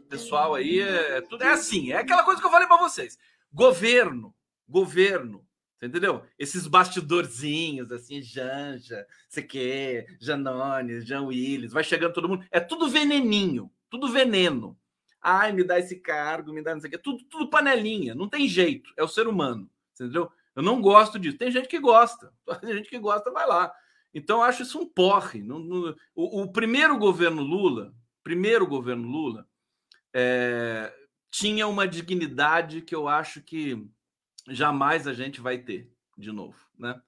Pessoal 0.08 0.54
aí 0.54 0.80
é 0.80 1.20
tudo 1.20 1.44
é 1.44 1.52
assim. 1.52 1.92
É 1.92 1.98
aquela 1.98 2.24
coisa 2.24 2.40
que 2.40 2.46
eu 2.46 2.50
falei 2.50 2.66
para 2.66 2.78
vocês. 2.78 3.18
Governo, 3.52 4.34
governo 4.68 5.46
entendeu? 5.86 6.24
Esses 6.38 6.66
bastidorzinhos, 6.66 7.92
assim, 7.92 8.20
Janja, 8.20 9.06
que, 9.48 10.06
Janones, 10.20 11.06
Jean 11.06 11.22
Willis, 11.22 11.72
vai 11.72 11.84
chegando 11.84 12.12
todo 12.12 12.28
mundo. 12.28 12.44
É 12.50 12.60
tudo 12.60 12.88
veneninho, 12.88 13.70
tudo 13.88 14.08
veneno. 14.08 14.78
Ai, 15.20 15.52
me 15.52 15.64
dá 15.64 15.78
esse 15.78 15.96
cargo, 15.96 16.52
me 16.52 16.62
dá 16.62 16.74
não 16.74 16.80
sei 16.80 16.88
o 16.88 16.90
quê. 16.92 16.98
Tudo, 16.98 17.24
tudo 17.24 17.50
panelinha, 17.50 18.14
não 18.14 18.28
tem 18.28 18.48
jeito. 18.48 18.92
É 18.96 19.02
o 19.02 19.08
ser 19.08 19.26
humano, 19.26 19.70
entendeu? 19.94 20.30
Eu 20.54 20.62
não 20.62 20.80
gosto 20.80 21.18
disso. 21.18 21.38
Tem 21.38 21.50
gente 21.50 21.68
que 21.68 21.78
gosta. 21.78 22.32
Tem 22.60 22.74
gente 22.74 22.88
que 22.88 22.98
gosta, 22.98 23.30
vai 23.30 23.46
lá. 23.46 23.72
Então, 24.12 24.42
acho 24.42 24.62
isso 24.62 24.80
um 24.80 24.86
porre. 24.86 25.44
O, 26.14 26.42
o, 26.42 26.52
primeiro 26.52 26.98
governo 26.98 27.42
Lula, 27.42 27.94
primeiro 28.24 28.66
governo 28.66 29.06
Lula, 29.06 29.46
é, 30.12 30.92
tinha 31.30 31.66
uma 31.68 31.86
dignidade 31.86 32.82
que 32.82 32.94
eu 32.94 33.06
acho 33.06 33.42
que 33.42 33.86
jamais 34.50 35.06
a 35.06 35.12
gente 35.12 35.40
vai 35.40 35.58
ter 35.58 35.90
de 36.16 36.32
novo, 36.32 36.58
né? 36.78 37.00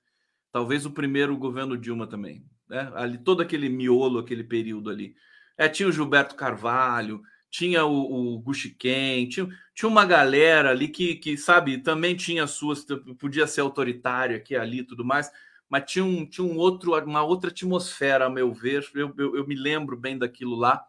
Talvez 0.52 0.84
o 0.84 0.90
primeiro 0.90 1.36
governo 1.36 1.76
Dilma 1.76 2.06
também, 2.06 2.44
né? 2.68 2.90
Ali 2.94 3.18
todo 3.18 3.40
aquele 3.42 3.68
miolo, 3.68 4.18
aquele 4.18 4.44
período 4.44 4.90
ali. 4.90 5.14
É, 5.56 5.68
tinha 5.68 5.88
o 5.88 5.92
Gilberto 5.92 6.34
Carvalho, 6.34 7.22
tinha 7.50 7.84
o, 7.84 8.36
o 8.36 8.38
Guxiquem, 8.40 9.28
tinha, 9.28 9.48
tinha 9.74 9.88
uma 9.88 10.06
galera 10.06 10.70
ali 10.70 10.88
que, 10.88 11.16
que, 11.16 11.36
sabe, 11.36 11.78
também 11.78 12.16
tinha 12.16 12.46
suas, 12.46 12.86
podia 13.18 13.46
ser 13.46 13.60
autoritário 13.60 14.36
aqui 14.36 14.56
ali 14.56 14.82
tudo 14.82 15.04
mais, 15.04 15.30
mas 15.68 15.90
tinha, 15.90 16.04
um, 16.04 16.26
tinha 16.26 16.44
um 16.44 16.56
outro, 16.56 16.98
uma 17.04 17.22
outra 17.22 17.50
atmosfera, 17.50 18.26
a 18.26 18.30
meu 18.30 18.52
ver. 18.52 18.84
Eu, 18.92 19.14
eu, 19.16 19.36
eu 19.36 19.46
me 19.46 19.54
lembro 19.54 19.96
bem 19.96 20.18
daquilo 20.18 20.56
lá. 20.56 20.84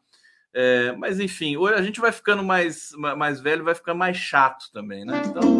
É, 0.54 0.92
mas 0.94 1.20
enfim, 1.20 1.56
hoje 1.56 1.76
a 1.76 1.82
gente 1.82 2.02
vai 2.02 2.12
ficando 2.12 2.44
mais, 2.44 2.92
mais 3.18 3.40
velho, 3.40 3.64
vai 3.64 3.74
ficar 3.74 3.94
mais 3.94 4.18
chato 4.18 4.72
também, 4.74 5.06
né? 5.06 5.22
Então. 5.26 5.60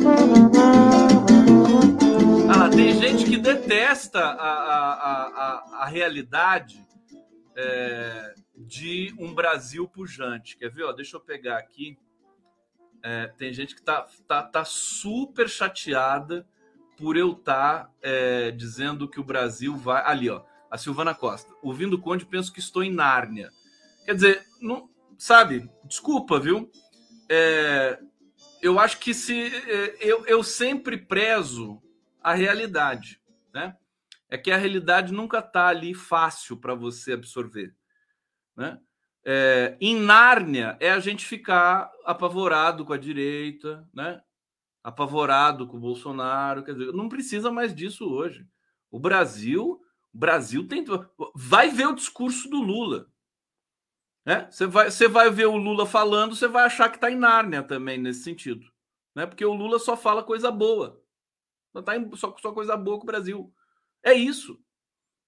Ah, 2.54 2.70
tem 2.70 2.94
gente 3.00 3.24
que 3.24 3.38
detesta 3.38 4.20
a, 4.20 4.34
a, 4.34 5.24
a, 5.28 5.84
a 5.84 5.86
realidade 5.86 6.86
é, 7.56 8.34
de 8.58 9.16
um 9.18 9.34
Brasil 9.34 9.88
pujante. 9.88 10.58
Quer 10.58 10.70
ver? 10.70 10.84
Ó, 10.84 10.92
deixa 10.92 11.16
eu 11.16 11.22
pegar 11.22 11.58
aqui. 11.58 11.98
É, 13.04 13.28
tem 13.38 13.54
gente 13.54 13.74
que 13.74 13.82
tá, 13.82 14.06
tá, 14.28 14.44
tá 14.44 14.66
super 14.66 15.50
chateada 15.50 16.46
por 16.98 17.18
eu 17.18 17.32
estar 17.32 17.86
tá, 17.86 17.92
é, 18.02 18.52
dizendo 18.52 19.08
que 19.08 19.20
o 19.20 19.24
Brasil 19.24 19.76
vai. 19.76 20.04
Ali, 20.06 20.30
ó, 20.30 20.44
a 20.70 20.78
Silvana 20.78 21.16
Costa. 21.16 21.52
Ouvindo 21.62 21.96
o 21.96 22.02
Conde, 22.02 22.26
penso 22.26 22.54
que 22.54 22.60
estou 22.60 22.84
em 22.84 22.94
Nárnia. 22.94 23.50
Quer 24.12 24.16
dizer, 24.16 24.46
não, 24.60 24.90
sabe, 25.18 25.72
desculpa, 25.86 26.38
viu? 26.38 26.70
É, 27.30 27.98
eu 28.62 28.78
acho 28.78 29.00
que 29.00 29.14
se 29.14 29.48
é, 29.48 29.96
eu, 30.02 30.26
eu 30.26 30.44
sempre 30.44 30.98
prezo 30.98 31.82
a 32.22 32.34
realidade, 32.34 33.22
né? 33.54 33.78
É 34.30 34.38
que 34.38 34.52
a 34.52 34.58
realidade 34.58 35.14
nunca 35.14 35.40
está 35.40 35.68
ali 35.68 35.94
fácil 35.94 36.58
para 36.58 36.76
você 36.76 37.14
absorver, 37.14 37.74
né? 38.54 38.82
É, 39.24 39.78
em 39.80 39.96
Nárnia 39.96 40.76
é 40.82 40.92
a 40.92 41.00
gente 41.00 41.26
ficar 41.26 41.90
apavorado 42.04 42.84
com 42.84 42.92
a 42.92 42.98
direita, 42.98 43.88
né? 43.94 44.22
Apavorado 44.84 45.66
com 45.68 45.78
o 45.78 45.82
Bolsonaro, 45.82 46.66
quer 46.66 46.74
dizer, 46.74 46.92
não 46.92 47.08
precisa 47.08 47.50
mais 47.50 47.74
disso 47.74 48.12
hoje. 48.12 48.46
O 48.92 49.00
Brasil, 49.00 49.80
o 50.14 50.18
Brasil 50.18 50.68
tem 50.68 50.84
vai 51.34 51.70
ver 51.70 51.88
o 51.88 51.96
discurso 51.96 52.50
do 52.50 52.60
Lula. 52.60 53.10
Né? 54.26 54.48
Você, 54.50 54.68
vai, 54.68 54.92
você 54.92 55.08
vai 55.08 55.30
ver 55.30 55.48
o 55.48 55.58
Lula 55.58 55.86
falando, 55.86 56.36
você 56.36 56.48
vai 56.48 56.66
achar 56.66 56.90
que 56.90 56.98
está 56.98 57.10
em 57.10 57.16
Nárnia 57.16 57.64
também, 57.64 57.98
nesse 57.98 58.24
sentido. 58.24 58.66
Né? 59.16 59.26
Porque 59.26 59.44
o 59.44 59.54
Lula 59.54 59.80
só 59.80 59.98
fala 59.98 60.24
coisa 60.24 60.52
boa. 60.52 61.02
Só, 61.74 61.82
tá 61.82 61.94
só, 62.16 62.36
só 62.38 62.52
coisa 62.52 62.78
boa 62.78 62.98
com 62.98 63.04
o 63.04 63.08
Brasil. 63.08 63.54
É 64.04 64.14
isso. 64.14 64.60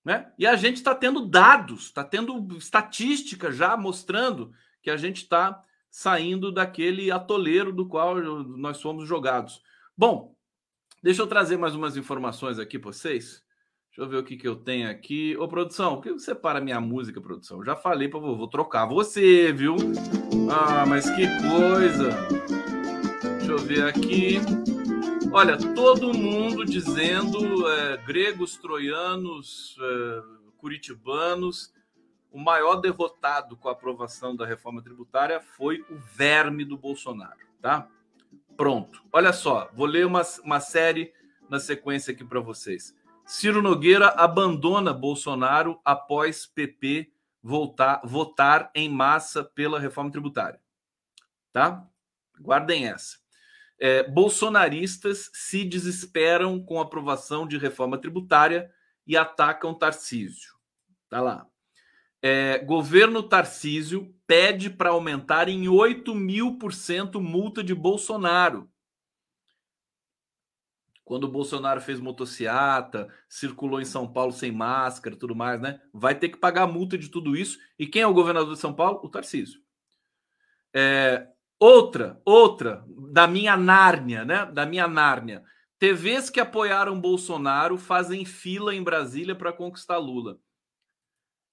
Né? 0.03 0.31
E 0.37 0.45
a 0.45 0.55
gente 0.55 0.77
está 0.77 0.93
tendo 0.93 1.25
dados, 1.25 1.85
está 1.85 2.03
tendo 2.03 2.57
estatística 2.57 3.51
já 3.51 3.77
mostrando 3.77 4.53
que 4.81 4.89
a 4.89 4.97
gente 4.97 5.23
está 5.23 5.61
saindo 5.89 6.51
daquele 6.51 7.09
atoleiro 7.11 7.71
do 7.71 7.87
qual 7.87 8.21
nós 8.21 8.81
fomos 8.81 9.07
jogados. 9.07 9.61
Bom, 9.95 10.35
deixa 11.01 11.21
eu 11.21 11.27
trazer 11.27 11.55
mais 11.57 11.73
umas 11.73 11.95
informações 11.95 12.59
aqui 12.59 12.77
para 12.77 12.91
vocês. 12.91 13.43
Deixa 13.95 14.07
eu 14.07 14.09
ver 14.09 14.17
o 14.17 14.23
que, 14.23 14.35
que 14.35 14.47
eu 14.47 14.55
tenho 14.55 14.89
aqui. 14.89 15.37
Ô, 15.37 15.47
produção, 15.47 15.97
por 15.97 16.01
que 16.01 16.11
você 16.13 16.33
para 16.33 16.59
minha 16.59 16.81
música, 16.81 17.21
produção? 17.21 17.63
Já 17.63 17.75
falei 17.75 18.09
para 18.09 18.19
vou 18.19 18.47
trocar 18.47 18.87
você, 18.87 19.53
viu? 19.53 19.75
Ah, 20.51 20.83
mas 20.83 21.07
que 21.11 21.27
coisa. 21.47 22.09
Deixa 23.37 23.51
eu 23.51 23.59
ver 23.59 23.83
aqui. 23.83 24.39
Olha, 25.31 25.55
todo 25.75 26.11
mundo 26.11 26.65
dizendo 26.65 27.69
é, 27.69 27.97
gregos, 27.97 28.57
troianos, 28.57 29.77
é, 29.79 30.23
curitibanos. 30.57 31.71
O 32.31 32.39
maior 32.39 32.77
derrotado 32.77 33.55
com 33.55 33.69
a 33.69 33.73
aprovação 33.73 34.35
da 34.35 34.43
reforma 34.43 34.81
tributária 34.81 35.39
foi 35.39 35.85
o 35.87 35.95
verme 36.15 36.65
do 36.65 36.75
Bolsonaro, 36.75 37.37
tá? 37.61 37.87
Pronto. 38.57 39.03
Olha 39.13 39.31
só, 39.31 39.69
vou 39.71 39.85
ler 39.85 40.07
uma, 40.07 40.23
uma 40.43 40.59
série 40.59 41.13
na 41.47 41.59
sequência 41.59 42.11
aqui 42.11 42.25
para 42.25 42.39
vocês. 42.39 42.95
Ciro 43.26 43.61
Nogueira 43.61 44.09
abandona 44.09 44.93
Bolsonaro 44.93 45.80
após 45.84 46.45
PP 46.45 47.11
voltar, 47.41 48.01
votar 48.03 48.71
em 48.76 48.89
massa 48.89 49.43
pela 49.43 49.80
reforma 49.80 50.11
tributária. 50.11 50.59
Tá? 51.51 51.88
Guardem 52.39 52.88
essa. 52.88 53.17
É, 53.80 54.03
bolsonaristas 54.09 55.30
se 55.34 55.63
desesperam 55.65 56.63
com 56.63 56.80
a 56.80 56.84
aprovação 56.84 57.47
de 57.47 57.57
reforma 57.57 57.97
tributária 57.97 58.71
e 59.05 59.17
atacam 59.17 59.74
Tarcísio. 59.74 60.53
Tá 61.09 61.21
lá. 61.21 61.47
É, 62.21 62.59
governo 62.59 63.21
Tarcísio 63.21 64.15
pede 64.26 64.69
para 64.69 64.91
aumentar 64.91 65.49
em 65.49 65.67
8 65.67 66.15
mil 66.15 66.57
por 66.57 66.74
cento 66.74 67.19
multa 67.19 67.61
de 67.61 67.76
Bolsonaro 67.76 68.69
quando 71.06 71.26
o 71.26 71.32
Bolsonaro 71.32 71.82
fez 71.82 71.99
motociata, 71.99 73.08
circulou 73.28 73.82
em 73.82 73.86
São 73.86 74.08
Paulo 74.08 74.32
sem 74.32 74.51
máscara, 74.51 75.16
tudo 75.16 75.36
mais, 75.36 75.60
né? 75.60 75.82
Vai 75.93 76.16
ter 76.16 76.30
que 76.30 76.38
pagar 76.38 76.64
a 76.64 76.68
multa 76.68 76.97
de 76.97 77.10
tudo 77.10 77.36
isso. 77.36 77.60
E 77.78 77.86
quem 77.86 78.01
é 78.01 78.08
o 78.08 78.14
governador 78.14 78.54
de 78.54 78.60
São 78.60 78.74
Paulo? 78.74 79.01
O 79.04 79.10
Tarcísio. 79.10 79.62
É, 80.74 81.28
outra, 81.60 82.22
outra 82.24 82.84
da 83.12 83.28
minha 83.28 83.58
Nárnia, 83.58 84.24
né? 84.24 84.45
Da 84.45 84.66
minha 84.66 84.88
Nárnia. 84.88 85.43
TVs 85.78 86.30
que 86.30 86.39
apoiaram 86.39 86.99
Bolsonaro 86.99 87.78
fazem 87.78 88.24
fila 88.24 88.74
em 88.74 88.82
Brasília 88.82 89.36
para 89.36 89.51
conquistar 89.51 89.97
Lula. 89.97 90.39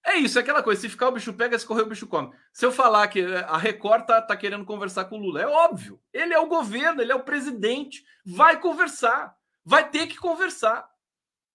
É 0.07 0.15
isso, 0.15 0.39
é 0.39 0.43
aquela 0.43 0.63
coisa. 0.63 0.81
Se 0.81 0.89
ficar 0.89 1.09
o 1.09 1.13
bicho 1.13 1.33
pega, 1.33 1.59
se 1.59 1.67
correr 1.67 1.83
o 1.83 1.89
bicho 1.89 2.07
come. 2.07 2.33
Se 2.53 2.65
eu 2.65 2.71
falar 2.71 3.09
que 3.09 3.23
a 3.23 3.59
Record 3.59 4.07
tá, 4.07 4.23
tá 4.23 4.37
querendo 4.37 4.65
conversar 4.65 5.07
com 5.07 5.17
o 5.17 5.21
Lula, 5.21 5.43
é 5.43 5.47
óbvio. 5.47 6.01
Ele 6.13 6.33
é 6.33 6.39
o 6.39 6.47
governo, 6.47 7.03
ele 7.03 7.13
é 7.13 7.15
o 7.15 7.25
presidente. 7.25 8.05
Vai 8.25 8.61
conversar 8.61 9.37
vai 9.65 9.89
ter 9.89 10.07
que 10.07 10.17
conversar. 10.17 10.89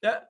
É, 0.03 0.23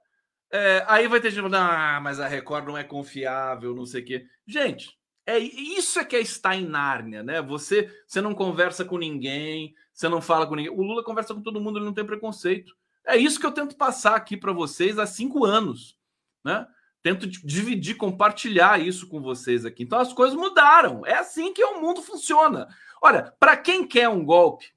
é, 0.52 0.86
aí 0.88 1.08
vai 1.08 1.20
ter 1.20 1.30
gente 1.30 1.42
falando, 1.42 1.56
ah, 1.56 2.00
mas 2.02 2.20
a 2.20 2.28
Record 2.28 2.66
não 2.66 2.78
é 2.78 2.84
confiável, 2.84 3.76
não 3.76 3.86
sei 3.86 4.02
o 4.02 4.06
quê. 4.06 4.26
Gente, 4.48 4.98
é 5.26 5.40
isso 5.40 6.00
é 6.00 6.06
que 6.06 6.16
é 6.16 6.22
estar 6.22 6.56
em 6.56 6.66
Nárnia, 6.66 7.24
né? 7.24 7.42
Você, 7.42 7.92
você 8.06 8.22
não 8.22 8.36
conversa 8.36 8.86
com 8.86 8.98
ninguém, 8.98 9.74
você 9.92 10.08
não 10.08 10.22
fala 10.22 10.46
com 10.46 10.56
ninguém. 10.56 10.72
O 10.72 10.84
Lula 10.84 11.04
conversa 11.04 11.34
com 11.34 11.42
todo 11.42 11.60
mundo, 11.60 11.80
ele 11.80 11.86
não 11.86 11.94
tem 11.94 12.06
preconceito. 12.06 12.76
É 13.06 13.18
isso 13.18 13.40
que 13.40 13.46
eu 13.46 13.52
tento 13.52 13.76
passar 13.76 14.16
aqui 14.16 14.38
para 14.38 14.54
vocês 14.54 15.00
há 15.00 15.06
cinco 15.06 15.44
anos, 15.44 15.98
né? 16.44 16.68
Tento 17.02 17.28
dividir, 17.28 17.98
compartilhar 17.98 18.80
isso 18.80 19.08
com 19.08 19.22
vocês 19.22 19.64
aqui. 19.66 19.84
Então 19.84 20.00
as 20.00 20.14
coisas 20.14 20.38
mudaram. 20.38 21.06
É 21.06 21.16
assim 21.16 21.54
que 21.54 21.64
o 21.64 21.80
mundo 21.80 22.02
funciona. 22.02 22.68
Olha, 23.02 23.34
para 23.40 23.58
quem 23.58 23.88
quer 23.88 24.10
um 24.10 24.26
golpe, 24.26 24.74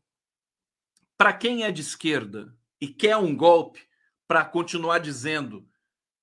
para 1.16 1.32
quem 1.32 1.64
é 1.64 1.70
de 1.70 1.80
esquerda, 1.80 2.55
e 2.80 2.86
quer 2.88 3.16
um 3.16 3.34
golpe 3.34 3.80
para 4.26 4.44
continuar 4.44 4.98
dizendo 4.98 5.66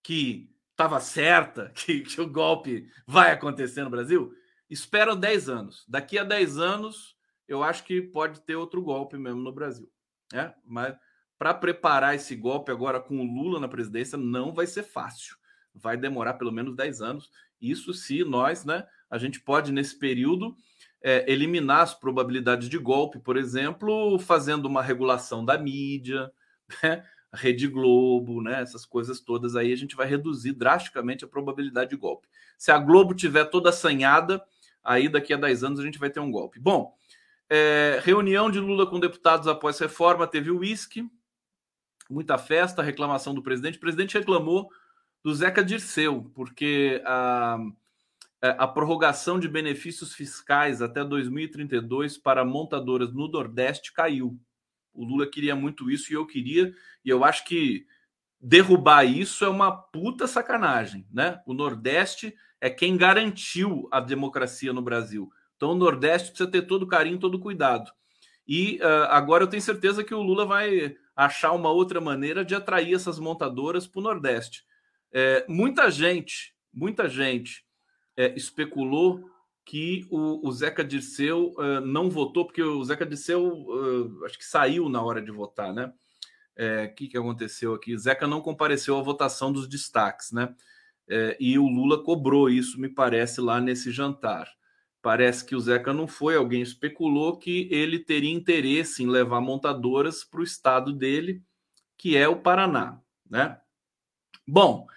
que 0.03 0.49
estava 0.71 0.99
certa, 0.99 1.71
que, 1.75 2.01
que, 2.01 2.21
o 2.21 2.29
golpe 2.29 2.89
vai 3.07 3.31
acontecer 3.31 3.83
no 3.83 3.89
Brasil, 3.89 4.33
espera 4.69 5.15
10 5.15 5.49
anos. 5.49 5.85
Daqui 5.87 6.17
a 6.17 6.23
10 6.23 6.57
anos, 6.57 7.15
eu 7.47 7.63
acho 7.63 7.83
que 7.83 8.01
pode 8.01 8.41
ter 8.41 8.55
outro 8.55 8.81
golpe 8.81 9.17
mesmo 9.17 9.41
no 9.41 9.51
Brasil. 9.51 9.89
Né? 10.31 10.53
Mas 10.65 10.95
para 11.37 11.53
preparar 11.53 12.15
esse 12.15 12.35
golpe 12.35 12.71
agora 12.71 12.99
com 12.99 13.19
o 13.19 13.23
Lula 13.23 13.59
na 13.59 13.67
presidência 13.67 14.17
não 14.17 14.53
vai 14.53 14.67
ser 14.67 14.83
fácil. 14.83 15.35
Vai 15.73 15.97
demorar 15.97 16.35
pelo 16.35 16.51
menos 16.51 16.75
10 16.75 17.01
anos. 17.01 17.29
Isso 17.59 17.93
se 17.93 18.23
nós, 18.23 18.63
né? 18.63 18.85
A 19.09 19.17
gente 19.17 19.39
pode, 19.39 19.71
nesse 19.71 19.97
período, 19.97 20.55
é, 21.01 21.29
eliminar 21.31 21.81
as 21.81 21.93
probabilidades 21.93 22.69
de 22.69 22.77
golpe, 22.77 23.19
por 23.19 23.37
exemplo, 23.37 24.17
fazendo 24.19 24.65
uma 24.65 24.81
regulação 24.81 25.43
da 25.43 25.57
mídia, 25.57 26.31
né? 26.83 27.03
Rede 27.33 27.67
Globo, 27.67 28.41
né? 28.41 28.61
Essas 28.61 28.85
coisas 28.85 29.19
todas 29.19 29.55
aí 29.55 29.71
a 29.71 29.75
gente 29.75 29.95
vai 29.95 30.07
reduzir 30.07 30.53
drasticamente 30.53 31.25
a 31.25 31.27
probabilidade 31.27 31.89
de 31.89 31.97
golpe. 31.97 32.27
Se 32.57 32.71
a 32.71 32.77
Globo 32.77 33.13
tiver 33.13 33.45
toda 33.45 33.69
assanhada, 33.69 34.43
aí 34.83 35.09
daqui 35.09 35.33
a 35.33 35.37
10 35.37 35.63
anos 35.63 35.79
a 35.79 35.83
gente 35.83 35.99
vai 35.99 36.09
ter 36.09 36.19
um 36.19 36.31
golpe. 36.31 36.59
Bom, 36.59 36.95
é, 37.49 37.99
reunião 38.03 38.49
de 38.49 38.59
Lula 38.59 38.87
com 38.87 38.99
deputados 38.99 39.47
após 39.47 39.77
reforma 39.79 40.25
teve 40.25 40.49
uísque. 40.49 41.09
muita 42.09 42.37
festa, 42.37 42.81
reclamação 42.81 43.33
do 43.33 43.43
presidente. 43.43 43.77
O 43.77 43.81
presidente 43.81 44.17
reclamou 44.17 44.69
do 45.23 45.33
Zeca 45.33 45.63
Dirceu, 45.63 46.31
porque 46.35 47.01
a, 47.03 47.57
a 48.41 48.67
prorrogação 48.67 49.39
de 49.39 49.47
benefícios 49.47 50.13
fiscais 50.13 50.81
até 50.81 51.03
2032 51.03 52.17
para 52.17 52.45
montadoras 52.45 53.11
no 53.11 53.27
Nordeste 53.27 53.91
caiu. 53.91 54.39
O 54.95 55.03
Lula 55.03 55.27
queria 55.27 55.55
muito 55.55 55.89
isso 55.91 56.11
e 56.11 56.15
eu 56.15 56.25
queria, 56.25 56.73
e 57.03 57.09
eu 57.09 57.23
acho 57.23 57.45
que 57.45 57.85
derrubar 58.39 59.03
isso 59.03 59.43
é 59.43 59.49
uma 59.49 59.71
puta 59.71 60.27
sacanagem, 60.27 61.07
né? 61.11 61.41
O 61.45 61.53
Nordeste 61.53 62.35
é 62.61 62.69
quem 62.69 62.97
garantiu 62.97 63.87
a 63.91 63.99
democracia 63.99 64.71
no 64.71 64.81
Brasil. 64.81 65.29
Então 65.55 65.71
o 65.71 65.75
Nordeste 65.75 66.29
precisa 66.29 66.49
ter 66.49 66.63
todo 66.63 66.87
carinho, 66.87 67.19
todo 67.19 67.39
cuidado. 67.39 67.91
E 68.47 68.79
uh, 68.81 69.09
agora 69.09 69.43
eu 69.43 69.47
tenho 69.47 69.61
certeza 69.61 70.03
que 70.03 70.13
o 70.13 70.21
Lula 70.21 70.45
vai 70.45 70.95
achar 71.15 71.53
uma 71.53 71.69
outra 71.69 71.99
maneira 71.99 72.43
de 72.43 72.53
atrair 72.53 72.93
essas 72.93 73.17
montadoras 73.17 73.87
para 73.87 73.99
o 73.99 74.03
Nordeste. 74.03 74.63
É, 75.11 75.45
muita 75.47 75.89
gente, 75.89 76.53
muita 76.73 77.07
gente 77.07 77.65
é, 78.17 78.35
especulou 78.35 79.29
que 79.65 80.05
o, 80.11 80.47
o 80.47 80.51
Zeca 80.51 80.83
Dirceu 80.83 81.53
uh, 81.57 81.81
não 81.81 82.09
votou, 82.09 82.45
porque 82.45 82.61
o 82.61 82.83
Zeca 82.83 83.05
Dirceu 83.05 83.43
uh, 83.43 84.25
acho 84.25 84.37
que 84.37 84.45
saiu 84.45 84.87
na 84.87 85.01
hora 85.01 85.21
de 85.21 85.31
votar, 85.31 85.73
né? 85.73 85.87
O 85.87 85.91
é, 86.55 86.87
que, 86.87 87.07
que 87.07 87.17
aconteceu 87.17 87.73
aqui? 87.73 87.97
Zeca 87.97 88.27
não 88.27 88.39
compareceu 88.39 88.97
à 88.97 89.01
votação 89.01 89.51
dos 89.51 89.67
destaques, 89.67 90.31
né? 90.31 90.55
É, 91.07 91.35
e 91.39 91.59
o 91.59 91.67
Lula 91.67 92.01
cobrou 92.01 92.49
isso, 92.49 92.79
me 92.79 92.87
parece, 92.87 93.41
lá 93.41 93.59
nesse 93.59 93.91
jantar. 93.91 94.47
Parece 95.01 95.45
que 95.45 95.55
o 95.55 95.59
Zeca 95.59 95.93
não 95.93 96.07
foi, 96.07 96.35
alguém 96.35 96.61
especulou 96.61 97.37
que 97.37 97.67
ele 97.71 97.99
teria 97.99 98.33
interesse 98.33 99.03
em 99.03 99.07
levar 99.07 99.41
montadoras 99.41 100.23
para 100.23 100.39
o 100.39 100.43
estado 100.43 100.93
dele, 100.93 101.43
que 101.97 102.15
é 102.15 102.27
o 102.27 102.41
Paraná, 102.41 103.01
né? 103.29 103.59
Bom, 104.47 104.87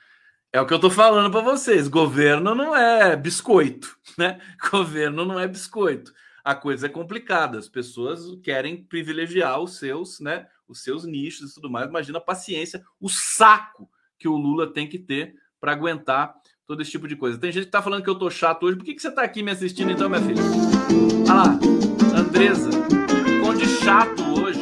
é 0.53 0.61
o 0.61 0.67
que 0.67 0.73
eu 0.73 0.77
estou 0.77 0.91
falando 0.91 1.31
para 1.31 1.41
vocês. 1.41 1.89
Governo 1.89 2.55
não 2.55 2.75
é 2.75 3.15
biscoito, 3.17 3.97
né? 4.17 4.41
Governo 4.71 5.25
não 5.25 5.39
é 5.39 5.47
biscoito. 5.47 6.13
A 6.43 6.55
coisa 6.55 6.87
é 6.87 6.89
complicada. 6.89 7.59
As 7.59 7.69
pessoas 7.69 8.23
querem 8.43 8.83
privilegiar 8.83 9.61
os 9.61 9.77
seus, 9.79 10.21
né? 10.21 10.47
Os 10.67 10.83
seus 10.83 11.05
nichos 11.05 11.51
e 11.51 11.55
tudo 11.55 11.71
mais. 11.71 11.89
Imagina 11.89 12.19
a 12.19 12.23
paciência, 12.23 12.83
o 13.01 13.09
saco 13.09 13.89
que 14.19 14.27
o 14.27 14.37
Lula 14.37 14.73
tem 14.73 14.89
que 14.89 14.99
ter 14.99 15.35
para 15.61 15.73
aguentar 15.73 16.35
todo 16.67 16.81
esse 16.81 16.91
tipo 16.91 17.07
de 17.07 17.17
coisa. 17.17 17.39
Tem 17.39 17.53
gente 17.53 17.65
que 17.65 17.69
está 17.69 17.83
falando 17.83 18.03
que 18.03 18.11
eu 18.11 18.19
tô 18.19 18.31
chato 18.31 18.65
hoje. 18.65 18.77
Por 18.77 18.85
que, 18.85 18.95
que 18.95 19.03
você 19.03 19.09
está 19.09 19.23
aqui 19.23 19.43
me 19.43 19.51
assistindo 19.51 19.91
então, 19.91 20.09
minha 20.09 20.23
filha? 20.23 20.43
Olha 21.25 21.35
lá, 21.35 22.19
Andresa, 22.19 22.71
conde 23.43 23.67
chato 23.67 24.23
hoje. 24.41 24.61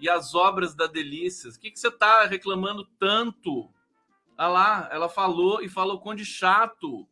E 0.00 0.08
as 0.08 0.34
obras 0.34 0.74
da 0.74 0.86
Delícias. 0.86 1.56
O 1.56 1.60
que, 1.60 1.70
que 1.70 1.78
você 1.78 1.88
está 1.88 2.24
reclamando 2.24 2.84
tanto? 2.98 3.70
Olha 4.42 4.48
lá, 4.48 4.88
ela 4.90 5.08
falou 5.08 5.62
e 5.62 5.68
falou 5.68 6.00
conde 6.00 6.24
chato. 6.24 7.08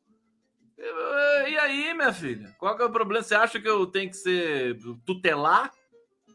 E 0.76 1.56
aí, 1.58 1.94
minha 1.94 2.12
filha? 2.12 2.52
Qual 2.58 2.76
que 2.76 2.82
é 2.82 2.84
o 2.84 2.90
problema? 2.90 3.22
Você 3.22 3.36
acha 3.36 3.60
que 3.60 3.68
eu 3.68 3.86
tenho 3.86 4.10
que 4.10 4.16
ser 4.16 4.76
tutelar? 5.06 5.72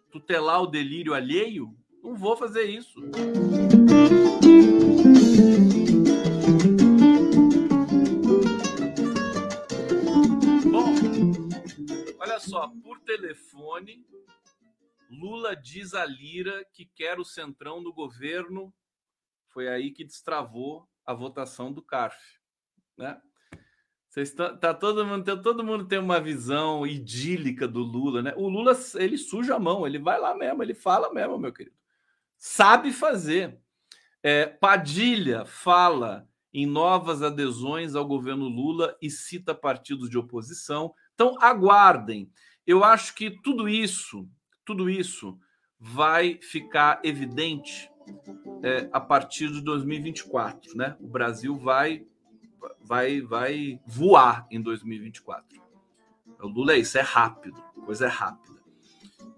Tutelar 0.09 0.61
o 0.61 0.67
delírio 0.67 1.13
alheio? 1.13 1.75
Não 2.01 2.15
vou 2.15 2.37
fazer 2.37 2.63
isso. 2.63 3.01
Bom, 10.71 10.95
olha 12.19 12.39
só, 12.39 12.71
por 12.81 13.01
telefone, 13.01 14.01
Lula 15.09 15.57
diz 15.57 15.93
a 15.93 16.05
Lira 16.05 16.65
que 16.71 16.85
quer 16.85 17.19
o 17.19 17.25
centrão 17.25 17.81
no 17.81 17.91
governo 17.91 18.73
foi 19.55 19.69
aí 19.69 19.89
que 19.89 20.03
destravou 20.03 20.85
a 21.05 21.13
votação 21.13 21.71
do 21.71 21.81
CARF, 21.81 22.19
né? 22.97 23.17
Vocês 24.09 24.33
tá, 24.33 24.53
tá 24.53 24.73
todo 24.73 25.05
mundo 25.05 25.23
tem, 25.23 25.41
todo 25.41 25.63
mundo 25.63 25.85
tem 25.85 25.97
uma 25.97 26.19
visão 26.19 26.85
idílica 26.85 27.65
do 27.65 27.79
Lula, 27.79 28.21
né? 28.21 28.33
O 28.35 28.49
Lula 28.49 28.77
ele 28.95 29.17
suja 29.17 29.55
a 29.55 29.59
mão, 29.59 29.87
ele 29.87 29.97
vai 29.97 30.19
lá 30.19 30.35
mesmo, 30.35 30.61
ele 30.61 30.73
fala 30.73 31.13
mesmo, 31.13 31.39
meu 31.39 31.53
querido. 31.53 31.75
Sabe 32.37 32.91
fazer. 32.91 33.57
É, 34.21 34.45
Padilha 34.45 35.45
fala 35.45 36.27
em 36.53 36.65
novas 36.65 37.21
adesões 37.21 37.95
ao 37.95 38.05
governo 38.05 38.49
Lula 38.49 38.97
e 39.01 39.09
cita 39.09 39.55
partidos 39.55 40.09
de 40.09 40.17
oposição. 40.17 40.93
Então 41.13 41.37
aguardem. 41.39 42.29
Eu 42.67 42.83
acho 42.83 43.15
que 43.15 43.31
tudo 43.41 43.69
isso, 43.69 44.27
tudo 44.65 44.89
isso 44.89 45.39
vai 45.79 46.39
ficar 46.41 46.99
evidente 47.05 47.89
é, 48.63 48.89
a 48.91 48.99
partir 48.99 49.51
de 49.51 49.61
2024, 49.61 50.75
né? 50.77 50.95
O 50.99 51.07
Brasil 51.07 51.55
vai 51.55 52.05
vai 52.81 53.21
vai 53.21 53.79
voar 53.85 54.47
em 54.49 54.61
2024. 54.61 55.61
O 56.41 56.47
Lula 56.47 56.73
é 56.73 56.79
isso, 56.79 56.97
é 56.97 57.01
rápido, 57.01 57.61
coisa 57.85 58.05
é 58.05 58.09
rápida. 58.09 58.55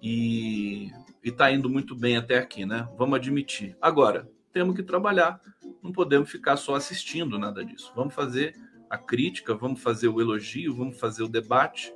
E 0.02 0.92
está 1.24 1.52
indo 1.52 1.70
muito 1.70 1.96
bem 1.96 2.18
até 2.18 2.38
aqui, 2.38 2.66
né? 2.66 2.88
Vamos 2.98 3.18
admitir. 3.18 3.76
Agora, 3.82 4.30
temos 4.52 4.76
que 4.76 4.84
trabalhar, 4.84 5.40
não 5.84 5.92
podemos 5.92 6.30
ficar 6.30 6.58
só 6.58 6.76
assistindo 6.76 7.38
nada 7.38 7.64
disso. 7.64 7.92
Vamos 7.96 8.14
fazer 8.14 8.56
a 8.90 8.98
crítica, 8.98 9.54
vamos 9.54 9.82
fazer 9.82 10.08
o 10.08 10.22
elogio, 10.22 10.76
vamos 10.76 11.00
fazer 11.00 11.24
o 11.24 11.28
debate 11.28 11.94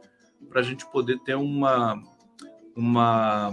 para 0.49 0.59
a 0.59 0.63
gente 0.63 0.86
poder 0.91 1.19
ter 1.19 1.36
uma, 1.36 2.01
uma, 2.76 3.49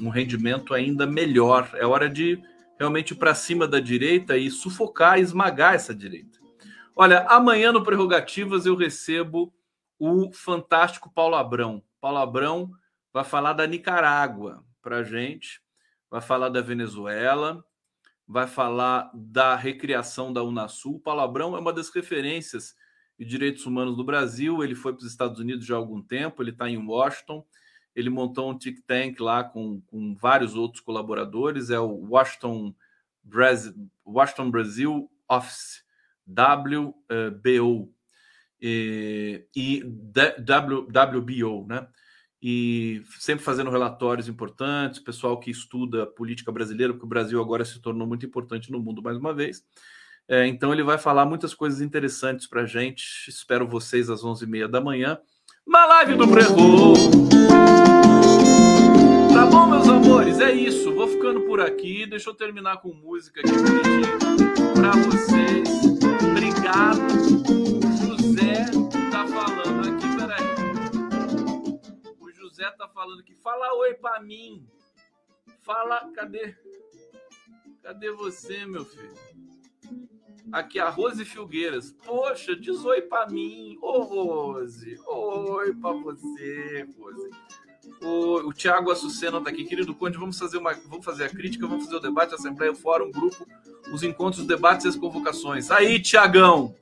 um 0.00 0.08
rendimento 0.08 0.74
ainda 0.74 1.06
melhor. 1.06 1.70
É 1.74 1.86
hora 1.86 2.08
de 2.08 2.40
realmente 2.82 3.14
para 3.14 3.32
cima 3.32 3.68
da 3.68 3.78
direita 3.78 4.36
e 4.36 4.50
sufocar, 4.50 5.20
esmagar 5.20 5.74
essa 5.74 5.94
direita. 5.94 6.40
Olha, 6.96 7.20
amanhã 7.28 7.70
no 7.70 7.84
Prerrogativas 7.84 8.66
eu 8.66 8.74
recebo 8.74 9.54
o 10.00 10.32
fantástico 10.32 11.08
Paulo 11.14 11.36
Abrão. 11.36 11.80
Paulo 12.00 12.18
Abrão 12.18 12.72
vai 13.12 13.22
falar 13.22 13.52
da 13.52 13.68
Nicarágua 13.68 14.64
para 14.82 15.04
gente, 15.04 15.62
vai 16.10 16.20
falar 16.20 16.48
da 16.48 16.60
Venezuela, 16.60 17.64
vai 18.26 18.48
falar 18.48 19.12
da 19.14 19.54
recriação 19.54 20.32
da 20.32 20.42
Unasul. 20.42 20.98
Paulo 20.98 21.20
Abrão 21.20 21.54
é 21.54 21.60
uma 21.60 21.72
das 21.72 21.88
referências 21.88 22.74
de 23.16 23.24
direitos 23.24 23.64
humanos 23.64 23.96
do 23.96 24.02
Brasil. 24.02 24.64
Ele 24.64 24.74
foi 24.74 24.92
para 24.92 25.04
os 25.04 25.08
Estados 25.08 25.38
Unidos 25.38 25.64
já 25.64 25.76
há 25.76 25.78
algum 25.78 26.02
tempo, 26.02 26.42
ele 26.42 26.50
está 26.50 26.68
em 26.68 26.84
Washington 26.84 27.46
ele 27.94 28.10
montou 28.10 28.50
um 28.50 28.58
think 28.58 28.82
tank 28.82 29.20
lá 29.20 29.44
com, 29.44 29.80
com 29.82 30.14
vários 30.14 30.54
outros 30.54 30.80
colaboradores, 30.80 31.70
é 31.70 31.78
o 31.78 32.08
Washington, 32.08 32.74
Brasil, 33.22 33.74
Washington 34.04 34.50
Office, 35.28 35.82
WBO, 36.26 37.92
e, 38.60 39.44
e 39.54 39.82
WBO, 39.84 41.66
né? 41.66 41.86
E 42.44 43.02
sempre 43.18 43.44
fazendo 43.44 43.70
relatórios 43.70 44.28
importantes, 44.28 44.98
pessoal 44.98 45.38
que 45.38 45.50
estuda 45.50 46.06
política 46.06 46.50
brasileira, 46.50 46.92
porque 46.92 47.06
o 47.06 47.08
Brasil 47.08 47.40
agora 47.40 47.64
se 47.64 47.80
tornou 47.80 48.06
muito 48.06 48.26
importante 48.26 48.72
no 48.72 48.80
mundo 48.80 49.00
mais 49.00 49.16
uma 49.16 49.32
vez. 49.32 49.64
É, 50.28 50.46
então 50.46 50.72
ele 50.72 50.82
vai 50.82 50.98
falar 50.98 51.24
muitas 51.24 51.54
coisas 51.54 51.80
interessantes 51.80 52.46
para 52.46 52.62
a 52.62 52.66
gente. 52.66 53.28
Espero 53.28 53.66
vocês 53.66 54.10
às 54.10 54.22
11h30 54.22 54.68
da 54.68 54.80
manhã 54.80 55.18
na 55.66 55.86
live 55.86 56.16
do 56.16 56.28
Prevô. 56.28 56.94
Bom, 59.52 59.66
meus 59.66 59.86
amores? 59.86 60.40
É 60.40 60.50
isso. 60.50 60.94
Vou 60.94 61.06
ficando 61.06 61.42
por 61.42 61.60
aqui. 61.60 62.06
Deixa 62.06 62.30
eu 62.30 62.34
terminar 62.34 62.78
com 62.78 62.88
música 62.94 63.42
aqui 63.42 63.52
para 64.72 64.92
vocês. 64.92 65.68
Obrigado. 66.30 67.02
José 67.98 68.64
tá 69.10 69.26
falando 69.26 69.90
aqui, 69.90 70.06
peraí. 70.16 70.46
O 72.18 72.30
José 72.30 72.70
tá 72.70 72.88
falando 72.88 73.20
aqui. 73.20 73.34
Fala 73.34 73.74
oi 73.74 73.92
para 73.92 74.22
mim. 74.22 74.66
Fala, 75.60 76.10
cadê? 76.14 76.56
Cadê 77.82 78.10
você, 78.10 78.64
meu 78.64 78.86
filho? 78.86 79.12
Aqui, 80.50 80.80
a 80.80 80.88
Rose 80.88 81.26
Filgueiras. 81.26 81.92
Poxa, 82.06 82.56
diz 82.56 82.82
oi 82.86 83.02
pra 83.02 83.28
mim. 83.28 83.78
Ô, 83.82 84.00
Rose. 84.00 84.98
Oi 85.06 85.74
pra 85.74 85.92
você, 85.92 86.88
Rose. 86.98 87.30
O, 88.00 88.48
o 88.48 88.52
Tiago 88.52 88.90
Açucena 88.90 89.40
tá 89.40 89.50
aqui. 89.50 89.64
Querido 89.64 89.94
Conde, 89.94 90.18
vamos 90.18 90.38
fazer, 90.38 90.58
uma, 90.58 90.72
vamos 90.88 91.04
fazer 91.04 91.24
a 91.24 91.28
crítica, 91.28 91.66
vamos 91.66 91.84
fazer 91.84 91.96
o 91.96 92.00
debate, 92.00 92.32
a 92.32 92.36
Assembleia, 92.36 92.72
o 92.72 92.76
Fórum, 92.76 93.06
o 93.06 93.12
Grupo, 93.12 93.46
os 93.92 94.02
encontros, 94.02 94.40
os 94.40 94.46
debates 94.46 94.84
e 94.84 94.88
as 94.88 94.96
convocações. 94.96 95.70
Aí, 95.70 96.00
Tiagão. 96.00 96.74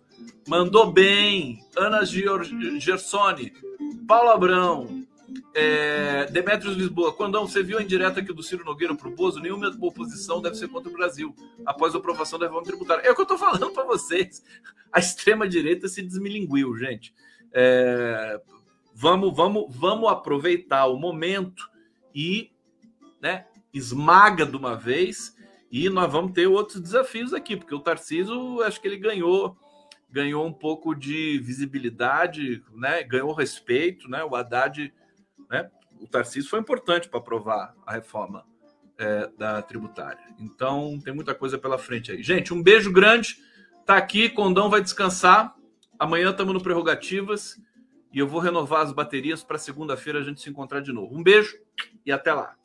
Mandou 0.48 0.90
bem. 0.90 1.60
Ana 1.76 2.04
Gersoni. 2.04 3.52
Paulo 4.06 4.30
Abrão. 4.30 5.06
É, 5.54 6.26
Demetrios 6.26 6.76
Lisboa, 6.76 7.12
quando 7.12 7.40
você 7.40 7.62
viu 7.62 7.78
a 7.78 7.82
indireta 7.82 8.20
aqui 8.20 8.32
do 8.32 8.42
Ciro 8.42 8.64
Nogueira 8.64 8.94
pro 8.94 9.10
Bozo, 9.10 9.40
nenhuma 9.40 9.68
oposição 9.80 10.42
deve 10.42 10.56
ser 10.56 10.68
contra 10.68 10.90
o 10.90 10.92
Brasil 10.92 11.34
após 11.64 11.94
a 11.94 11.98
aprovação 11.98 12.38
da 12.38 12.46
reforma 12.46 12.66
tributária. 12.66 13.02
É 13.02 13.10
o 13.10 13.14
que 13.14 13.20
eu 13.20 13.24
estou 13.24 13.38
falando 13.38 13.70
para 13.70 13.84
vocês. 13.84 14.42
A 14.92 14.98
extrema-direita 14.98 15.86
se 15.86 16.02
desmilinguiu, 16.02 16.76
gente. 16.76 17.14
É, 17.52 18.40
vamos, 19.00 19.34
vamos, 19.34 19.74
vamos 19.74 20.10
aproveitar 20.10 20.86
o 20.86 20.98
momento 20.98 21.70
e 22.14 22.52
né, 23.20 23.46
esmaga 23.72 24.44
de 24.44 24.54
uma 24.56 24.76
vez 24.76 25.34
E 25.72 25.88
nós 25.88 26.10
vamos 26.12 26.32
ter 26.32 26.46
outros 26.46 26.80
desafios 26.80 27.32
aqui, 27.32 27.56
porque 27.56 27.74
o 27.74 27.80
Tarcísio, 27.80 28.62
acho 28.62 28.80
que 28.80 28.88
ele 28.88 28.98
ganhou 28.98 29.56
ganhou 30.12 30.44
um 30.44 30.52
pouco 30.52 30.92
de 30.92 31.38
visibilidade, 31.38 32.64
né? 32.74 33.04
ganhou 33.04 33.32
respeito. 33.32 34.10
Né? 34.10 34.24
O 34.24 34.34
Haddad, 34.34 34.92
né? 35.48 35.70
o 36.00 36.06
Tarcísio 36.08 36.50
foi 36.50 36.58
importante 36.58 37.08
para 37.08 37.20
aprovar 37.20 37.76
a 37.86 37.92
reforma 37.92 38.44
é, 38.98 39.30
da 39.38 39.62
tributária. 39.62 40.18
Então, 40.40 41.00
tem 41.04 41.14
muita 41.14 41.32
coisa 41.32 41.56
pela 41.56 41.78
frente 41.78 42.10
aí. 42.10 42.24
Gente, 42.24 42.52
um 42.52 42.60
beijo 42.60 42.92
grande. 42.92 43.36
Tá 43.86 43.96
aqui, 43.96 44.28
Condão 44.28 44.68
vai 44.68 44.80
descansar. 44.82 45.54
Amanhã 45.96 46.30
estamos 46.30 46.52
no 46.52 46.60
Prerrogativas 46.60 47.56
e 48.12 48.18
eu 48.18 48.26
vou 48.26 48.40
renovar 48.40 48.82
as 48.82 48.92
baterias 48.92 49.42
para 49.42 49.58
segunda-feira 49.58 50.18
a 50.18 50.22
gente 50.22 50.40
se 50.40 50.50
encontrar 50.50 50.80
de 50.80 50.92
novo. 50.92 51.16
Um 51.16 51.22
beijo 51.22 51.58
e 52.04 52.10
até 52.10 52.32
lá. 52.32 52.56